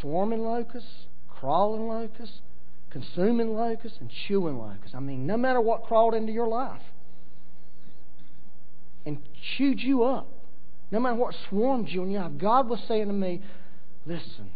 swarming 0.00 0.40
locusts, 0.40 1.06
crawling 1.28 1.86
locusts, 1.86 2.40
consuming 2.88 3.54
locusts, 3.54 3.98
and 4.00 4.10
chewing 4.26 4.56
locusts. 4.56 4.94
I 4.94 5.00
mean, 5.00 5.26
no 5.26 5.36
matter 5.36 5.60
what 5.60 5.82
crawled 5.82 6.14
into 6.14 6.32
your 6.32 6.48
life 6.48 6.80
and 9.04 9.18
chewed 9.56 9.80
you 9.80 10.04
up, 10.04 10.26
no 10.90 10.98
matter 10.98 11.16
what 11.16 11.34
swarmed 11.50 11.90
you 11.90 12.02
in 12.02 12.10
your 12.10 12.22
life, 12.22 12.38
God 12.38 12.70
was 12.70 12.80
saying 12.88 13.08
to 13.08 13.12
me, 13.12 13.42
listen, 14.06 14.50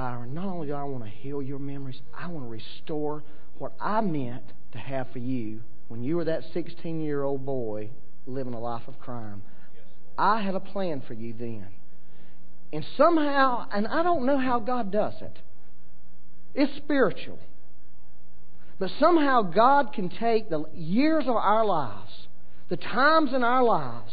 Byron, 0.00 0.32
not 0.32 0.46
only 0.46 0.68
do 0.68 0.72
I 0.72 0.84
want 0.84 1.04
to 1.04 1.10
heal 1.10 1.42
your 1.42 1.58
memories, 1.58 2.00
I 2.18 2.26
want 2.28 2.46
to 2.46 2.48
restore 2.48 3.22
what 3.58 3.74
I 3.78 4.00
meant 4.00 4.44
to 4.72 4.78
have 4.78 5.08
for 5.12 5.18
you 5.18 5.60
when 5.88 6.02
you 6.02 6.16
were 6.16 6.24
that 6.24 6.42
16 6.54 7.02
year 7.02 7.22
old 7.22 7.44
boy 7.44 7.90
living 8.26 8.54
a 8.54 8.58
life 8.58 8.84
of 8.88 8.98
crime. 8.98 9.42
I 10.16 10.40
had 10.40 10.54
a 10.54 10.60
plan 10.60 11.02
for 11.06 11.12
you 11.12 11.34
then. 11.38 11.66
And 12.72 12.82
somehow, 12.96 13.66
and 13.70 13.86
I 13.86 14.02
don't 14.02 14.24
know 14.24 14.38
how 14.38 14.58
God 14.58 14.90
does 14.90 15.12
it, 15.20 15.38
it's 16.54 16.74
spiritual. 16.78 17.38
But 18.78 18.90
somehow 18.98 19.42
God 19.42 19.92
can 19.92 20.08
take 20.08 20.48
the 20.48 20.64
years 20.74 21.24
of 21.26 21.36
our 21.36 21.66
lives, 21.66 22.26
the 22.70 22.78
times 22.78 23.34
in 23.34 23.44
our 23.44 23.62
lives, 23.62 24.12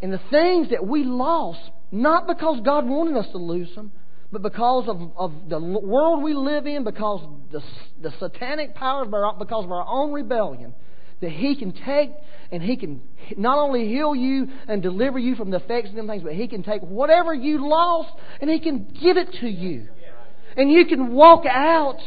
and 0.00 0.10
the 0.10 0.22
things 0.30 0.70
that 0.70 0.86
we 0.86 1.04
lost 1.04 1.60
not 1.92 2.26
because 2.26 2.60
God 2.64 2.86
wanted 2.86 3.18
us 3.18 3.30
to 3.32 3.38
lose 3.38 3.74
them, 3.74 3.92
but 4.32 4.42
because 4.42 4.88
of, 4.88 5.00
of 5.16 5.32
the 5.48 5.58
world 5.58 6.22
we 6.22 6.34
live 6.34 6.66
in, 6.66 6.84
because 6.84 7.26
the, 7.52 7.62
the 8.02 8.12
satanic 8.18 8.74
powers, 8.74 9.06
because 9.38 9.64
of 9.64 9.70
our 9.70 9.86
own 9.86 10.12
rebellion, 10.12 10.74
that 11.20 11.30
He 11.30 11.56
can 11.56 11.72
take 11.72 12.10
and 12.50 12.62
He 12.62 12.76
can 12.76 13.02
not 13.36 13.58
only 13.58 13.88
heal 13.88 14.14
you 14.14 14.48
and 14.68 14.82
deliver 14.82 15.18
you 15.18 15.36
from 15.36 15.50
the 15.50 15.58
effects 15.58 15.90
of 15.90 15.96
them 15.96 16.08
things, 16.08 16.22
but 16.22 16.34
He 16.34 16.48
can 16.48 16.62
take 16.62 16.82
whatever 16.82 17.32
you 17.32 17.68
lost 17.68 18.10
and 18.40 18.50
He 18.50 18.58
can 18.58 18.86
give 19.00 19.16
it 19.16 19.32
to 19.40 19.48
you. 19.48 19.88
And 20.56 20.70
you 20.70 20.86
can 20.86 21.12
walk 21.12 21.44
out 21.46 21.98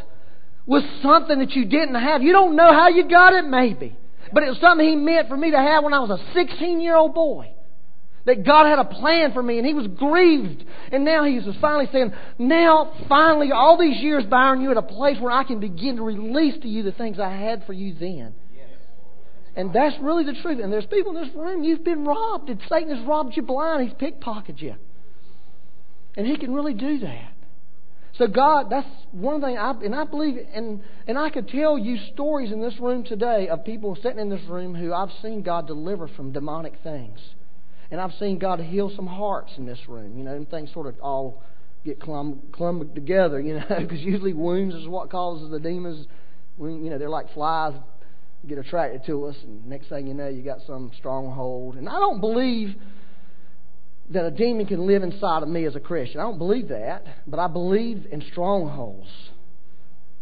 with 0.65 0.83
something 1.01 1.39
that 1.39 1.51
you 1.51 1.65
didn't 1.65 1.95
have. 1.95 2.21
You 2.21 2.31
don't 2.31 2.55
know 2.55 2.71
how 2.73 2.89
you 2.89 3.07
got 3.07 3.33
it, 3.33 3.45
maybe. 3.45 3.97
But 4.33 4.43
it 4.43 4.49
was 4.49 4.59
something 4.59 4.87
He 4.87 4.95
meant 4.95 5.29
for 5.29 5.37
me 5.37 5.51
to 5.51 5.57
have 5.57 5.83
when 5.83 5.93
I 5.93 5.99
was 5.99 6.19
a 6.19 6.33
16 6.33 6.81
year 6.81 6.95
old 6.95 7.13
boy. 7.13 7.53
That 8.29 8.45
God 8.45 8.67
had 8.67 8.77
a 8.77 8.85
plan 8.85 9.33
for 9.33 9.41
me 9.41 9.57
and 9.57 9.65
he 9.65 9.73
was 9.73 9.87
grieved. 9.87 10.63
And 10.91 11.03
now 11.03 11.23
he 11.23 11.39
was 11.39 11.55
finally 11.59 11.89
saying, 11.91 12.13
Now, 12.37 12.93
finally, 13.09 13.51
all 13.51 13.75
these 13.75 13.97
years, 13.97 14.23
Byron, 14.25 14.61
you're 14.61 14.69
at 14.69 14.77
a 14.77 14.83
place 14.83 15.17
where 15.19 15.31
I 15.31 15.43
can 15.43 15.59
begin 15.59 15.95
to 15.95 16.03
release 16.03 16.53
to 16.61 16.67
you 16.67 16.83
the 16.83 16.91
things 16.91 17.19
I 17.19 17.31
had 17.31 17.65
for 17.65 17.73
you 17.73 17.95
then. 17.99 18.35
And 19.55 19.73
that's 19.73 19.95
really 19.99 20.25
the 20.25 20.39
truth. 20.43 20.59
And 20.61 20.71
there's 20.71 20.85
people 20.85 21.17
in 21.17 21.23
this 21.23 21.35
room, 21.35 21.63
you've 21.63 21.83
been 21.83 22.05
robbed. 22.05 22.51
And 22.51 22.61
Satan 22.69 22.95
has 22.95 23.03
robbed 23.07 23.35
you 23.35 23.41
blind. 23.41 23.89
He's 23.89 23.97
pickpocketed 23.97 24.61
you. 24.61 24.75
And 26.15 26.27
he 26.27 26.37
can 26.37 26.53
really 26.53 26.75
do 26.75 26.99
that. 26.99 27.33
So 28.19 28.27
God, 28.27 28.69
that's 28.69 28.87
one 29.11 29.41
thing 29.41 29.57
I 29.57 29.71
and 29.71 29.95
I 29.95 30.03
believe 30.03 30.37
and 30.53 30.83
and 31.07 31.17
I 31.17 31.31
could 31.31 31.47
tell 31.47 31.79
you 31.79 31.97
stories 32.13 32.51
in 32.51 32.61
this 32.61 32.79
room 32.79 33.03
today 33.03 33.47
of 33.47 33.65
people 33.65 33.97
sitting 34.03 34.19
in 34.19 34.29
this 34.29 34.43
room 34.47 34.75
who 34.75 34.93
I've 34.93 35.09
seen 35.23 35.41
God 35.41 35.65
deliver 35.65 36.07
from 36.09 36.31
demonic 36.31 36.73
things. 36.83 37.19
And 37.91 37.99
I've 37.99 38.13
seen 38.19 38.37
God 38.37 38.59
heal 38.59 38.91
some 38.95 39.07
hearts 39.07 39.51
in 39.57 39.65
this 39.65 39.79
room. 39.87 40.17
You 40.17 40.23
know, 40.23 40.35
and 40.35 40.49
things 40.49 40.71
sort 40.73 40.87
of 40.87 40.95
all 41.01 41.43
get 41.85 41.99
clumped, 41.99 42.51
clumped 42.51 42.93
together, 42.93 43.39
you 43.39 43.55
know, 43.55 43.65
because 43.79 43.99
usually 43.99 44.33
wounds 44.33 44.75
is 44.75 44.87
what 44.87 45.09
causes 45.09 45.49
the 45.49 45.59
demons. 45.59 46.07
When, 46.57 46.83
you 46.83 46.89
know, 46.89 46.97
they're 46.97 47.09
like 47.09 47.33
flies 47.33 47.73
get 48.47 48.57
attracted 48.57 49.05
to 49.05 49.25
us, 49.25 49.35
and 49.43 49.65
next 49.65 49.89
thing 49.89 50.07
you 50.07 50.13
know, 50.13 50.27
you 50.27 50.41
got 50.41 50.59
some 50.65 50.91
stronghold. 50.97 51.75
And 51.75 51.89
I 51.89 51.99
don't 51.99 52.21
believe 52.21 52.75
that 54.11 54.25
a 54.25 54.31
demon 54.31 54.65
can 54.65 54.87
live 54.87 55.03
inside 55.03 55.43
of 55.43 55.49
me 55.49 55.65
as 55.65 55.75
a 55.75 55.79
Christian. 55.79 56.19
I 56.19 56.23
don't 56.23 56.37
believe 56.37 56.69
that, 56.69 57.05
but 57.27 57.39
I 57.39 57.47
believe 57.47 58.07
in 58.11 58.23
strongholds. 58.31 59.07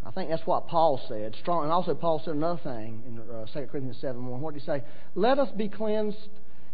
I 0.06 0.12
think 0.12 0.30
that's 0.30 0.46
what 0.46 0.68
Paul 0.68 1.00
said. 1.08 1.36
Strong, 1.42 1.64
and 1.64 1.72
also 1.72 1.94
Paul 1.94 2.22
said 2.24 2.34
another 2.34 2.60
thing 2.64 3.04
in 3.06 3.20
uh, 3.20 3.46
2 3.54 3.68
Corinthians 3.68 3.98
7 4.02 4.26
1. 4.26 4.42
What 4.42 4.54
did 4.54 4.62
he 4.62 4.66
say? 4.66 4.84
Let 5.16 5.38
us 5.38 5.50
be 5.56 5.70
cleansed 5.70 6.18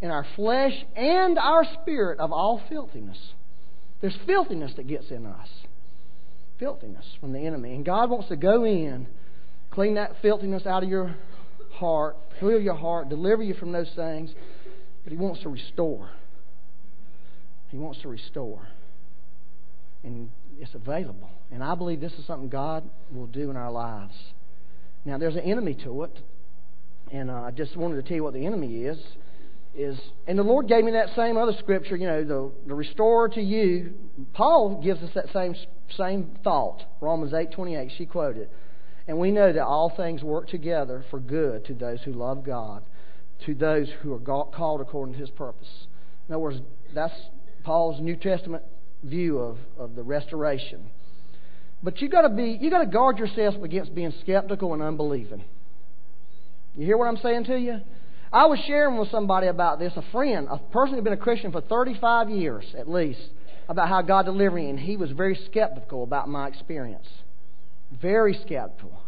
in 0.02 0.12
our 0.12 0.26
flesh 0.36 0.74
and 0.96 1.38
our 1.38 1.66
spirit 1.82 2.20
of 2.20 2.32
all 2.32 2.62
filthiness. 2.70 3.18
There's 4.02 4.18
filthiness 4.26 4.74
that 4.76 4.88
gets 4.88 5.10
in 5.12 5.26
us. 5.26 5.48
Filthiness 6.60 7.06
from 7.20 7.32
the 7.32 7.40
enemy. 7.40 7.74
And 7.74 7.86
God 7.86 8.10
wants 8.10 8.28
to 8.30 8.36
go 8.36 8.66
in, 8.66 9.08
clean 9.72 9.96
that 9.96 10.18
filthiness 10.22 10.66
out 10.66 10.84
of 10.84 10.90
your 10.90 11.16
heart, 11.72 12.18
heal 12.40 12.60
your 12.60 12.76
heart, 12.76 13.10
deliver 13.10 13.44
you 13.44 13.54
from 13.54 13.72
those 13.72 13.90
things. 13.96 14.32
But 15.04 15.12
He 15.12 15.18
wants 15.18 15.42
to 15.44 15.50
restore. 15.50 16.10
He 17.70 17.78
wants 17.78 18.02
to 18.02 18.08
restore. 18.08 18.68
And 20.04 20.30
it's 20.60 20.76
available. 20.76 21.30
And 21.52 21.64
I 21.64 21.76
believe 21.76 22.02
this 22.02 22.14
is 22.14 22.26
something 22.28 22.50
God 22.50 22.84
will 23.12 23.28
do 23.28 23.50
in 23.50 23.58
our 23.58 23.72
lives. 23.72 24.14
Now, 25.06 25.18
there's 25.18 25.36
an 25.36 25.42
enemy 25.42 25.76
to 25.84 26.04
it. 26.04 26.20
And 27.12 27.30
uh, 27.30 27.42
I 27.42 27.52
just 27.52 27.76
wanted 27.76 27.96
to 27.96 28.02
tell 28.04 28.16
you 28.16 28.24
what 28.24 28.34
the 28.34 28.46
enemy 28.46 28.84
is. 28.86 28.98
Is 29.76 29.98
and 30.28 30.38
the 30.38 30.44
Lord 30.44 30.68
gave 30.68 30.84
me 30.84 30.92
that 30.92 31.16
same 31.16 31.36
other 31.36 31.54
scripture, 31.58 31.96
you 31.96 32.06
know, 32.06 32.24
the, 32.24 32.52
the 32.68 32.76
restorer 32.76 33.28
to 33.30 33.42
you. 33.42 33.94
Paul 34.34 34.80
gives 34.84 35.02
us 35.02 35.10
that 35.16 35.34
same 35.34 35.56
same 35.98 36.38
thought. 36.44 36.84
Romans 37.02 37.34
eight 37.34 37.52
twenty 37.52 37.76
eight. 37.76 37.92
She 37.98 38.06
quoted, 38.06 38.50
and 39.08 39.18
we 39.18 39.32
know 39.32 39.52
that 39.52 39.64
all 39.64 39.92
things 39.98 40.22
work 40.22 40.48
together 40.48 41.04
for 41.10 41.20
good 41.20 41.66
to 41.66 41.74
those 41.74 42.00
who 42.04 42.14
love 42.14 42.46
God, 42.46 42.84
to 43.48 43.56
those 43.56 43.88
who 44.04 44.14
are 44.14 44.20
called 44.20 44.80
according 44.80 45.16
to 45.16 45.20
His 45.20 45.32
purpose. 45.32 45.88
In 46.30 46.36
other 46.36 46.44
words, 46.44 46.60
that's 46.94 47.16
Paul's 47.64 48.00
New 48.00 48.16
Testament 48.16 48.64
view 49.04 49.40
of, 49.40 49.58
of 49.80 49.96
the 49.96 50.04
restoration. 50.04 50.92
But 51.82 52.00
you 52.00 52.10
gotta 52.10 52.30
be 52.30 52.60
you 52.62 52.70
gotta 52.70 52.86
guard 52.86 53.18
yourself 53.18 53.56
against 53.64 53.96
being 53.96 54.14
skeptical 54.22 54.74
and 54.74 54.84
unbelieving. 54.84 55.44
You 56.76 56.86
hear 56.86 56.98
what 56.98 57.08
I'm 57.08 57.18
saying 57.18 57.46
to 57.46 57.58
you? 57.58 57.82
I 58.34 58.48
was 58.48 58.58
sharing 58.66 58.98
with 58.98 59.12
somebody 59.12 59.46
about 59.46 59.78
this, 59.78 59.94
a 59.96 60.02
friend, 60.12 60.48
a 60.50 60.58
person 60.58 60.96
who'd 60.96 61.04
been 61.04 61.14
a 61.14 61.18
Christian 61.18 61.52
for 61.52 61.62
35 61.62 62.32
years 62.32 62.66
at 62.76 62.90
least, 62.90 63.22
about 63.70 63.88
how 63.88 64.02
God 64.02 64.26
delivered 64.26 64.56
me, 64.56 64.72
and 64.72 64.80
he 64.80 64.98
was 64.98 65.12
very 65.12 65.40
skeptical 65.46 66.04
about 66.04 66.28
my 66.28 66.48
experience. 66.48 67.08
Very 68.02 68.34
skeptical. 68.34 69.00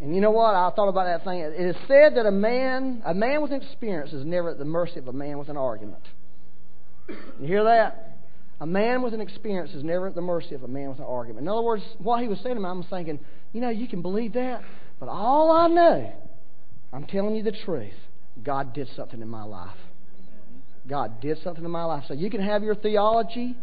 And 0.00 0.14
you 0.14 0.22
know 0.22 0.30
what? 0.30 0.54
I 0.54 0.70
thought 0.74 0.88
about 0.88 1.04
that 1.04 1.24
thing. 1.24 1.40
It 1.40 1.60
is 1.60 1.76
said 1.86 2.16
that 2.16 2.24
a 2.24 2.30
man, 2.30 3.02
a 3.04 3.12
man 3.12 3.42
with 3.42 3.52
experience, 3.52 4.14
is 4.14 4.24
never 4.24 4.50
at 4.50 4.58
the 4.58 4.64
mercy 4.64 4.98
of 4.98 5.08
a 5.08 5.12
man 5.12 5.38
with 5.38 5.50
an 5.50 5.58
argument. 5.58 6.02
You 7.08 7.46
hear 7.46 7.64
that? 7.64 8.16
A 8.60 8.66
man 8.66 9.02
with 9.02 9.12
an 9.12 9.20
experience 9.20 9.72
is 9.74 9.84
never 9.84 10.08
at 10.08 10.14
the 10.14 10.22
mercy 10.22 10.54
of 10.54 10.62
a 10.62 10.68
man 10.68 10.88
with 10.88 10.98
an 10.98 11.04
argument. 11.04 11.44
In 11.44 11.48
other 11.48 11.62
words, 11.62 11.82
what 11.98 12.22
he 12.22 12.28
was 12.28 12.38
saying 12.40 12.54
to 12.54 12.60
me, 12.60 12.66
I'm 12.68 12.82
thinking, 12.84 13.20
you 13.52 13.60
know, 13.60 13.68
you 13.68 13.86
can 13.88 14.00
believe 14.00 14.32
that, 14.32 14.62
but 14.98 15.10
all 15.10 15.50
I 15.50 15.68
know, 15.68 16.12
I'm 16.94 17.06
telling 17.06 17.36
you 17.36 17.42
the 17.42 17.52
truth. 17.52 17.92
God 18.42 18.74
did 18.74 18.88
something 18.96 19.20
in 19.20 19.28
my 19.28 19.44
life. 19.44 19.76
God 20.88 21.20
did 21.20 21.38
something 21.42 21.64
in 21.64 21.70
my 21.70 21.84
life. 21.84 22.04
So 22.08 22.14
you 22.14 22.30
can 22.30 22.40
have 22.40 22.62
your 22.62 22.74
theology 22.74 23.56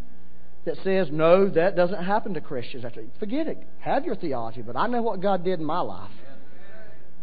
that 0.65 0.75
says, 0.83 1.07
no, 1.11 1.49
that 1.49 1.75
doesn't 1.75 2.03
happen 2.03 2.33
to 2.33 2.41
Christians. 2.41 2.85
Forget 3.19 3.47
it. 3.47 3.57
Have 3.79 4.05
your 4.05 4.15
theology, 4.15 4.61
but 4.61 4.75
I 4.75 4.87
know 4.87 5.01
what 5.01 5.21
God 5.21 5.43
did 5.43 5.59
in 5.59 5.65
my 5.65 5.79
life. 5.79 6.11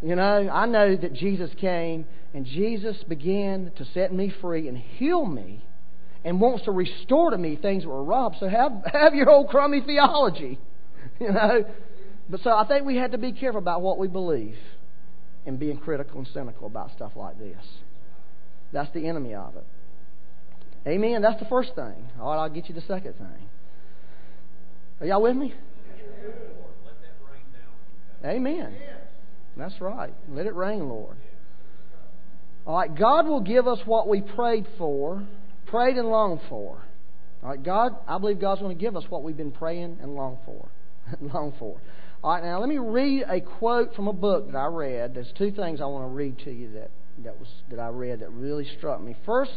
You 0.03 0.17
know, 0.17 0.49
I 0.53 0.67
know 0.67 0.97
that 0.97 1.13
Jesus 1.13 1.51
came 1.61 2.07
and 2.35 2.45
Jesus 2.45 2.97
began 3.09 3.71
to 3.77 3.85
set 3.95 4.13
me 4.13 4.33
free 4.41 4.67
and 4.67 4.77
heal 4.77 5.25
me 5.25 5.65
and 6.25 6.41
wants 6.41 6.65
to 6.65 6.73
restore 6.73 7.31
to 7.31 7.39
me 7.39 7.57
things 7.57 7.85
that 7.85 7.89
were 7.89 8.03
robbed. 8.03 8.37
So 8.41 8.49
have, 8.49 8.73
have 8.93 9.15
your 9.15 9.31
old 9.31 9.49
crummy 9.49 9.81
theology. 9.81 10.59
You 11.21 11.31
know? 11.31 11.65
But 12.29 12.41
so 12.41 12.51
I 12.51 12.67
think 12.67 12.85
we 12.85 12.97
have 12.97 13.13
to 13.13 13.19
be 13.19 13.33
careful 13.33 13.61
about 13.61 13.81
what 13.81 13.99
we 13.99 14.09
believe 14.09 14.57
and 15.47 15.59
being 15.59 15.77
critical 15.77 16.19
and 16.19 16.29
cynical 16.33 16.67
about 16.67 16.91
stuff 16.93 17.13
like 17.17 17.39
this. 17.39 17.65
That's 18.73 18.93
the 18.93 19.07
enemy 19.09 19.35
of 19.35 19.57
it. 19.57 19.67
Amen. 20.87 21.23
That's 21.23 21.39
the 21.41 21.49
first 21.49 21.75
thing. 21.75 22.09
All 22.21 22.35
right, 22.35 22.43
I'll 22.43 22.51
get 22.51 22.69
you 22.69 22.75
the 22.75 22.83
second 22.83 23.15
thing. 23.15 23.49
Are 25.01 25.07
y'all 25.07 25.23
with 25.23 25.37
me? 25.37 25.55
Amen. 28.25 28.77
That's 29.57 29.81
right. 29.81 30.15
Let 30.29 30.47
it 30.47 30.55
rain, 30.55 30.89
Lord. 30.89 31.17
All 32.67 32.79
right, 32.79 32.95
God 32.95 33.27
will 33.27 33.41
give 33.41 33.67
us 33.67 33.81
what 33.85 34.09
we 34.09 34.21
prayed 34.21 34.67
for 34.79 35.23
prayed 35.73 35.97
and 35.97 36.09
longed 36.09 36.41
for. 36.49 36.79
All 37.43 37.49
right, 37.49 37.63
God, 37.63 37.97
I 38.07 38.19
believe 38.19 38.39
God's 38.39 38.61
going 38.61 38.77
to 38.77 38.81
give 38.81 38.95
us 38.95 39.05
what 39.09 39.25
we've 39.25 39.37
been 39.37 39.51
praying 39.51 39.99
and 40.01 40.15
longed 40.15 40.39
for. 40.45 40.69
longed 41.21 41.55
for. 41.59 41.81
All 42.23 42.33
right, 42.33 42.45
now 42.45 42.61
let 42.61 42.69
me 42.69 42.79
read 42.79 43.25
a 43.29 43.41
quote 43.41 43.97
from 43.97 44.07
a 44.07 44.13
book 44.13 44.47
that 44.47 44.57
I 44.57 44.67
read. 44.67 45.15
There's 45.15 45.33
two 45.37 45.51
things 45.51 45.81
I 45.81 45.87
want 45.87 46.05
to 46.05 46.09
read 46.09 46.39
to 46.45 46.53
you 46.53 46.73
that 46.75 46.91
that 47.25 47.39
was 47.39 47.49
that 47.71 47.81
I 47.81 47.89
read 47.89 48.21
that 48.21 48.31
really 48.31 48.67
struck 48.79 49.03
me. 49.03 49.17
First, 49.27 49.51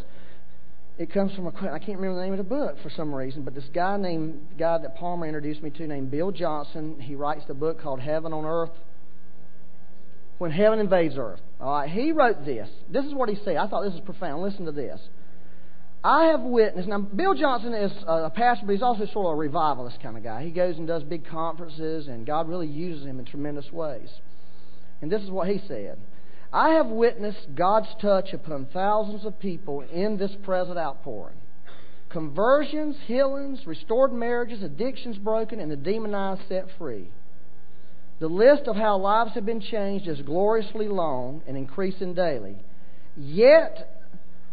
it 0.97 1.13
comes 1.13 1.33
from 1.35 1.45
a 1.45 1.49
I 1.49 1.77
can't 1.77 1.99
remember 1.99 2.15
the 2.15 2.23
name 2.23 2.33
of 2.33 2.39
the 2.39 2.43
book 2.43 2.77
for 2.81 2.89
some 2.89 3.13
reason, 3.13 3.43
but 3.43 3.53
this 3.53 3.69
guy 3.71 3.97
named 3.97 4.57
guy 4.57 4.79
that 4.79 4.95
Palmer 4.95 5.27
introduced 5.27 5.61
me 5.61 5.69
to 5.71 5.87
named 5.87 6.09
Bill 6.09 6.31
Johnson. 6.31 6.99
He 6.99 7.13
writes 7.13 7.43
the 7.47 7.53
book 7.53 7.79
called 7.79 7.99
Heaven 7.99 8.33
on 8.33 8.45
Earth. 8.45 8.71
When 10.37 10.51
heaven 10.51 10.79
invades 10.79 11.15
earth. 11.17 11.39
All 11.61 11.79
right, 11.79 11.89
he 11.89 12.11
wrote 12.11 12.43
this. 12.43 12.67
This 12.89 13.05
is 13.05 13.13
what 13.13 13.29
he 13.29 13.35
said. 13.45 13.55
I 13.55 13.67
thought 13.67 13.83
this 13.83 13.93
was 13.93 14.01
profound. 14.01 14.41
Listen 14.41 14.65
to 14.65 14.71
this. 14.73 14.99
I 16.05 16.25
have 16.25 16.41
witnessed. 16.41 16.87
Now, 16.87 16.99
Bill 16.99 17.33
Johnson 17.33 17.73
is 17.73 17.91
a 18.05 18.29
pastor, 18.29 18.67
but 18.67 18.73
he's 18.73 18.83
also 18.83 19.07
sort 19.07 19.25
of 19.25 19.31
a 19.31 19.35
revivalist 19.35 19.99
kind 20.03 20.15
of 20.15 20.23
guy. 20.23 20.43
He 20.43 20.51
goes 20.51 20.77
and 20.77 20.85
does 20.85 21.01
big 21.01 21.27
conferences, 21.27 22.07
and 22.07 22.27
God 22.27 22.47
really 22.47 22.67
uses 22.67 23.07
him 23.07 23.17
in 23.17 23.25
tremendous 23.25 23.71
ways. 23.71 24.09
And 25.01 25.11
this 25.11 25.23
is 25.23 25.31
what 25.31 25.47
he 25.47 25.59
said 25.67 25.97
I 26.53 26.75
have 26.75 26.85
witnessed 26.85 27.55
God's 27.55 27.87
touch 27.99 28.33
upon 28.33 28.67
thousands 28.71 29.25
of 29.25 29.39
people 29.39 29.81
in 29.81 30.17
this 30.17 30.29
present 30.43 30.77
outpouring. 30.77 31.37
Conversions, 32.09 32.95
healings, 33.07 33.65
restored 33.65 34.13
marriages, 34.13 34.61
addictions 34.61 35.17
broken, 35.17 35.59
and 35.59 35.71
the 35.71 35.75
demonized 35.75 36.41
set 36.47 36.67
free. 36.77 37.09
The 38.19 38.27
list 38.27 38.67
of 38.67 38.75
how 38.75 38.99
lives 38.99 39.31
have 39.33 39.45
been 39.47 39.59
changed 39.59 40.07
is 40.07 40.21
gloriously 40.21 40.87
long 40.87 41.41
and 41.47 41.57
increasing 41.57 42.13
daily. 42.13 42.57
Yet, 43.17 43.94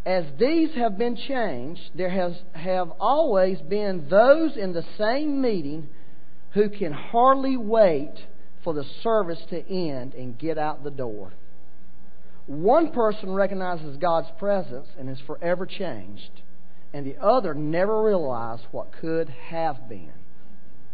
as 0.05 0.25
these 0.39 0.75
have 0.75 0.99
been 0.99 1.17
changed, 1.17 1.83
there 1.95 2.11
has, 2.11 2.33
have 2.53 2.91
always 2.99 3.61
been 3.61 4.09
those 4.09 4.57
in 4.57 4.73
the 4.73 4.85
same 4.99 5.41
meeting 5.41 5.89
who 6.55 6.69
can 6.69 6.93
hardly 6.93 7.57
wait 7.57 8.15
for 8.65 8.75
the 8.75 8.85
service 9.03 9.39
to 9.51 9.69
end 9.69 10.15
and 10.15 10.39
get 10.39 10.59
out 10.59 10.83
the 10.83 10.91
door. 10.91 11.33
One 12.47 12.91
person 12.91 13.33
recognizes 13.33 13.97
God's 13.97 14.29
presence 14.39 14.89
and 14.99 15.09
is 15.09 15.21
forever 15.27 15.67
changed, 15.67 16.43
and 16.93 17.07
the 17.07 17.17
other 17.23 17.55
never 17.55 18.03
realized 18.03 18.65
what 18.73 18.93
could 19.01 19.29
have 19.29 19.89
been. 19.89 20.13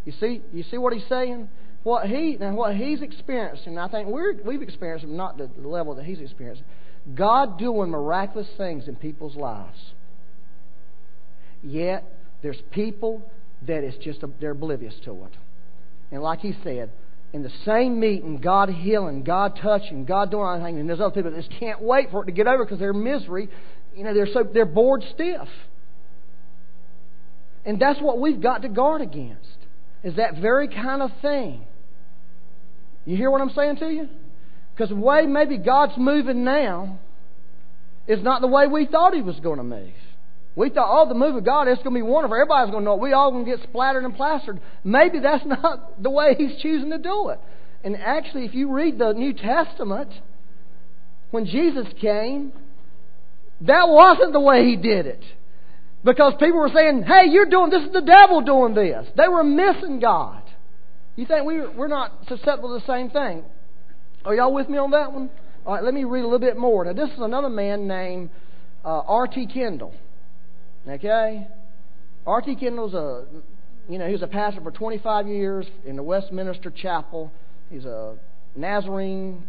You 0.04 0.12
see, 0.20 0.42
you 0.52 0.64
see 0.70 0.76
what 0.76 0.92
he's 0.92 1.08
saying? 1.08 1.48
What 1.82 2.06
he 2.06 2.36
and 2.38 2.56
what 2.56 2.76
he's 2.76 3.00
experiencing, 3.00 3.78
I 3.78 3.88
think 3.88 4.08
we're, 4.08 4.34
we've 4.42 4.62
experienced, 4.62 5.06
not 5.06 5.38
the 5.38 5.48
level 5.56 5.94
that 5.94 6.04
he's 6.04 6.20
experiencing 6.20 6.66
God 7.14 7.58
doing 7.58 7.90
miraculous 7.90 8.48
things 8.56 8.88
in 8.88 8.96
people's 8.96 9.36
lives. 9.36 9.78
Yet, 11.62 12.04
there's 12.42 12.60
people 12.70 13.22
that 13.66 13.82
it's 13.84 13.96
just, 14.04 14.22
they're 14.40 14.52
oblivious 14.52 14.94
to 15.04 15.12
it. 15.24 15.32
And 16.10 16.22
like 16.22 16.40
he 16.40 16.54
said, 16.62 16.90
in 17.32 17.42
the 17.42 17.52
same 17.64 18.00
meeting, 18.00 18.38
God 18.38 18.70
healing, 18.70 19.22
God 19.22 19.58
touching, 19.60 20.04
God 20.04 20.30
doing 20.30 20.46
everything, 20.48 20.78
and 20.78 20.88
there's 20.88 21.00
other 21.00 21.14
people 21.14 21.30
that 21.30 21.36
just 21.36 21.60
can't 21.60 21.82
wait 21.82 22.10
for 22.10 22.22
it 22.22 22.26
to 22.26 22.32
get 22.32 22.46
over 22.46 22.64
because 22.64 22.78
they're 22.78 22.94
misery. 22.94 23.48
You 23.94 24.04
know, 24.04 24.14
they're 24.14 24.32
so 24.32 24.44
they're 24.50 24.64
bored 24.64 25.04
stiff. 25.14 25.48
And 27.66 27.80
that's 27.80 28.00
what 28.00 28.18
we've 28.18 28.40
got 28.40 28.62
to 28.62 28.68
guard 28.68 29.02
against. 29.02 29.44
Is 30.02 30.16
that 30.16 30.36
very 30.36 30.68
kind 30.68 31.02
of 31.02 31.10
thing. 31.20 31.66
You 33.04 33.16
hear 33.16 33.30
what 33.30 33.42
I'm 33.42 33.50
saying 33.50 33.76
to 33.76 33.88
you? 33.88 34.08
Because 34.78 34.90
the 34.90 34.96
way 34.96 35.26
maybe 35.26 35.58
God's 35.58 35.94
moving 35.96 36.44
now 36.44 37.00
is 38.06 38.22
not 38.22 38.40
the 38.40 38.46
way 38.46 38.68
we 38.68 38.86
thought 38.86 39.12
He 39.12 39.22
was 39.22 39.34
going 39.40 39.56
to 39.56 39.64
move. 39.64 39.90
We 40.54 40.70
thought, 40.70 40.86
oh, 40.88 41.08
the 41.08 41.16
move 41.16 41.34
of 41.34 41.44
God, 41.44 41.66
it's 41.66 41.82
going 41.82 41.94
to 41.94 41.98
be 41.98 42.02
wonderful. 42.02 42.36
Everybody's 42.36 42.70
going 42.70 42.84
to 42.84 42.90
know 42.90 42.94
it. 42.94 43.00
We 43.00 43.12
all 43.12 43.32
going 43.32 43.44
to 43.44 43.56
get 43.56 43.68
splattered 43.68 44.04
and 44.04 44.14
plastered. 44.14 44.60
Maybe 44.84 45.18
that's 45.18 45.44
not 45.46 46.00
the 46.00 46.10
way 46.10 46.36
He's 46.38 46.62
choosing 46.62 46.90
to 46.90 46.98
do 46.98 47.30
it. 47.30 47.40
And 47.82 47.96
actually, 47.96 48.44
if 48.44 48.54
you 48.54 48.72
read 48.72 48.98
the 48.98 49.14
New 49.14 49.32
Testament, 49.32 50.10
when 51.32 51.44
Jesus 51.46 51.86
came, 52.00 52.52
that 53.62 53.88
wasn't 53.88 54.32
the 54.32 54.40
way 54.40 54.64
He 54.64 54.76
did 54.76 55.06
it. 55.06 55.24
Because 56.04 56.34
people 56.38 56.60
were 56.60 56.70
saying, 56.72 57.02
hey, 57.02 57.30
you're 57.30 57.46
doing 57.46 57.70
this, 57.70 57.82
is 57.82 57.92
the 57.92 58.00
devil 58.00 58.42
doing 58.42 58.74
this. 58.74 59.08
They 59.16 59.26
were 59.26 59.42
missing 59.42 59.98
God. 59.98 60.44
You 61.16 61.26
think 61.26 61.44
we, 61.44 61.66
we're 61.66 61.88
not 61.88 62.12
susceptible 62.28 62.78
to 62.78 62.86
the 62.86 62.92
same 62.92 63.10
thing? 63.10 63.42
Are 64.24 64.34
y'all 64.34 64.52
with 64.52 64.68
me 64.68 64.78
on 64.78 64.90
that 64.90 65.12
one? 65.12 65.30
All 65.64 65.74
right, 65.74 65.84
let 65.84 65.94
me 65.94 66.04
read 66.04 66.22
a 66.22 66.24
little 66.24 66.38
bit 66.38 66.56
more. 66.56 66.84
Now, 66.84 66.92
this 66.92 67.10
is 67.10 67.18
another 67.18 67.48
man 67.48 67.86
named 67.86 68.30
uh, 68.84 69.02
R.T. 69.06 69.48
Kendall. 69.52 69.94
Okay? 70.88 71.46
R.T. 72.26 72.56
Kendall's 72.56 72.94
a, 72.94 73.26
you 73.88 73.98
know, 73.98 74.06
he 74.06 74.12
was 74.12 74.22
a 74.22 74.26
pastor 74.26 74.60
for 74.60 74.70
25 74.70 75.28
years 75.28 75.66
in 75.84 75.96
the 75.96 76.02
Westminster 76.02 76.70
Chapel. 76.70 77.30
He's 77.70 77.84
a 77.84 78.16
Nazarene. 78.56 79.44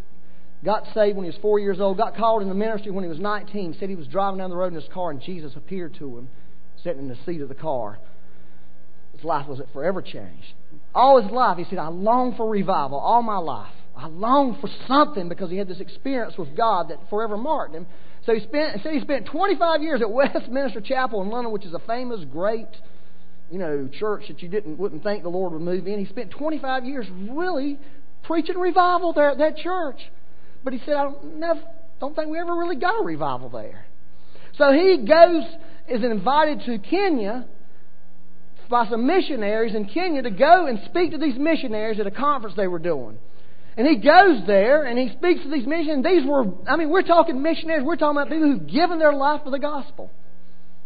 Got 0.63 0.84
saved 0.93 1.15
when 1.15 1.24
he 1.24 1.30
was 1.30 1.39
four 1.41 1.57
years 1.59 1.80
old. 1.80 1.97
Got 1.97 2.17
called 2.17 2.41
in 2.41 2.49
the 2.49 2.55
ministry 2.55 2.91
when 2.91 3.03
he 3.03 3.09
was 3.09 3.20
19. 3.20 3.78
Said 3.80 3.89
he 3.89 3.95
was 3.95 4.07
driving 4.07 4.39
down 4.39 4.49
the 4.49 4.57
road 4.57 4.67
in 4.67 4.76
his 4.76 4.89
car 4.93 5.11
and 5.11 5.22
Jesus 5.22 5.53
appeared 5.55 5.95
to 5.99 6.17
him, 6.17 6.30
sitting 6.84 6.99
in 6.99 7.07
the 7.07 7.17
seat 7.26 7.41
of 7.41 7.49
the 7.49 7.55
car. 7.55 7.97
His 9.15 9.24
life 9.24 9.47
was 9.47 9.61
forever 9.72 10.01
changed. 10.01 10.53
All 10.93 11.22
his 11.22 11.32
life, 11.32 11.57
he 11.57 11.65
said, 11.70 11.80
I 11.80 11.88
long 11.88 12.36
for 12.36 12.49
revival 12.49 12.97
all 12.97 13.22
my 13.22 13.38
life. 13.38 13.74
I 13.99 14.07
longed 14.07 14.61
for 14.61 14.69
something 14.87 15.27
because 15.27 15.49
he 15.49 15.57
had 15.57 15.67
this 15.67 15.81
experience 15.81 16.37
with 16.37 16.55
God 16.55 16.89
that 16.89 16.99
forever 17.09 17.35
marked 17.35 17.75
him. 17.75 17.85
So 18.25 18.33
he 18.33 18.39
spent, 18.41 18.81
said 18.81 18.93
he 18.93 19.01
spent 19.01 19.25
25 19.25 19.81
years 19.81 20.01
at 20.01 20.09
Westminster 20.11 20.79
Chapel 20.79 21.21
in 21.21 21.29
London, 21.29 21.51
which 21.51 21.65
is 21.65 21.73
a 21.73 21.79
famous, 21.79 22.21
great, 22.31 22.67
you 23.51 23.59
know, 23.59 23.89
church 23.99 24.23
that 24.29 24.41
you 24.41 24.47
didn't 24.47 24.77
wouldn't 24.77 25.03
think 25.03 25.23
the 25.23 25.29
Lord 25.29 25.51
would 25.51 25.61
move 25.61 25.85
in. 25.85 25.99
He 25.99 26.05
spent 26.05 26.31
25 26.31 26.85
years 26.85 27.07
really 27.29 27.77
preaching 28.23 28.57
revival 28.57 29.11
there 29.11 29.31
at 29.31 29.37
that 29.39 29.57
church. 29.57 29.99
But 30.63 30.71
he 30.71 30.79
said, 30.85 30.93
I 30.93 31.03
don't, 31.03 31.35
never, 31.37 31.61
don't 31.99 32.15
think 32.15 32.29
we 32.29 32.39
ever 32.39 32.55
really 32.55 32.77
got 32.77 33.01
a 33.01 33.03
revival 33.03 33.49
there. 33.49 33.85
So 34.57 34.71
he 34.71 35.05
goes, 35.05 35.43
is 35.89 36.03
invited 36.03 36.61
to 36.67 36.77
Kenya 36.77 37.45
by 38.69 38.87
some 38.87 39.05
missionaries 39.07 39.75
in 39.75 39.85
Kenya 39.85 40.21
to 40.21 40.29
go 40.29 40.67
and 40.67 40.79
speak 40.85 41.11
to 41.11 41.17
these 41.17 41.37
missionaries 41.37 41.99
at 41.99 42.07
a 42.07 42.11
conference 42.11 42.55
they 42.55 42.67
were 42.67 42.79
doing. 42.79 43.17
And 43.80 43.88
he 43.88 43.95
goes 43.95 44.45
there 44.45 44.84
and 44.84 44.99
he 44.99 45.07
speaks 45.17 45.41
to 45.43 45.49
these 45.49 45.65
missionaries. 45.65 46.03
These 46.03 46.30
were, 46.30 46.43
I 46.67 46.75
mean, 46.75 46.89
we're 46.89 47.01
talking 47.01 47.41
missionaries. 47.41 47.86
We're 47.86 47.95
talking 47.95 48.17
about 48.17 48.30
people 48.30 48.51
who've 48.51 48.67
given 48.67 48.99
their 48.99 49.13
life 49.13 49.39
for 49.45 49.51
the 49.51 49.57
gospel, 49.57 50.11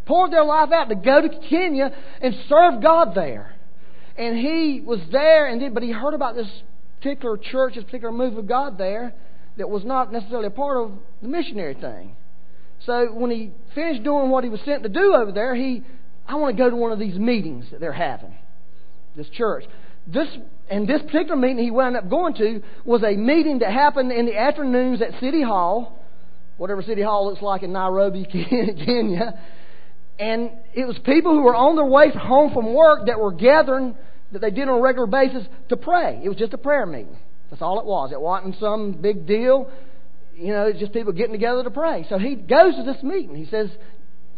poured 0.05 0.31
their 0.31 0.43
life 0.43 0.71
out 0.71 0.89
to 0.89 0.95
go 0.95 1.19
to 1.19 1.29
Kenya 1.49 1.91
and 2.21 2.35
serve 2.47 2.83
God 2.83 3.15
there. 3.15 3.55
And 4.15 4.37
he 4.37 4.79
was 4.85 4.99
there, 5.11 5.47
and 5.47 5.59
did, 5.59 5.73
but 5.73 5.81
he 5.81 5.89
heard 5.89 6.13
about 6.13 6.35
this 6.35 6.45
particular 6.99 7.35
church, 7.35 7.73
this 7.73 7.83
particular 7.83 8.13
move 8.13 8.37
of 8.37 8.47
God 8.47 8.77
there, 8.77 9.15
that 9.57 9.67
was 9.67 9.83
not 9.83 10.11
necessarily 10.11 10.45
a 10.45 10.51
part 10.51 10.77
of 10.77 10.91
the 11.23 11.27
missionary 11.27 11.73
thing. 11.73 12.15
So 12.85 13.07
when 13.11 13.31
he 13.31 13.53
finished 13.73 14.03
doing 14.03 14.29
what 14.29 14.43
he 14.43 14.51
was 14.51 14.59
sent 14.65 14.83
to 14.83 14.89
do 14.89 15.15
over 15.15 15.31
there, 15.31 15.55
he, 15.55 15.81
I 16.27 16.35
want 16.35 16.55
to 16.55 16.63
go 16.63 16.69
to 16.69 16.75
one 16.75 16.91
of 16.91 16.99
these 16.99 17.17
meetings 17.17 17.65
that 17.71 17.79
they're 17.79 17.91
having, 17.91 18.35
this 19.15 19.29
church. 19.29 19.63
This 20.05 20.27
and 20.73 20.87
this 20.87 21.03
particular 21.03 21.35
meeting 21.35 21.59
he 21.59 21.69
wound 21.69 21.95
up 21.95 22.09
going 22.09 22.33
to 22.33 22.63
was 22.83 23.03
a 23.03 23.15
meeting 23.15 23.59
that 23.59 23.71
happened 23.71 24.11
in 24.11 24.25
the 24.25 24.35
afternoons 24.35 25.03
at 25.03 25.19
City 25.19 25.43
Hall, 25.43 26.03
whatever 26.57 26.81
City 26.81 27.03
Hall 27.03 27.27
looks 27.29 27.43
like 27.43 27.61
in 27.61 27.71
Nairobi, 27.71 28.25
Kenya. 28.31 29.39
And 30.17 30.49
it 30.73 30.87
was 30.87 30.97
people 31.05 31.31
who 31.33 31.43
were 31.43 31.55
on 31.55 31.75
their 31.75 31.85
way 31.85 32.09
home 32.09 32.51
from 32.55 32.73
work 32.73 33.05
that 33.05 33.19
were 33.19 33.31
gathering 33.31 33.95
that 34.31 34.39
they 34.39 34.49
did 34.49 34.67
on 34.67 34.79
a 34.79 34.81
regular 34.81 35.05
basis 35.05 35.43
to 35.69 35.77
pray. 35.77 36.19
It 36.23 36.27
was 36.27 36.39
just 36.39 36.53
a 36.53 36.57
prayer 36.57 36.87
meeting. 36.87 37.17
That's 37.51 37.61
all 37.61 37.79
it 37.79 37.85
was. 37.85 38.11
It 38.11 38.19
wasn't 38.19 38.55
some 38.59 38.93
big 38.93 39.27
deal. 39.27 39.69
You 40.35 40.53
know, 40.53 40.65
it's 40.65 40.79
just 40.79 40.91
people 40.91 41.13
getting 41.13 41.33
together 41.33 41.63
to 41.63 41.69
pray. 41.69 42.07
So 42.09 42.17
he 42.17 42.33
goes 42.33 42.75
to 42.77 42.83
this 42.83 43.03
meeting. 43.03 43.35
He 43.35 43.45
says, 43.45 43.69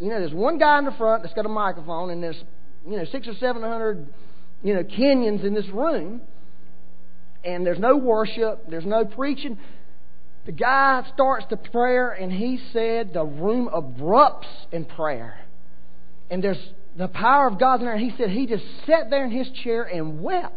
you 0.02 0.10
know, 0.10 0.20
there's 0.20 0.34
one 0.34 0.58
guy 0.58 0.80
in 0.80 0.86
the 0.86 0.92
front 0.92 1.24
that's 1.24 1.34
got 1.34 1.46
a 1.46 1.50
microphone, 1.50 2.10
and 2.10 2.22
there's, 2.22 2.44
you 2.86 2.98
know, 2.98 3.06
six 3.10 3.26
or 3.26 3.36
seven 3.36 3.62
hundred 3.62 4.06
you 4.66 4.74
know, 4.74 4.84
Kenyans 4.84 5.46
in 5.46 5.54
this 5.54 5.68
room, 5.68 6.22
and 7.44 7.64
there's 7.64 7.78
no 7.78 7.98
worship, 7.98 8.68
there's 8.68 8.86
no 8.86 9.06
preaching. 9.06 9.60
The 10.48 10.54
guy 10.54 11.04
starts 11.14 11.46
the 11.52 11.58
prayer, 11.58 12.10
and 12.10 12.34
he 12.34 12.60
said 12.74 13.14
the 13.14 13.24
room 13.24 13.70
erupts 13.72 14.48
in 14.72 14.86
prayer. 14.86 15.40
And 16.32 16.44
there's 16.44 16.58
the 16.98 17.08
power 17.08 17.48
of 17.48 17.60
God 17.60 17.80
in 17.80 17.86
there. 17.86 17.96
He 17.96 18.12
said 18.18 18.32
he 18.32 18.48
just 18.48 18.64
sat 18.88 19.12
there 19.12 19.24
in 19.24 19.30
his 19.30 19.48
chair 19.64 19.84
and 19.84 20.22
wept. 20.24 20.56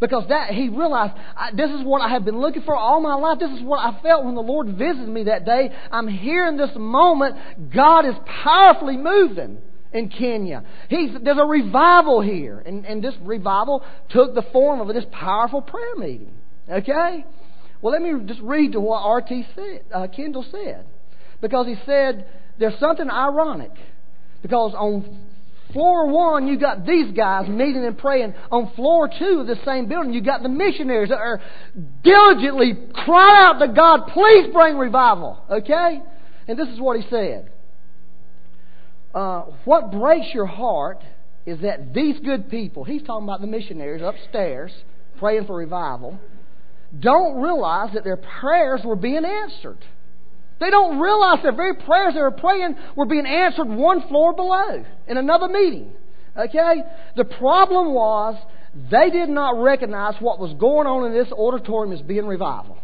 Because 0.00 0.24
that 0.28 0.50
he 0.50 0.68
realized 0.68 1.12
this 1.54 1.70
is 1.70 1.84
what 1.84 2.02
I 2.02 2.08
have 2.08 2.24
been 2.24 2.40
looking 2.40 2.62
for 2.62 2.74
all 2.74 3.00
my 3.00 3.14
life. 3.14 3.38
This 3.38 3.52
is 3.52 3.62
what 3.62 3.78
I 3.78 4.02
felt 4.02 4.24
when 4.24 4.34
the 4.34 4.42
Lord 4.42 4.76
visited 4.76 5.08
me 5.08 5.22
that 5.24 5.44
day. 5.44 5.70
I'm 5.92 6.08
here 6.08 6.48
in 6.48 6.56
this 6.56 6.72
moment. 6.74 7.36
God 7.72 8.06
is 8.06 8.14
powerfully 8.42 8.96
moving 8.96 9.58
in 9.94 10.08
Kenya. 10.08 10.64
There's 10.90 11.38
a 11.38 11.46
revival 11.46 12.20
here. 12.20 12.58
And, 12.58 12.84
and 12.84 13.02
this 13.02 13.14
revival 13.22 13.82
took 14.10 14.34
the 14.34 14.42
form 14.52 14.80
of 14.80 14.94
this 14.94 15.04
powerful 15.10 15.62
prayer 15.62 15.94
meeting. 15.96 16.34
Okay? 16.70 17.24
Well, 17.80 17.92
let 17.92 18.02
me 18.02 18.12
just 18.26 18.40
read 18.40 18.72
to 18.72 18.80
what 18.80 19.02
R.T. 19.02 19.46
Said, 19.54 19.84
uh, 19.94 20.08
Kendall 20.14 20.44
said. 20.50 20.84
Because 21.40 21.66
he 21.66 21.76
said 21.86 22.26
there's 22.58 22.78
something 22.80 23.08
ironic. 23.08 23.72
Because 24.42 24.74
on 24.74 25.26
floor 25.72 26.08
one, 26.08 26.46
you 26.48 26.58
got 26.58 26.84
these 26.86 27.16
guys 27.16 27.48
meeting 27.48 27.84
and 27.84 27.96
praying. 27.96 28.34
On 28.50 28.72
floor 28.74 29.08
two 29.08 29.40
of 29.40 29.46
the 29.46 29.56
same 29.64 29.86
building, 29.86 30.12
you 30.12 30.22
got 30.22 30.42
the 30.42 30.48
missionaries 30.48 31.10
that 31.10 31.18
are 31.18 31.40
diligently 32.02 32.74
crying 32.94 33.46
out 33.46 33.58
to 33.60 33.68
God, 33.68 34.08
please 34.12 34.52
bring 34.52 34.76
revival. 34.76 35.38
Okay? 35.50 36.02
And 36.48 36.58
this 36.58 36.68
is 36.68 36.80
what 36.80 37.00
he 37.00 37.08
said. 37.08 37.50
Uh, 39.14 39.42
what 39.64 39.92
breaks 39.92 40.34
your 40.34 40.46
heart 40.46 41.02
is 41.46 41.60
that 41.60 41.94
these 41.94 42.18
good 42.20 42.50
people, 42.50 42.84
he's 42.84 43.02
talking 43.02 43.24
about 43.24 43.40
the 43.40 43.46
missionaries 43.46 44.02
upstairs 44.02 44.72
praying 45.18 45.46
for 45.46 45.56
revival, 45.56 46.18
don't 46.98 47.40
realize 47.40 47.90
that 47.94 48.04
their 48.04 48.16
prayers 48.16 48.80
were 48.84 48.96
being 48.96 49.24
answered. 49.24 49.78
They 50.60 50.70
don't 50.70 50.98
realize 50.98 51.38
their 51.42 51.54
very 51.54 51.74
prayers 51.74 52.14
they 52.14 52.20
were 52.20 52.30
praying 52.30 52.76
were 52.96 53.06
being 53.06 53.26
answered 53.26 53.68
one 53.68 54.06
floor 54.08 54.34
below 54.34 54.84
in 55.06 55.16
another 55.16 55.48
meeting. 55.48 55.92
Okay? 56.36 56.82
The 57.16 57.24
problem 57.24 57.92
was 57.92 58.36
they 58.90 59.10
did 59.10 59.28
not 59.28 59.62
recognize 59.62 60.14
what 60.20 60.38
was 60.38 60.52
going 60.54 60.86
on 60.86 61.06
in 61.06 61.12
this 61.12 61.30
auditorium 61.32 61.92
as 61.92 62.02
being 62.02 62.26
revival. 62.26 62.78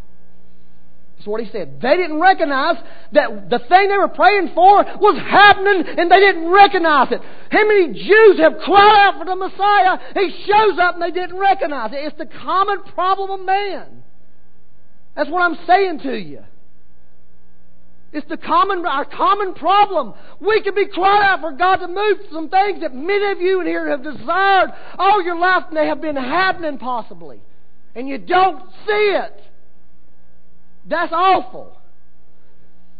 That's 1.20 1.28
what 1.28 1.44
he 1.44 1.50
said. 1.52 1.82
They 1.82 1.98
didn't 1.98 2.18
recognize 2.18 2.76
that 3.12 3.50
the 3.50 3.58
thing 3.58 3.90
they 3.90 3.98
were 3.98 4.08
praying 4.08 4.52
for 4.54 4.82
was 5.04 5.20
happening 5.20 5.84
and 5.98 6.10
they 6.10 6.18
didn't 6.18 6.48
recognize 6.48 7.12
it. 7.12 7.20
How 7.50 7.68
many 7.68 7.92
Jews 7.92 8.38
have 8.38 8.56
cried 8.64 8.96
out 9.04 9.18
for 9.18 9.26
the 9.26 9.36
Messiah? 9.36 9.98
He 10.14 10.46
shows 10.48 10.78
up 10.80 10.94
and 10.94 11.02
they 11.02 11.10
didn't 11.10 11.36
recognize 11.36 11.92
it. 11.92 12.06
It's 12.06 12.16
the 12.16 12.24
common 12.24 12.84
problem 12.94 13.38
of 13.38 13.44
man. 13.44 14.02
That's 15.14 15.28
what 15.28 15.42
I'm 15.42 15.58
saying 15.66 15.98
to 16.04 16.16
you. 16.16 16.40
It's 18.14 18.26
the 18.30 18.38
common, 18.38 18.86
our 18.86 19.04
common 19.04 19.52
problem. 19.52 20.14
We 20.40 20.62
can 20.62 20.74
be 20.74 20.86
crying 20.86 21.22
out 21.22 21.42
for 21.42 21.52
God 21.52 21.84
to 21.84 21.88
move 21.88 22.16
some 22.32 22.48
things 22.48 22.80
that 22.80 22.94
many 22.94 23.30
of 23.30 23.42
you 23.42 23.60
in 23.60 23.66
here 23.66 23.90
have 23.90 24.02
desired 24.02 24.70
all 24.98 25.22
your 25.22 25.38
life 25.38 25.64
and 25.68 25.76
they 25.76 25.86
have 25.86 26.00
been 26.00 26.16
happening 26.16 26.78
possibly. 26.78 27.42
And 27.94 28.08
you 28.08 28.16
don't 28.16 28.62
see 28.86 29.12
it. 29.20 29.49
That's 30.86 31.12
awful. 31.12 31.78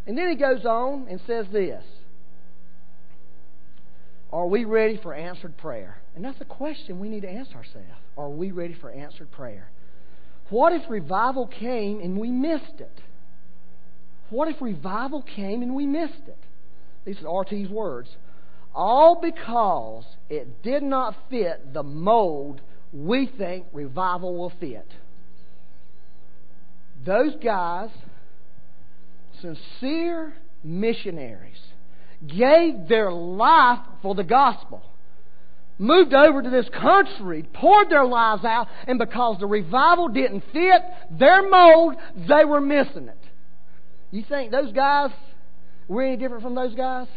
And 0.05 0.17
then 0.17 0.29
he 0.29 0.35
goes 0.35 0.65
on 0.65 1.07
and 1.09 1.19
says 1.27 1.45
this 1.51 1.83
Are 4.31 4.47
we 4.47 4.65
ready 4.65 4.99
for 5.01 5.13
answered 5.13 5.57
prayer? 5.57 5.97
And 6.15 6.25
that's 6.25 6.41
a 6.41 6.45
question 6.45 6.99
we 6.99 7.09
need 7.09 7.21
to 7.21 7.31
ask 7.31 7.51
ourselves. 7.55 7.87
Are 8.17 8.29
we 8.29 8.51
ready 8.51 8.75
for 8.79 8.91
answered 8.91 9.31
prayer? 9.31 9.69
What 10.49 10.73
if 10.73 10.81
revival 10.89 11.47
came 11.47 12.01
and 12.01 12.19
we 12.19 12.29
missed 12.29 12.79
it? 12.79 13.01
What 14.29 14.49
if 14.49 14.61
revival 14.61 15.21
came 15.21 15.61
and 15.61 15.75
we 15.75 15.85
missed 15.85 16.27
it? 16.27 16.37
These 17.05 17.21
are 17.23 17.29
R.T.'s 17.29 17.69
words. 17.69 18.09
All 18.73 19.19
because 19.21 20.05
it 20.29 20.61
did 20.61 20.83
not 20.83 21.15
fit 21.29 21.73
the 21.73 21.83
mold 21.83 22.61
we 22.93 23.31
think 23.37 23.65
revival 23.73 24.35
will 24.35 24.51
fit. 24.59 24.87
Those 27.05 27.35
guys, 27.43 27.89
sincere 29.41 30.33
missionaries, 30.63 31.59
gave 32.27 32.87
their 32.87 33.11
life 33.11 33.79
for 34.01 34.13
the 34.13 34.23
gospel. 34.23 34.83
Moved 35.79 36.13
over 36.13 36.43
to 36.43 36.49
this 36.49 36.69
country, 36.69 37.43
poured 37.53 37.89
their 37.89 38.05
lives 38.05 38.45
out, 38.45 38.67
and 38.87 38.99
because 38.99 39.37
the 39.39 39.47
revival 39.47 40.09
didn't 40.09 40.43
fit 40.53 40.81
their 41.17 41.49
mold, 41.49 41.95
they 42.15 42.45
were 42.45 42.61
missing 42.61 43.07
it. 43.07 43.17
You 44.11 44.23
think 44.27 44.51
those 44.51 44.71
guys 44.73 45.09
were 45.87 46.03
any 46.03 46.17
different 46.17 46.43
from 46.43 46.53
those 46.53 46.75
guys? 46.75 47.07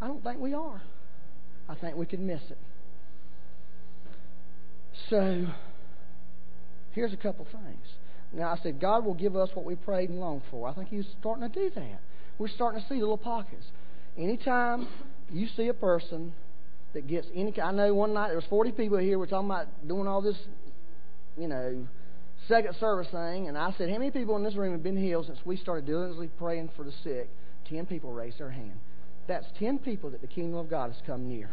I 0.00 0.06
don't 0.06 0.22
think 0.22 0.38
we 0.38 0.54
are. 0.54 0.82
I 1.68 1.74
think 1.74 1.96
we 1.96 2.06
could 2.06 2.20
miss 2.20 2.42
it. 2.48 2.58
So, 5.10 5.46
here's 6.92 7.12
a 7.12 7.16
couple 7.16 7.44
things. 7.46 7.86
Now, 8.34 8.48
I 8.48 8.58
said, 8.62 8.80
God 8.80 9.04
will 9.04 9.14
give 9.14 9.36
us 9.36 9.48
what 9.54 9.64
we 9.64 9.76
prayed 9.76 10.10
and 10.10 10.18
longed 10.18 10.42
for. 10.50 10.68
I 10.68 10.74
think 10.74 10.88
He's 10.88 11.06
starting 11.20 11.48
to 11.48 11.54
do 11.54 11.70
that. 11.74 12.00
We're 12.38 12.48
starting 12.48 12.80
to 12.82 12.88
see 12.88 12.96
little 12.96 13.16
pockets. 13.16 13.64
Anytime 14.18 14.88
you 15.32 15.46
see 15.56 15.68
a 15.68 15.74
person 15.74 16.32
that 16.94 17.06
gets 17.06 17.26
any, 17.34 17.60
I 17.60 17.70
know 17.72 17.94
one 17.94 18.12
night 18.12 18.28
there 18.28 18.36
was 18.36 18.44
40 18.50 18.72
people 18.72 18.98
here. 18.98 19.18
We're 19.18 19.26
talking 19.26 19.50
about 19.50 19.66
doing 19.86 20.08
all 20.08 20.20
this, 20.20 20.36
you 21.36 21.48
know, 21.48 21.86
second 22.48 22.74
service 22.78 23.08
thing, 23.10 23.48
and 23.48 23.56
I 23.56 23.72
said, 23.78 23.88
how 23.88 23.98
many 23.98 24.10
people 24.10 24.36
in 24.36 24.42
this 24.42 24.54
room 24.54 24.72
have 24.72 24.82
been 24.82 24.96
healed 24.96 25.26
since 25.26 25.38
we 25.44 25.56
started 25.56 25.86
diligently 25.86 26.28
praying 26.38 26.70
for 26.76 26.84
the 26.84 26.92
sick? 27.02 27.28
Ten 27.68 27.86
people 27.86 28.12
raised 28.12 28.38
their 28.38 28.50
hand. 28.50 28.78
That's 29.26 29.46
ten 29.58 29.78
people 29.78 30.10
that 30.10 30.20
the 30.20 30.26
kingdom 30.26 30.58
of 30.58 30.68
God 30.68 30.92
has 30.92 31.00
come 31.06 31.28
near. 31.28 31.50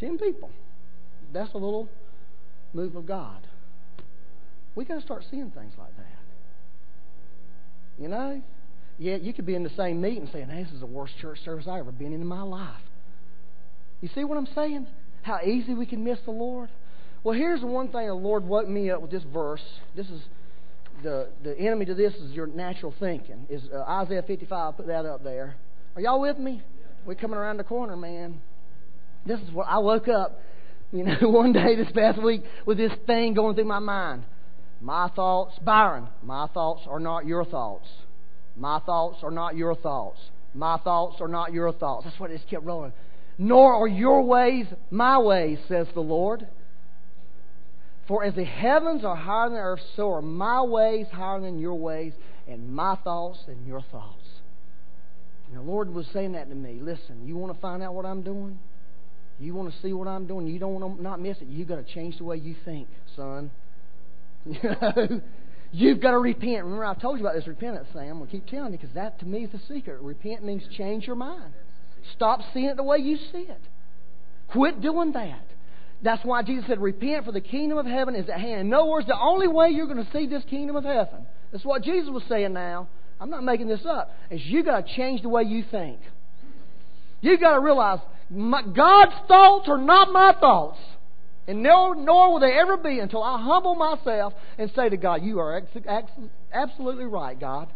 Ten 0.00 0.18
people. 0.18 0.50
That's 1.32 1.52
a 1.54 1.58
little 1.58 1.88
move 2.72 2.96
of 2.96 3.06
God. 3.06 3.46
We 4.74 4.84
got 4.84 4.94
to 4.96 5.00
start 5.02 5.24
seeing 5.30 5.50
things 5.50 5.72
like 5.78 5.96
that. 5.96 6.06
You 7.98 8.08
know? 8.08 8.42
Yeah, 8.98 9.16
you 9.16 9.32
could 9.32 9.46
be 9.46 9.54
in 9.54 9.62
the 9.62 9.72
same 9.76 10.00
meeting 10.00 10.28
saying, 10.32 10.48
hey, 10.48 10.64
this 10.64 10.72
is 10.72 10.80
the 10.80 10.86
worst 10.86 11.14
church 11.20 11.38
service 11.44 11.66
I've 11.68 11.80
ever 11.80 11.92
been 11.92 12.12
in 12.12 12.20
in 12.20 12.26
my 12.26 12.42
life. 12.42 12.80
You 14.00 14.08
see 14.14 14.24
what 14.24 14.36
I'm 14.38 14.48
saying? 14.54 14.86
How 15.22 15.40
easy 15.44 15.74
we 15.74 15.86
can 15.86 16.04
miss 16.04 16.18
the 16.24 16.30
Lord? 16.30 16.68
Well, 17.24 17.34
here's 17.36 17.60
the 17.60 17.66
one 17.66 17.88
thing 17.88 18.08
the 18.08 18.14
Lord 18.14 18.44
woke 18.44 18.68
me 18.68 18.90
up 18.90 19.00
with 19.00 19.10
this 19.10 19.22
verse. 19.32 19.62
This 19.94 20.08
is 20.08 20.20
the 21.02 21.28
the 21.44 21.56
enemy 21.58 21.84
to 21.86 21.94
this 21.94 22.14
is 22.14 22.32
your 22.32 22.48
natural 22.48 22.92
thinking. 22.98 23.46
Is 23.48 23.62
uh, 23.72 23.82
Isaiah 23.82 24.22
55? 24.22 24.76
Put 24.76 24.86
that 24.88 25.06
up 25.06 25.22
there. 25.22 25.54
Are 25.94 26.02
y'all 26.02 26.20
with 26.20 26.38
me? 26.38 26.62
We're 27.06 27.14
coming 27.14 27.38
around 27.38 27.58
the 27.58 27.64
corner, 27.64 27.96
man. 27.96 28.40
This 29.24 29.40
is 29.40 29.52
what 29.52 29.68
I 29.68 29.78
woke 29.78 30.08
up, 30.08 30.40
you 30.92 31.04
know, 31.04 31.16
one 31.22 31.52
day 31.52 31.76
this 31.76 31.92
past 31.92 32.20
week 32.20 32.42
with 32.66 32.78
this 32.78 32.92
thing 33.06 33.34
going 33.34 33.54
through 33.54 33.64
my 33.66 33.78
mind. 33.78 34.24
My 34.82 35.08
thoughts, 35.14 35.56
Byron, 35.64 36.08
my 36.24 36.48
thoughts 36.48 36.82
are 36.88 36.98
not 36.98 37.24
your 37.24 37.44
thoughts. 37.44 37.88
My 38.56 38.80
thoughts 38.80 39.18
are 39.22 39.30
not 39.30 39.56
your 39.56 39.76
thoughts. 39.76 40.18
My 40.54 40.76
thoughts 40.78 41.20
are 41.20 41.28
not 41.28 41.52
your 41.52 41.72
thoughts. 41.72 42.04
That's 42.04 42.18
what 42.18 42.32
it 42.32 42.38
just 42.38 42.50
kept 42.50 42.64
rolling. 42.64 42.92
Nor 43.38 43.74
are 43.74 43.88
your 43.88 44.22
ways 44.24 44.66
my 44.90 45.18
ways, 45.18 45.58
says 45.68 45.86
the 45.94 46.00
Lord. 46.00 46.48
For 48.08 48.24
as 48.24 48.34
the 48.34 48.44
heavens 48.44 49.04
are 49.04 49.14
higher 49.14 49.46
than 49.46 49.54
the 49.54 49.60
earth, 49.60 49.80
so 49.94 50.10
are 50.10 50.20
my 50.20 50.62
ways 50.62 51.06
higher 51.12 51.40
than 51.40 51.60
your 51.60 51.76
ways, 51.76 52.12
and 52.48 52.74
my 52.74 52.96
thoughts 53.04 53.38
than 53.46 53.64
your 53.64 53.82
thoughts. 53.92 54.26
And 55.46 55.56
the 55.56 55.62
Lord 55.62 55.94
was 55.94 56.06
saying 56.12 56.32
that 56.32 56.48
to 56.48 56.54
me. 56.56 56.80
Listen, 56.82 57.24
you 57.24 57.36
want 57.36 57.54
to 57.54 57.60
find 57.60 57.84
out 57.84 57.94
what 57.94 58.04
I'm 58.04 58.22
doing? 58.22 58.58
You 59.38 59.54
want 59.54 59.72
to 59.72 59.80
see 59.80 59.92
what 59.92 60.08
I'm 60.08 60.26
doing? 60.26 60.48
You 60.48 60.58
don't 60.58 60.80
want 60.80 60.96
to 60.96 61.02
not 61.02 61.20
miss 61.20 61.36
it. 61.40 61.46
You've 61.46 61.68
got 61.68 61.76
to 61.76 61.94
change 61.94 62.18
the 62.18 62.24
way 62.24 62.36
you 62.36 62.56
think, 62.64 62.88
son. 63.14 63.52
You've 65.74 66.00
got 66.00 66.10
to 66.10 66.18
repent. 66.18 66.64
Remember, 66.64 66.84
I 66.84 66.94
told 66.94 67.18
you 67.18 67.24
about 67.24 67.34
this 67.34 67.46
repentance 67.46 67.88
thing. 67.92 68.10
I'm 68.10 68.18
going 68.18 68.28
to 68.28 68.36
keep 68.36 68.46
telling 68.46 68.72
you 68.72 68.78
because 68.78 68.94
that 68.94 69.18
to 69.20 69.26
me 69.26 69.44
is 69.44 69.50
the 69.52 69.60
secret. 69.74 70.00
Repent 70.02 70.44
means 70.44 70.62
change 70.76 71.06
your 71.06 71.16
mind. 71.16 71.54
Stop 72.14 72.40
seeing 72.52 72.66
it 72.66 72.76
the 72.76 72.82
way 72.82 72.98
you 72.98 73.16
see 73.16 73.46
it. 73.48 73.60
Quit 74.48 74.82
doing 74.82 75.12
that. 75.12 75.46
That's 76.02 76.24
why 76.24 76.42
Jesus 76.42 76.64
said, 76.66 76.80
Repent, 76.80 77.24
for 77.24 77.32
the 77.32 77.40
kingdom 77.40 77.78
of 77.78 77.86
heaven 77.86 78.14
is 78.14 78.28
at 78.28 78.40
hand. 78.40 78.60
In 78.60 78.74
other 78.74 78.86
words, 78.86 79.06
the 79.06 79.18
only 79.18 79.48
way 79.48 79.70
you're 79.70 79.86
going 79.86 80.04
to 80.04 80.12
see 80.12 80.26
this 80.26 80.42
kingdom 80.50 80.76
of 80.76 80.84
heaven, 80.84 81.26
that's 81.52 81.64
what 81.64 81.82
Jesus 81.82 82.10
was 82.10 82.22
saying 82.28 82.52
now. 82.52 82.88
I'm 83.20 83.30
not 83.30 83.44
making 83.44 83.68
this 83.68 83.86
up, 83.88 84.10
is 84.30 84.40
you've 84.44 84.66
got 84.66 84.84
to 84.84 84.96
change 84.96 85.22
the 85.22 85.28
way 85.28 85.44
you 85.44 85.64
think. 85.70 86.00
You've 87.20 87.40
got 87.40 87.54
to 87.54 87.60
realize 87.60 88.00
my, 88.28 88.62
God's 88.62 89.14
thoughts 89.28 89.68
are 89.68 89.78
not 89.78 90.12
my 90.12 90.34
thoughts. 90.38 90.78
And 91.46 91.62
nor, 91.62 91.94
nor 91.94 92.32
will 92.32 92.40
they 92.40 92.52
ever 92.52 92.76
be 92.76 93.00
until 93.00 93.22
I 93.22 93.40
humble 93.40 93.74
myself 93.74 94.32
and 94.58 94.70
say 94.76 94.88
to 94.88 94.96
God, 94.96 95.22
You 95.22 95.40
are 95.40 95.56
ex- 95.56 95.86
ex- 95.86 96.12
absolutely 96.52 97.04
right, 97.04 97.38
God. 97.38 97.68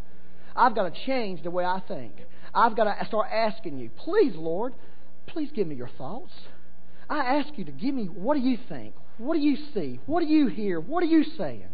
I've 0.54 0.74
got 0.74 0.92
to 0.92 1.04
change 1.06 1.42
the 1.42 1.50
way 1.50 1.64
I 1.64 1.82
think. 1.86 2.12
I've 2.54 2.76
got 2.76 2.84
to 2.84 3.06
start 3.06 3.26
asking 3.30 3.78
you, 3.78 3.90
please, 3.90 4.34
Lord, 4.34 4.72
please 5.26 5.50
give 5.54 5.66
me 5.66 5.74
your 5.74 5.90
thoughts. 5.98 6.32
I 7.10 7.38
ask 7.38 7.56
you 7.56 7.64
to 7.64 7.72
give 7.72 7.94
me 7.94 8.06
what 8.06 8.34
do 8.34 8.40
you 8.40 8.58
think? 8.68 8.94
What 9.18 9.34
do 9.34 9.40
you 9.40 9.56
see? 9.74 10.00
What 10.06 10.20
do 10.20 10.26
you 10.26 10.46
hear? 10.46 10.80
What 10.80 11.02
are 11.02 11.06
you 11.06 11.24
saying? 11.36 11.68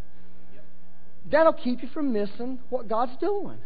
That'll 1.30 1.52
keep 1.52 1.82
you 1.82 1.88
from 1.94 2.12
missing 2.12 2.58
what 2.70 2.88
God's 2.88 3.16
doing. 3.20 3.58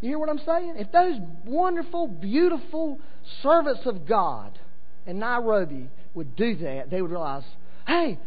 You 0.00 0.10
hear 0.10 0.18
what 0.18 0.28
I'm 0.28 0.40
saying? 0.44 0.74
If 0.76 0.92
those 0.92 1.16
wonderful, 1.46 2.08
beautiful 2.08 2.98
servants 3.42 3.82
of 3.86 4.06
God 4.06 4.58
in 5.06 5.18
Nairobi 5.18 5.88
would 6.14 6.36
do 6.36 6.56
that, 6.56 6.90
they 6.90 7.00
would 7.00 7.10
realize, 7.10 7.44
hey, 7.86 8.18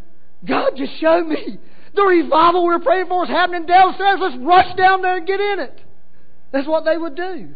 God 0.47 0.71
just 0.75 0.99
showed 0.99 1.27
me 1.27 1.57
the 1.95 2.03
revival 2.03 2.67
we 2.67 2.73
are 2.73 2.79
praying 2.79 3.07
for 3.07 3.23
is 3.23 3.29
happening 3.29 3.65
downstairs. 3.65 4.19
Let's 4.21 4.37
rush 4.37 4.75
down 4.75 5.01
there 5.01 5.17
and 5.17 5.27
get 5.27 5.39
in 5.39 5.59
it. 5.59 5.79
That's 6.51 6.67
what 6.67 6.85
they 6.85 6.97
would 6.97 7.15
do. 7.15 7.49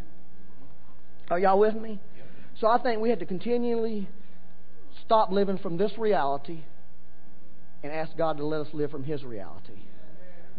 Are 1.29 1.39
y'all 1.39 1.59
with 1.59 1.75
me? 1.75 1.99
So 2.59 2.67
I 2.67 2.81
think 2.81 3.01
we 3.01 3.09
have 3.09 3.19
to 3.19 3.25
continually 3.25 4.09
stop 5.05 5.31
living 5.31 5.57
from 5.57 5.77
this 5.77 5.91
reality 5.97 6.59
and 7.83 7.91
ask 7.91 8.17
God 8.17 8.37
to 8.37 8.45
let 8.45 8.61
us 8.61 8.67
live 8.73 8.91
from 8.91 9.03
His 9.03 9.23
reality. 9.23 9.79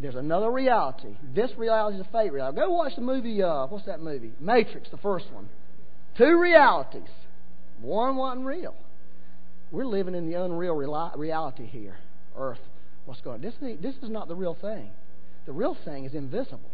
There's 0.01 0.15
another 0.15 0.51
reality. 0.51 1.17
This 1.35 1.51
reality 1.59 1.99
is 1.99 2.07
a 2.07 2.11
fake 2.11 2.33
reality. 2.33 2.59
Go 2.59 2.71
watch 2.71 2.95
the 2.97 3.03
movie, 3.03 3.43
uh, 3.43 3.67
what's 3.67 3.85
that 3.87 4.01
movie? 4.01 4.33
Matrix, 4.41 4.89
the 4.91 4.97
first 4.97 5.27
one. 5.31 5.49
Two 6.17 6.39
realities. 6.41 7.03
One 7.81 8.17
wasn't 8.17 8.47
real. 8.47 8.75
We're 9.71 9.87
living 9.87 10.15
in 10.15 10.31
the 10.31 10.43
unreal 10.43 10.75
reality 10.75 11.67
here, 11.67 11.97
Earth. 12.37 12.59
What's 13.05 13.21
going 13.21 13.37
on? 13.37 13.41
This, 13.41 13.55
this 13.81 13.95
is 14.03 14.11
not 14.11 14.29
the 14.29 14.35
real 14.35 14.57
thing. 14.61 14.91
The 15.47 15.53
real 15.53 15.77
thing 15.85 16.05
is 16.05 16.15
invisible. 16.15 16.71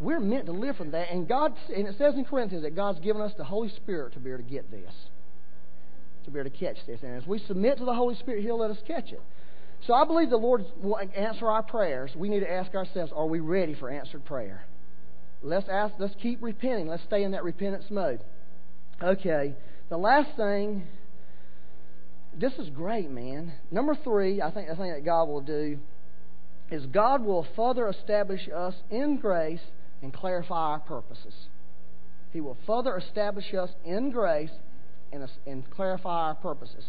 We're 0.00 0.20
meant 0.20 0.46
to 0.46 0.52
live 0.52 0.76
from 0.76 0.92
that. 0.92 1.10
And 1.10 1.28
God, 1.28 1.54
and 1.74 1.86
it 1.86 1.96
says 1.98 2.14
in 2.14 2.24
Corinthians 2.24 2.64
that 2.64 2.74
God's 2.74 3.00
given 3.00 3.22
us 3.22 3.32
the 3.36 3.44
Holy 3.44 3.68
Spirit 3.68 4.14
to 4.14 4.20
be 4.20 4.30
able 4.30 4.42
to 4.42 4.50
get 4.50 4.70
this 4.70 4.92
to 6.24 6.30
be 6.30 6.40
able 6.40 6.50
to 6.50 6.56
catch 6.56 6.78
this. 6.86 7.00
And 7.02 7.16
as 7.16 7.26
we 7.26 7.38
submit 7.38 7.78
to 7.78 7.84
the 7.84 7.94
Holy 7.94 8.14
Spirit, 8.16 8.42
He'll 8.42 8.58
let 8.58 8.70
us 8.70 8.78
catch 8.86 9.12
it. 9.12 9.20
So 9.86 9.92
I 9.92 10.04
believe 10.04 10.30
the 10.30 10.36
Lord 10.36 10.64
will 10.82 10.98
answer 11.14 11.48
our 11.48 11.62
prayers. 11.62 12.10
We 12.16 12.28
need 12.28 12.40
to 12.40 12.50
ask 12.50 12.74
ourselves, 12.74 13.12
are 13.14 13.26
we 13.26 13.40
ready 13.40 13.74
for 13.74 13.90
answered 13.90 14.24
prayer? 14.24 14.64
Let's 15.42 15.68
ask, 15.68 15.94
let's 15.98 16.14
keep 16.22 16.42
repenting. 16.42 16.88
Let's 16.88 17.02
stay 17.04 17.22
in 17.22 17.32
that 17.32 17.44
repentance 17.44 17.84
mode. 17.90 18.20
Okay. 19.02 19.54
The 19.90 19.98
last 19.98 20.34
thing, 20.36 20.84
this 22.38 22.52
is 22.58 22.68
great, 22.70 23.10
man. 23.10 23.52
Number 23.70 23.96
three, 24.02 24.42
I 24.42 24.50
think 24.50 24.68
the 24.68 24.76
thing 24.76 24.92
that 24.92 25.04
God 25.04 25.24
will 25.24 25.40
do 25.40 25.78
is 26.70 26.86
God 26.86 27.24
will 27.24 27.46
further 27.56 27.88
establish 27.88 28.48
us 28.54 28.74
in 28.90 29.18
grace 29.18 29.60
and 30.02 30.12
clarify 30.12 30.70
our 30.72 30.80
purposes. 30.80 31.34
He 32.32 32.40
will 32.40 32.56
further 32.66 32.96
establish 32.96 33.54
us 33.54 33.70
in 33.84 34.10
grace 34.10 34.50
and, 35.12 35.28
and 35.46 35.68
clarify 35.70 36.28
our 36.28 36.34
purposes. 36.34 36.84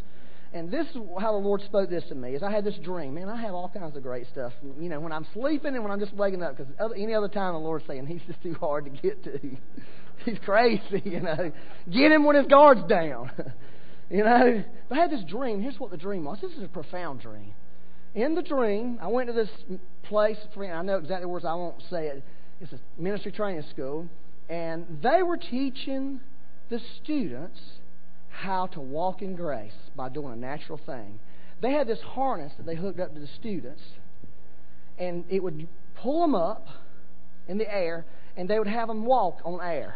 And 0.54 0.72
this 0.72 0.88
is 0.88 0.98
how 1.20 1.34
the 1.34 1.38
Lord 1.38 1.62
spoke 1.64 1.90
this 1.90 2.06
to 2.10 2.16
me. 2.16 2.34
Is 2.34 2.42
I 2.42 2.50
had 2.50 2.64
this 2.64 2.78
dream. 2.84 3.16
Man, 3.16 3.28
I 3.28 3.42
have 3.42 3.54
all 3.54 3.70
kinds 3.70 3.98
of 3.98 4.04
great 4.04 4.26
stuff. 4.32 4.54
You 4.80 4.90
know, 4.90 5.00
when 5.00 5.12
I'm 5.12 5.28
sleeping 5.34 5.76
and 5.76 5.84
when 5.84 5.92
I'm 5.92 6.00
just 6.00 6.14
waking 6.14 6.42
up, 6.42 6.58
because 6.58 6.72
any 6.96 7.14
other 7.14 7.28
time 7.28 7.54
the 7.54 7.60
Lord's 7.60 7.86
saying 7.88 8.08
He's 8.08 8.22
just 8.26 8.42
too 8.42 8.56
hard 8.60 8.86
to 8.86 8.92
get 8.92 9.24
to. 9.26 9.40
He's 10.26 10.40
crazy, 10.46 11.02
you 11.06 11.20
know. 11.20 11.52
Get 11.92 12.12
him 12.12 12.24
when 12.24 12.38
his 12.38 12.48
guard's 12.48 12.88
down. 12.88 13.32
You 14.10 14.24
know. 14.24 14.64
I 14.92 14.96
had 14.96 15.12
this 15.12 15.24
dream. 15.24 15.62
Here's 15.62 15.80
what 15.80 15.92
the 15.92 15.98
dream 15.98 16.26
was. 16.26 16.40
This 16.42 16.52
is 16.54 16.64
a 16.64 16.68
profound 16.68 17.22
dream. 17.22 17.54
In 18.14 18.36
the 18.36 18.42
dream, 18.42 18.98
I 19.02 19.08
went 19.08 19.28
to 19.28 19.34
this 19.34 19.50
place. 20.04 20.38
I 20.58 20.82
know 20.82 20.98
exactly 20.98 21.26
where 21.26 21.46
I 21.46 21.56
won't 21.56 21.82
say 21.90 22.08
it. 22.08 22.24
It's 22.62 22.72
a 22.72 22.80
ministry 22.98 23.32
training 23.32 23.64
school, 23.70 24.08
and 24.50 25.00
they 25.04 25.22
were 25.22 25.38
teaching 25.38 26.22
the 26.70 26.80
students 27.04 27.60
how 28.30 28.68
to 28.68 28.80
walk 28.80 29.22
in 29.22 29.36
grace 29.36 29.74
by 29.96 30.10
doing 30.10 30.34
a 30.34 30.38
natural 30.38 30.80
thing. 30.86 31.20
They 31.62 31.72
had 31.72 31.88
this 31.88 32.00
harness 32.02 32.54
that 32.58 32.66
they 32.66 32.76
hooked 32.76 33.00
up 33.00 33.14
to 33.14 33.20
the 33.20 33.28
students, 33.28 33.82
and 34.98 35.26
it 35.30 35.44
would 35.44 35.68
pull 35.96 36.22
them 36.22 36.36
up 36.36 36.68
in 37.48 37.58
the 37.58 37.70
air, 37.72 38.06
and 38.38 38.50
they 38.50 38.60
would 38.60 38.68
have 38.68 38.88
them 38.88 39.06
walk 39.06 39.40
on 39.44 39.60
air. 39.62 39.96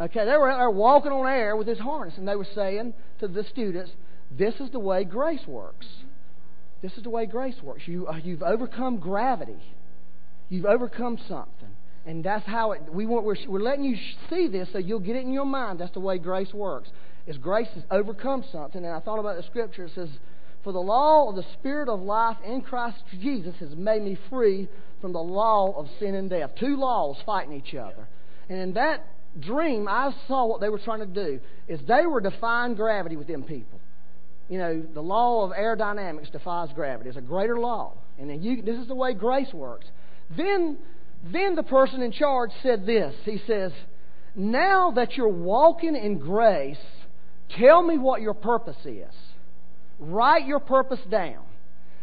Okay, 0.00 0.24
they 0.24 0.36
were 0.36 0.50
out 0.50 0.58
there 0.58 0.70
walking 0.70 1.12
on 1.12 1.26
air 1.28 1.56
with 1.56 1.66
this 1.66 1.78
harness, 1.78 2.14
and 2.16 2.26
they 2.26 2.36
were 2.36 2.46
saying 2.54 2.94
to 3.20 3.28
the 3.28 3.44
students, 3.44 3.90
"This 4.30 4.54
is 4.60 4.70
the 4.70 4.78
way 4.78 5.04
grace 5.04 5.46
works. 5.46 5.86
This 6.80 6.92
is 6.96 7.02
the 7.02 7.10
way 7.10 7.26
grace 7.26 7.60
works. 7.62 7.82
You 7.86 8.06
uh, 8.08 8.16
you've 8.16 8.42
overcome 8.42 8.98
gravity. 8.98 9.62
You've 10.48 10.66
overcome 10.66 11.18
something." 11.28 11.68
And 12.04 12.24
that's 12.24 12.44
how 12.46 12.72
it, 12.72 12.92
we 12.92 13.06
want, 13.06 13.24
we're, 13.24 13.36
we're 13.46 13.60
letting 13.60 13.84
you 13.84 13.96
see 14.28 14.48
this 14.48 14.68
so 14.72 14.78
you'll 14.78 14.98
get 14.98 15.14
it 15.14 15.22
in 15.22 15.32
your 15.32 15.44
mind. 15.44 15.78
That's 15.78 15.92
the 15.92 16.00
way 16.00 16.18
grace 16.18 16.52
works 16.52 16.88
is 17.26 17.38
grace 17.38 17.68
has 17.74 17.84
overcome 17.90 18.44
something. 18.50 18.84
And 18.84 18.94
I 18.94 19.00
thought 19.00 19.18
about 19.18 19.36
the 19.36 19.42
scripture. 19.44 19.84
It 19.84 19.92
says, 19.94 20.08
For 20.64 20.72
the 20.72 20.80
law 20.80 21.28
of 21.28 21.36
the 21.36 21.44
Spirit 21.54 21.88
of 21.88 22.00
life 22.00 22.36
in 22.44 22.62
Christ 22.62 22.98
Jesus 23.20 23.54
has 23.60 23.74
made 23.76 24.02
me 24.02 24.18
free 24.28 24.68
from 25.00 25.12
the 25.12 25.20
law 25.20 25.72
of 25.76 25.88
sin 25.98 26.14
and 26.14 26.28
death. 26.28 26.50
Two 26.58 26.76
laws 26.76 27.16
fighting 27.24 27.52
each 27.52 27.74
other. 27.74 28.08
And 28.48 28.60
in 28.60 28.72
that 28.74 29.06
dream, 29.40 29.88
I 29.88 30.12
saw 30.28 30.46
what 30.46 30.60
they 30.60 30.68
were 30.68 30.78
trying 30.78 31.00
to 31.00 31.06
do 31.06 31.40
is 31.68 31.80
they 31.86 32.06
were 32.06 32.20
defying 32.20 32.74
gravity 32.74 33.16
with 33.16 33.26
them 33.26 33.42
people. 33.42 33.80
You 34.48 34.58
know, 34.58 34.82
the 34.92 35.00
law 35.00 35.44
of 35.44 35.52
aerodynamics 35.52 36.30
defies 36.30 36.68
gravity. 36.74 37.08
It's 37.08 37.18
a 37.18 37.22
greater 37.22 37.58
law. 37.58 37.94
And 38.18 38.28
then 38.28 38.42
you, 38.42 38.62
this 38.62 38.76
is 38.76 38.88
the 38.88 38.94
way 38.94 39.14
grace 39.14 39.52
works. 39.52 39.86
Then, 40.36 40.78
then 41.32 41.54
the 41.54 41.62
person 41.62 42.02
in 42.02 42.12
charge 42.12 42.50
said 42.62 42.84
this. 42.84 43.14
He 43.24 43.40
says, 43.46 43.72
Now 44.34 44.90
that 44.92 45.16
you're 45.16 45.28
walking 45.28 45.96
in 45.96 46.18
grace, 46.18 46.76
tell 47.58 47.82
me 47.82 47.96
what 47.98 48.20
your 48.20 48.34
purpose 48.34 48.76
is. 48.84 49.14
Write 49.98 50.46
your 50.46 50.60
purpose 50.60 51.00
down. 51.10 51.44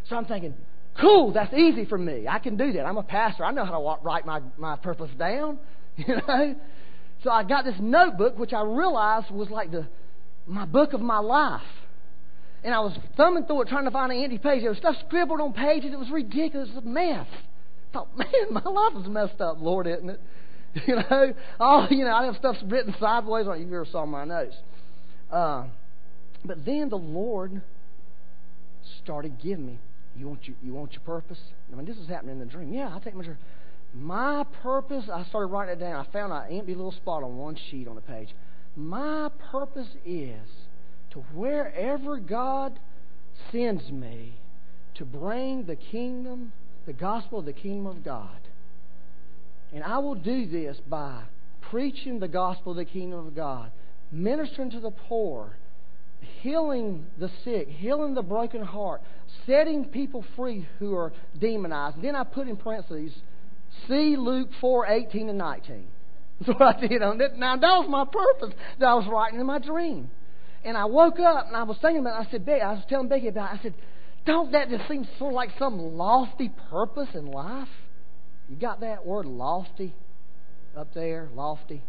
So 0.09 0.15
I'm 0.15 0.25
thinking, 0.25 0.55
cool, 0.99 1.33
that's 1.33 1.53
easy 1.53 1.85
for 1.85 1.97
me. 1.97 2.27
I 2.27 2.39
can 2.39 2.57
do 2.57 2.71
that. 2.73 2.85
I'm 2.85 2.97
a 2.97 3.03
pastor. 3.03 3.43
I 3.43 3.51
know 3.51 3.65
how 3.65 3.79
to 3.79 4.03
write 4.03 4.25
my, 4.25 4.41
my 4.57 4.75
purpose 4.75 5.11
down. 5.17 5.59
You 5.97 6.15
know? 6.15 6.55
So 7.23 7.29
I 7.29 7.43
got 7.43 7.65
this 7.65 7.75
notebook, 7.79 8.37
which 8.37 8.53
I 8.53 8.61
realized 8.63 9.29
was 9.31 9.49
like 9.49 9.71
the 9.71 9.87
my 10.47 10.65
book 10.65 10.93
of 10.93 11.01
my 11.01 11.19
life. 11.19 11.61
And 12.63 12.73
I 12.73 12.79
was 12.79 12.97
thumbing 13.15 13.45
through 13.45 13.61
it 13.61 13.67
trying 13.69 13.85
to 13.85 13.91
find 13.91 14.11
an 14.11 14.21
empty 14.21 14.37
page. 14.37 14.61
There 14.61 14.69
was 14.69 14.79
stuff 14.79 14.95
scribbled 15.07 15.39
on 15.39 15.53
pages. 15.53 15.93
It 15.93 15.99
was 15.99 16.09
ridiculous. 16.11 16.69
It 16.69 16.75
was 16.75 16.83
a 16.83 16.87
mess. 16.87 17.27
I 17.31 17.93
thought, 17.93 18.09
man, 18.17 18.27
my 18.51 18.61
life 18.61 18.93
is 19.01 19.07
messed 19.07 19.39
up, 19.39 19.57
Lord, 19.59 19.87
isn't 19.87 20.09
it? 20.09 20.19
You 20.85 20.97
know, 20.97 21.33
oh, 21.59 21.87
you 21.89 22.05
know, 22.05 22.13
I 22.13 22.25
have 22.25 22.35
stuff 22.35 22.55
written 22.63 22.93
sideways. 22.99 23.47
on 23.47 23.59
you 23.59 23.65
ever 23.65 23.87
saw 23.91 24.05
my 24.05 24.23
notes. 24.23 24.55
Uh, 25.31 25.65
but 26.45 26.63
then 26.63 26.89
the 26.89 26.95
Lord 26.95 27.63
started 29.03 29.41
giving 29.41 29.65
me. 29.65 29.79
You 30.15 30.27
want 30.27 30.47
your, 30.47 30.55
you 30.61 30.75
want 30.75 30.91
your 30.91 31.01
purpose? 31.01 31.39
I 31.73 31.75
mean, 31.75 31.87
this 31.87 31.97
is 31.97 32.07
happening 32.07 32.33
in 32.33 32.39
the 32.39 32.45
dream. 32.45 32.71
Yeah, 32.71 32.95
I 32.95 32.99
take 32.99 33.15
my 33.15 33.23
my 33.93 34.45
purpose. 34.61 35.05
I 35.11 35.23
started 35.25 35.47
writing 35.47 35.75
it 35.75 35.79
down. 35.79 36.05
I 36.05 36.11
found 36.11 36.31
an 36.31 36.57
empty 36.57 36.75
little 36.75 36.91
spot 36.91 37.23
on 37.23 37.37
one 37.37 37.57
sheet 37.69 37.87
on 37.87 37.95
the 37.95 38.01
page. 38.01 38.29
My 38.75 39.29
purpose 39.51 39.89
is 40.05 40.47
to 41.11 41.19
wherever 41.33 42.17
God 42.17 42.79
sends 43.51 43.91
me 43.91 44.33
to 44.95 45.05
bring 45.05 45.65
the 45.65 45.75
kingdom, 45.75 46.51
the 46.85 46.93
gospel 46.93 47.39
of 47.39 47.45
the 47.45 47.53
kingdom 47.53 47.87
of 47.87 48.03
God. 48.03 48.39
And 49.73 49.83
I 49.83 49.99
will 49.99 50.15
do 50.15 50.47
this 50.47 50.77
by 50.87 51.23
preaching 51.61 52.19
the 52.19 52.27
gospel 52.27 52.71
of 52.71 52.77
the 52.77 52.85
kingdom 52.85 53.25
of 53.25 53.35
God, 53.35 53.71
ministering 54.11 54.71
to 54.71 54.79
the 54.79 54.91
poor, 54.91 55.57
healing 56.41 57.05
the 57.17 57.29
sick, 57.43 57.67
healing 57.69 58.13
the 58.13 58.21
broken 58.21 58.61
heart, 58.61 59.01
setting 59.45 59.85
people 59.85 60.23
free 60.35 60.67
who 60.79 60.95
are 60.95 61.13
demonized. 61.39 61.95
And 61.97 62.05
then 62.05 62.15
I 62.15 62.23
put 62.23 62.47
in 62.47 62.57
parentheses, 62.57 63.13
see 63.87 64.15
Luke 64.17 64.49
4 64.61 64.87
18 64.87 65.29
and 65.29 65.37
19. 65.37 65.87
That's 66.39 66.59
what 66.59 66.75
I 66.75 66.87
did 66.87 67.01
on 67.01 67.19
it. 67.21 67.37
Now, 67.37 67.55
that 67.55 67.61
was 67.61 67.87
my 67.89 68.05
purpose 68.05 68.55
that 68.79 68.85
I 68.85 68.93
was 68.93 69.07
writing 69.07 69.39
in 69.39 69.45
my 69.45 69.59
dream. 69.59 70.09
And 70.63 70.77
I 70.77 70.85
woke 70.85 71.19
up 71.19 71.47
and 71.47 71.55
I 71.55 71.63
was 71.63 71.77
thinking 71.81 72.01
about 72.01 72.21
it. 72.21 72.27
I 72.27 72.31
said, 72.31 72.45
Becky, 72.45 72.61
I 72.61 72.73
was 72.73 72.83
telling 72.89 73.07
Becky 73.07 73.27
about 73.27 73.53
it. 73.53 73.59
I 73.59 73.63
said, 73.63 73.73
don't 74.25 74.51
that 74.51 74.69
just 74.69 74.87
seem 74.87 75.07
sort 75.17 75.31
of 75.31 75.35
like 75.35 75.49
some 75.57 75.77
lofty 75.79 76.51
purpose 76.69 77.07
in 77.13 77.27
life? 77.27 77.67
You 78.49 78.55
got 78.55 78.81
that 78.81 79.05
word 79.05 79.25
lofty 79.25 79.93
up 80.75 80.93
there? 80.93 81.29
Lofty. 81.33 81.81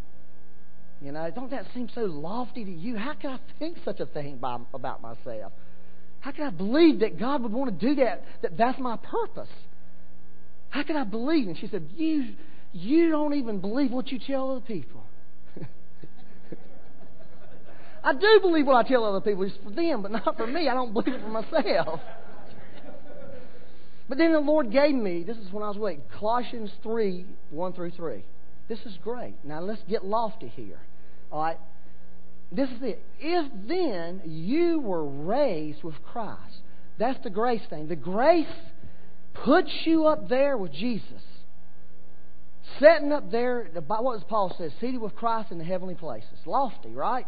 You 1.01 1.13
know, 1.13 1.31
don't 1.35 1.51
that 1.51 1.67
seem 1.75 1.89
so 1.95 2.03
lofty 2.03 2.65
to 2.65 2.71
you? 2.71 2.97
How 2.97 3.15
can 3.15 3.31
I 3.31 3.39
think 3.59 3.79
such 3.85 4.01
a 4.01 4.07
thing 4.07 4.37
by, 4.37 4.59
about 4.75 5.01
myself? 5.01 5.53
How 6.21 6.33
can 6.33 6.45
I 6.45 6.51
believe 6.51 7.01
that 7.01 7.19
God 7.19 7.43
would 7.43 7.53
want 7.53 7.79
to 7.79 7.87
do 7.87 7.95
that? 7.97 8.23
That 8.43 8.57
that's 8.59 8.79
my 8.79 8.99
purpose? 8.99 9.49
How 10.71 10.83
can 10.83 10.97
I 10.97 11.05
believe? 11.05 11.47
And 11.47 11.59
she 11.59 11.69
said, 11.69 11.91
You 11.97 12.35
you 12.73 13.11
don't 13.11 13.35
even 13.35 13.61
believe 13.61 13.91
what 13.91 14.11
you 14.13 14.19
tell 14.25 14.53
other 14.53 14.61
people. 14.61 15.03
I 18.05 18.13
do 18.13 18.39
believe 18.41 18.67
what 18.67 18.87
I 18.87 18.89
tell 18.89 19.05
other 19.05 19.21
people. 19.21 19.43
It's 19.43 19.57
for 19.65 19.71
them, 19.71 20.03
but 20.03 20.13
not 20.13 20.37
for 20.37 20.47
me. 20.47 20.69
I 20.69 20.75
don't 20.75 20.93
believe 20.93 21.15
it 21.15 21.21
for 21.21 21.29
myself. 21.29 22.01
But 24.09 24.19
then 24.19 24.33
the 24.33 24.41
Lord 24.41 24.73
gave 24.73 24.95
me, 24.95 25.23
this 25.23 25.37
is 25.37 25.53
when 25.53 25.63
I 25.63 25.69
was 25.69 25.77
awake, 25.77 26.01
Colossians 26.19 26.71
3 26.83 27.27
1 27.51 27.73
through 27.73 27.93
3. 27.93 28.25
This 28.69 28.81
is 28.81 28.97
great. 29.03 29.35
Now 29.45 29.61
let's 29.61 29.83
get 29.89 30.05
lofty 30.05 30.49
here. 30.49 30.81
All 31.31 31.43
right? 31.43 31.59
This 32.53 32.69
is 32.71 32.83
it. 32.83 33.03
If 33.21 33.51
then 33.69 34.23
you 34.25 34.81
were 34.81 35.05
raised 35.05 35.85
with 35.85 35.95
Christ, 36.03 36.59
that's 36.99 37.23
the 37.23 37.31
grace 37.31 37.63
thing. 37.71 37.87
The 37.87 37.97
grace 37.97 38.47
puts 39.45 39.71
you 39.85 40.07
up 40.07 40.29
there 40.29 40.57
with 40.57 40.73
Jesus. 40.73 41.23
Setting 42.79 43.13
up 43.13 43.31
there, 43.31 43.69
what 43.87 44.15
does 44.15 44.25
Paul 44.29 44.55
says? 44.57 44.73
Seated 44.81 45.01
with 45.01 45.15
Christ 45.15 45.51
in 45.51 45.59
the 45.59 45.65
heavenly 45.65 45.95
places. 45.95 46.29
Lofty, 46.47 46.91
right? 46.91 47.27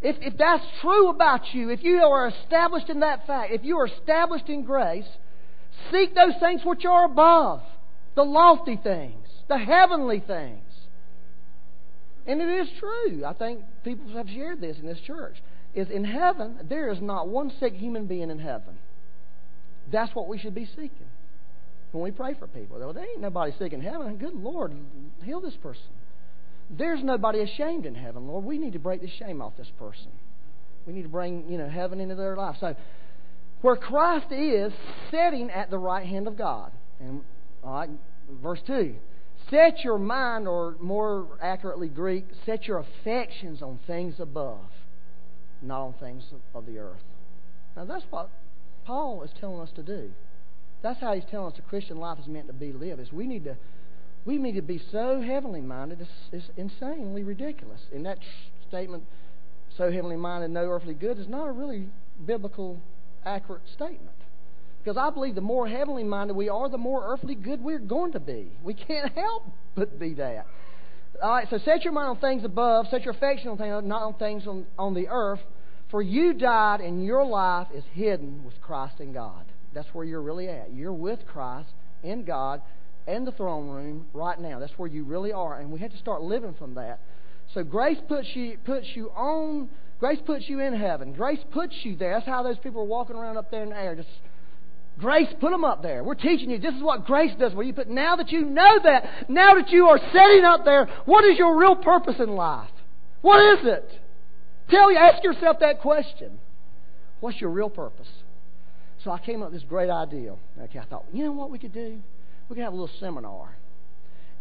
If, 0.00 0.16
if 0.20 0.38
that's 0.38 0.64
true 0.80 1.08
about 1.08 1.52
you, 1.54 1.70
if 1.70 1.82
you 1.82 1.98
are 1.98 2.28
established 2.28 2.88
in 2.88 3.00
that 3.00 3.26
fact, 3.26 3.52
if 3.52 3.64
you 3.64 3.78
are 3.78 3.86
established 3.86 4.48
in 4.48 4.62
grace, 4.62 5.08
seek 5.90 6.14
those 6.14 6.34
things 6.40 6.60
which 6.64 6.84
are 6.84 7.04
above, 7.04 7.62
the 8.14 8.22
lofty 8.22 8.78
things, 8.80 9.26
the 9.48 9.58
heavenly 9.58 10.20
things. 10.24 10.62
And 12.26 12.40
it 12.42 12.48
is 12.48 12.68
true. 12.78 13.24
I 13.24 13.32
think 13.32 13.60
people 13.84 14.08
have 14.16 14.28
shared 14.28 14.60
this 14.60 14.76
in 14.78 14.86
this 14.86 15.00
church. 15.00 15.36
Is 15.74 15.88
in 15.90 16.04
heaven, 16.04 16.58
there 16.68 16.90
is 16.90 17.00
not 17.00 17.28
one 17.28 17.52
sick 17.58 17.74
human 17.74 18.06
being 18.06 18.30
in 18.30 18.38
heaven. 18.38 18.78
That's 19.90 20.14
what 20.14 20.28
we 20.28 20.38
should 20.38 20.54
be 20.54 20.66
seeking 20.66 21.08
when 21.92 22.04
we 22.04 22.10
pray 22.10 22.34
for 22.34 22.46
people. 22.46 22.78
Well, 22.78 22.92
there 22.92 23.04
ain't 23.04 23.20
nobody 23.20 23.52
sick 23.58 23.72
in 23.72 23.80
heaven. 23.80 24.16
Good 24.16 24.34
Lord, 24.34 24.72
heal 25.22 25.40
this 25.40 25.56
person. 25.62 25.82
There's 26.70 27.02
nobody 27.02 27.40
ashamed 27.40 27.86
in 27.86 27.94
heaven, 27.94 28.28
Lord. 28.28 28.44
We 28.44 28.58
need 28.58 28.74
to 28.74 28.78
break 28.78 29.00
the 29.00 29.10
shame 29.18 29.40
off 29.40 29.56
this 29.56 29.70
person. 29.78 30.10
We 30.86 30.92
need 30.92 31.02
to 31.02 31.08
bring, 31.08 31.50
you 31.50 31.58
know, 31.58 31.68
heaven 31.68 32.00
into 32.00 32.14
their 32.14 32.36
life. 32.36 32.56
So, 32.60 32.74
where 33.62 33.76
Christ 33.76 34.30
is 34.30 34.72
sitting 35.10 35.50
at 35.50 35.70
the 35.70 35.78
right 35.78 36.06
hand 36.06 36.28
of 36.28 36.36
God. 36.36 36.70
And 37.00 37.22
all 37.64 37.72
right, 37.72 37.90
verse 38.42 38.60
two. 38.66 38.96
Set 39.50 39.82
your 39.82 39.98
mind, 39.98 40.46
or 40.46 40.76
more 40.80 41.26
accurately 41.40 41.88
Greek, 41.88 42.26
set 42.44 42.66
your 42.66 42.78
affections 42.78 43.62
on 43.62 43.78
things 43.86 44.16
above, 44.18 44.60
not 45.62 45.80
on 45.80 45.94
things 45.94 46.22
of 46.54 46.66
the 46.66 46.78
earth. 46.78 47.00
Now 47.74 47.86
that's 47.86 48.04
what 48.10 48.28
Paul 48.88 49.22
is 49.22 49.30
telling 49.38 49.60
us 49.60 49.68
to 49.76 49.82
do. 49.82 50.10
That's 50.82 50.98
how 50.98 51.12
he's 51.12 51.24
telling 51.30 51.52
us 51.52 51.56
the 51.56 51.62
Christian 51.62 51.98
life 51.98 52.18
is 52.18 52.26
meant 52.26 52.46
to 52.46 52.54
be 52.54 52.72
lived. 52.72 53.00
Is 53.00 53.12
we 53.12 53.26
need 53.26 53.44
to 53.44 53.58
we 54.24 54.38
need 54.38 54.54
to 54.54 54.62
be 54.62 54.80
so 54.90 55.20
heavenly 55.20 55.60
minded. 55.60 56.00
It's, 56.00 56.10
it's 56.32 56.50
insanely 56.56 57.22
ridiculous. 57.22 57.80
In 57.92 58.04
that 58.04 58.18
statement, 58.66 59.04
so 59.76 59.92
heavenly 59.92 60.16
minded, 60.16 60.50
no 60.50 60.64
earthly 60.64 60.94
good, 60.94 61.18
is 61.18 61.28
not 61.28 61.48
a 61.48 61.52
really 61.52 61.86
biblical, 62.26 62.80
accurate 63.26 63.62
statement. 63.74 64.16
Because 64.82 64.96
I 64.96 65.10
believe 65.10 65.34
the 65.34 65.42
more 65.42 65.68
heavenly 65.68 66.04
minded 66.04 66.34
we 66.34 66.48
are, 66.48 66.68
the 66.70 66.78
more 66.78 67.12
earthly 67.12 67.34
good 67.34 67.60
we're 67.60 67.78
going 67.78 68.12
to 68.12 68.20
be. 68.20 68.50
We 68.62 68.72
can't 68.72 69.12
help 69.12 69.44
but 69.74 69.98
be 69.98 70.14
that. 70.14 70.46
All 71.22 71.30
right, 71.30 71.46
so 71.50 71.58
set 71.58 71.84
your 71.84 71.92
mind 71.92 72.08
on 72.08 72.16
things 72.18 72.42
above, 72.42 72.86
set 72.90 73.04
your 73.04 73.12
affection 73.12 73.48
on 73.48 73.58
things, 73.58 73.82
not 73.84 74.02
on 74.02 74.14
things 74.14 74.46
on, 74.46 74.66
on 74.78 74.94
the 74.94 75.08
earth. 75.08 75.40
For 75.90 76.02
you 76.02 76.34
died, 76.34 76.80
and 76.80 77.04
your 77.04 77.24
life 77.24 77.68
is 77.74 77.84
hidden 77.92 78.44
with 78.44 78.60
Christ 78.60 79.00
in 79.00 79.12
God. 79.12 79.44
That's 79.74 79.88
where 79.92 80.04
you're 80.04 80.22
really 80.22 80.48
at. 80.48 80.72
You're 80.72 80.92
with 80.92 81.20
Christ 81.26 81.70
in 82.02 82.24
God 82.24 82.60
and 83.06 83.26
the 83.26 83.32
throne 83.32 83.68
room 83.68 84.06
right 84.12 84.38
now. 84.38 84.58
That's 84.58 84.76
where 84.76 84.88
you 84.88 85.04
really 85.04 85.32
are, 85.32 85.58
and 85.58 85.70
we 85.70 85.80
have 85.80 85.92
to 85.92 85.98
start 85.98 86.22
living 86.22 86.54
from 86.58 86.74
that. 86.74 87.00
So 87.54 87.64
grace 87.64 87.98
puts 88.06 88.28
you 88.34 88.58
puts 88.64 88.86
you 88.94 89.10
on. 89.10 89.70
Grace 89.98 90.18
puts 90.24 90.48
you 90.48 90.60
in 90.60 90.74
heaven. 90.78 91.12
Grace 91.12 91.40
puts 91.52 91.74
you 91.82 91.96
there. 91.96 92.14
That's 92.14 92.26
how 92.26 92.42
those 92.42 92.58
people 92.58 92.82
are 92.82 92.84
walking 92.84 93.16
around 93.16 93.36
up 93.36 93.50
there 93.50 93.62
in 93.62 93.70
the 93.70 93.76
air. 93.76 93.96
Just 93.96 94.08
grace, 95.00 95.28
put 95.40 95.50
them 95.50 95.64
up 95.64 95.82
there. 95.82 96.04
We're 96.04 96.14
teaching 96.14 96.50
you. 96.50 96.58
This 96.58 96.74
is 96.74 96.82
what 96.82 97.06
grace 97.06 97.32
does. 97.38 97.54
Where 97.54 97.64
you 97.64 97.72
put 97.72 97.88
now 97.88 98.16
that 98.16 98.30
you 98.30 98.44
know 98.44 98.78
that, 98.84 99.28
now 99.30 99.54
that 99.54 99.70
you 99.70 99.86
are 99.86 99.98
setting 100.12 100.44
up 100.44 100.64
there, 100.64 100.88
what 101.06 101.24
is 101.24 101.38
your 101.38 101.58
real 101.58 101.76
purpose 101.76 102.16
in 102.18 102.36
life? 102.36 102.70
What 103.22 103.58
is 103.58 103.66
it? 103.66 104.00
Tell 104.70 104.92
you, 104.92 104.98
ask 104.98 105.24
yourself 105.24 105.58
that 105.60 105.80
question. 105.80 106.38
What's 107.20 107.40
your 107.40 107.50
real 107.50 107.70
purpose? 107.70 108.08
So 109.04 109.10
I 109.10 109.18
came 109.18 109.42
up 109.42 109.50
with 109.50 109.60
this 109.60 109.68
great 109.68 109.90
idea. 109.90 110.34
Okay, 110.60 110.78
I 110.78 110.84
thought, 110.84 111.04
you 111.12 111.24
know 111.24 111.32
what 111.32 111.50
we 111.50 111.58
could 111.58 111.72
do? 111.72 112.00
We 112.48 112.56
could 112.56 112.62
have 112.62 112.72
a 112.72 112.76
little 112.76 112.94
seminar. 113.00 113.56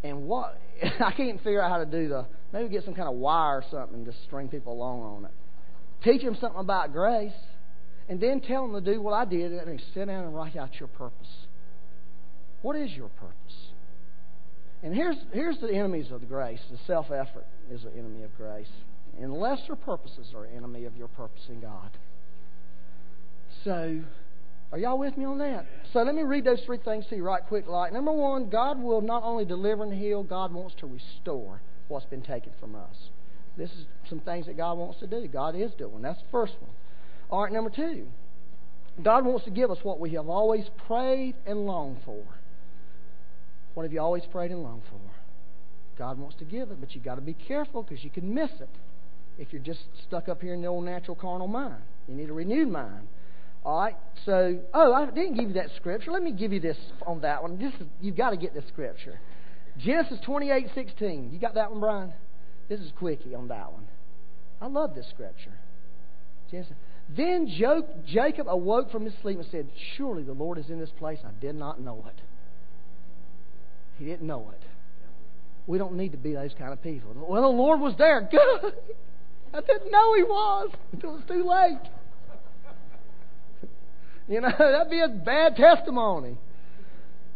And 0.04 0.24
what 0.24 0.60
I 1.00 1.12
can't 1.12 1.38
figure 1.44 1.62
out 1.62 1.72
how 1.72 1.78
to 1.78 1.86
do 1.86 2.08
the 2.08 2.26
maybe 2.54 2.70
get 2.70 2.86
some 2.86 2.94
kind 2.94 3.10
of 3.10 3.16
wire 3.16 3.58
or 3.58 3.64
something 3.70 3.98
and 3.98 4.06
just 4.06 4.24
string 4.24 4.48
people 4.50 4.74
along 4.74 5.02
on 5.02 5.26
it. 5.26 5.32
Teach 6.04 6.24
them 6.24 6.38
something 6.40 6.60
about 6.60 6.94
grace, 6.94 7.32
and 8.08 8.22
then 8.22 8.40
tell 8.40 8.68
them 8.68 8.84
to 8.84 8.94
do 8.94 9.02
what 9.02 9.14
I 9.14 9.26
did 9.26 9.52
and 9.52 9.82
sit 9.94 10.06
down 10.06 10.26
and 10.26 10.36
write 10.36 10.56
out 10.56 10.80
your 10.80 10.88
purpose. 10.88 11.28
What 12.62 12.76
is 12.76 12.92
your 12.92 13.10
purpose? 13.10 13.34
And 14.84 14.94
here's 14.94 15.18
here's 15.34 15.58
the 15.60 15.74
enemies 15.74 16.12
of 16.12 16.22
the 16.22 16.28
grace. 16.28 16.60
The 16.72 16.78
self 16.86 17.08
effort 17.08 17.46
is 17.72 17.84
an 17.84 17.91
enemy 17.97 18.24
of 18.24 18.36
grace 18.38 18.68
and 19.20 19.34
lesser 19.34 19.76
purposes 19.76 20.34
are 20.36 20.45
enemy 20.45 20.86
of 20.86 20.95
your 20.95 21.07
purpose 21.07 21.43
in 21.49 21.59
God. 21.59 21.91
So, 23.63 24.01
are 24.72 24.78
y'all 24.78 24.99
with 24.99 25.18
me 25.18 25.26
on 25.26 25.39
that? 25.39 25.65
So 25.93 26.03
let 26.03 26.13
me 26.13 26.24
read 26.24 26.45
those 26.45 26.61
three 26.65 26.78
things 26.78 27.05
to 27.09 27.15
you 27.15 27.24
right 27.24 27.41
quick. 27.47 27.68
Like 27.68 27.93
number 27.93 28.11
one, 28.11 28.49
God 28.49 28.82
will 28.82 29.01
not 29.01 29.24
only 29.24 29.45
deliver 29.45 29.84
and 29.84 29.93
heal, 29.93 30.24
God 30.24 30.53
wants 30.53 30.76
to 30.80 30.88
restore. 30.88 31.61
what's 31.88 32.05
been 32.05 32.22
taken 32.22 32.51
from 32.59 32.76
us. 32.76 32.95
This 33.57 33.72
is 33.72 33.86
some 34.09 34.20
things 34.20 34.45
that 34.45 34.57
God 34.57 34.78
wants 34.78 34.99
to 34.99 35.07
do. 35.07 35.28
God 35.28 35.55
is 35.55 35.72
doing. 35.78 36.01
That's 36.01 36.20
the 36.20 36.28
first 36.32 36.53
one. 36.59 36.72
All 37.30 37.43
right, 37.43 37.51
number 37.51 37.70
two. 37.70 38.07
God 39.01 39.26
wants 39.26 39.45
to 39.45 39.51
give 39.51 39.72
us 39.72 39.78
what 39.84 39.99
we 39.99 40.11
have 40.11 40.28
always 40.28 40.65
prayed 40.86 41.36
and 41.45 41.65
longed 41.65 41.99
for. 42.03 42.24
What 43.74 43.84
have 43.84 43.93
you 43.93 44.01
always 44.01 44.24
prayed 44.32 44.51
and 44.51 44.63
longed 44.63 44.84
for? 44.89 44.99
God 45.98 46.20
wants 46.20 46.36
to 46.38 46.45
give 46.45 46.72
it, 46.72 46.80
but 46.80 46.93
you've 46.93 47.04
got 47.04 47.16
to 47.16 47.22
be 47.22 47.34
careful 47.34 47.84
because 47.84 48.04
you 48.04 48.10
can 48.10 48.34
miss 48.34 48.52
it 48.60 48.70
if 49.38 49.52
you're 49.52 49.62
just 49.62 49.82
stuck 50.08 50.30
up 50.30 50.41
here 50.41 50.54
in 50.54 50.62
the 50.62 50.68
old 50.68 50.86
natural 50.86 51.16
carnal 51.16 51.48
mind. 51.48 51.82
You 52.08 52.16
need 52.16 52.30
a 52.30 52.34
renewed 52.34 52.70
mind. 52.70 53.08
All 53.66 53.80
right. 53.80 53.95
So, 54.26 54.60
oh, 54.74 54.93
I 54.93 55.06
didn't 55.06 55.36
give 55.36 55.50
you 55.50 55.54
that 55.56 55.70
scripture. 55.76 56.12
Let 56.12 56.24
me 56.24 56.32
give 56.32 56.54
you 56.54 56.60
this 56.60 56.78
on 57.06 57.22
that 57.22 57.41
one. 57.41 57.58
This 57.58 57.74
is, 57.80 57.88
you've 58.02 58.16
got 58.18 58.32
to 58.32 58.38
get 58.38 58.54
this 58.54 58.64
scripture. 58.68 59.20
Genesis 59.78 60.20
twenty-eight 60.26 60.68
sixteen. 60.74 61.30
You 61.32 61.39
got 61.39 61.56
that 61.56 61.72
one, 61.72 61.80
Brian? 61.80 62.14
This 62.70 62.80
is 62.80 62.91
quickie 62.98 63.36
on 63.36 63.48
that 63.50 63.72
one. 63.72 63.88
I 64.62 64.68
love 64.68 64.95
this 64.95 65.08
scripture. 65.14 65.54
Genesis. 66.50 66.74
Then 67.16 67.48
Jacob 68.08 68.48
awoke 68.50 68.91
from 68.91 69.06
his 69.06 69.14
sleep 69.22 69.38
and 69.38 69.48
said, 69.50 69.70
Surely 69.95 70.24
the 70.24 70.34
Lord 70.34 70.58
is 70.58 70.70
in 70.70 70.80
this 70.80 70.89
place. 70.98 71.20
I 71.24 71.32
did 71.39 71.56
not 71.56 71.80
know 71.80 72.04
it. 72.08 72.22
He 73.98 74.06
didn't 74.06 74.28
know 74.28 74.52
it. 74.52 74.62
We 75.68 75.78
don't 75.78 75.95
need 75.95 76.13
to 76.13 76.18
be 76.18 76.34
those 76.34 76.53
kind 76.57 76.72
of 76.72 76.82
people. 76.82 77.13
Well, 77.13 77.41
the 77.41 77.47
Lord 77.47 77.82
was 77.82 77.93
there. 77.97 78.22
Good. 78.32 78.74
I 79.53 79.61
didn't 79.61 79.91
know 79.91 80.13
He 80.15 80.24
was 80.24 80.72
until 80.93 81.11
it 81.11 81.13
was 81.13 81.24
too 81.28 81.47
late. 81.47 81.91
You 84.30 84.41
know, 84.41 84.51
that'd 84.59 84.91
be 84.91 84.99
a 84.99 85.07
bad 85.07 85.55
testimony. 85.55 86.38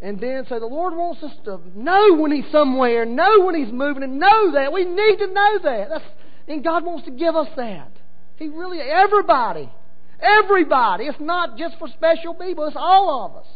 And 0.02 0.20
then 0.20 0.44
say, 0.50 0.60
the 0.60 0.66
Lord 0.66 0.94
wants 0.94 1.24
us 1.24 1.32
to 1.46 1.62
know 1.74 2.16
when 2.16 2.34
He's 2.34 2.52
somewhere, 2.52 3.06
know 3.06 3.46
when 3.46 3.56
He's 3.56 3.72
moving, 3.72 4.04
and 4.04 4.20
know 4.20 4.52
that. 4.56 4.74
We 4.74 4.84
need 4.84 5.18
to 5.20 5.28
know 5.28 5.60
that. 5.64 5.88
That's, 5.90 6.04
and 6.50 6.62
God 6.62 6.84
wants 6.84 7.06
to 7.06 7.12
give 7.12 7.34
us 7.34 7.48
that. 7.56 7.92
He 8.36 8.50
really, 8.50 8.80
everybody, 8.80 9.72
everybody. 10.20 11.06
It's 11.06 11.20
not 11.22 11.58
just 11.58 11.78
for 11.78 11.88
special 11.88 12.34
people, 12.34 12.66
it's 12.66 12.76
all 12.78 13.26
of 13.26 13.36
us. 13.38 13.48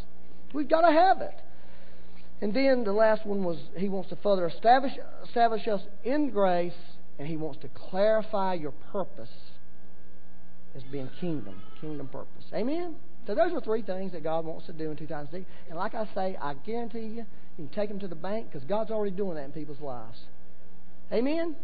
We've 0.54 0.70
got 0.70 0.88
to 0.88 0.94
have 0.94 1.20
it. 1.20 1.36
And 2.42 2.54
then 2.54 2.84
the 2.84 2.92
last 2.92 3.26
one 3.26 3.44
was 3.44 3.58
He 3.78 3.90
wants 3.90 4.10
to 4.10 4.18
further 4.18 4.46
establish, 4.46 4.94
establish 5.24 5.68
us 5.68 5.82
in 6.04 6.30
grace, 6.30 6.74
and 7.18 7.28
He 7.28 7.38
wants 7.38 7.60
to 7.62 7.70
clarify 7.70 8.56
your 8.56 8.74
purpose 8.92 9.30
as 10.76 10.84
being 10.84 11.10
kingdom, 11.20 11.62
kingdom 11.80 12.08
purpose. 12.08 12.44
Amen? 12.54 12.96
So 13.26 13.34
those 13.34 13.54
are 13.54 13.62
three 13.62 13.82
things 13.82 14.12
that 14.12 14.24
God 14.24 14.46
wants 14.46 14.68
to 14.68 14.74
do 14.74 14.92
in 14.92 14.98
2006. 14.98 15.50
And 15.70 15.78
like 15.78 15.96
I 15.96 16.08
say, 16.14 16.38
I 16.40 16.54
guarantee 16.54 17.00
you, 17.00 17.26
you 17.58 17.68
can 17.68 17.70
take 17.70 17.90
them 17.90 18.00
to 18.00 18.08
the 18.08 18.16
bank 18.16 18.52
because 18.52 18.68
God's 18.68 18.92
already 18.92 19.16
doing 19.16 19.36
that 19.36 19.46
in 19.46 19.52
people's 19.52 19.80
lives. 19.80 20.20
Amen? 21.12 21.56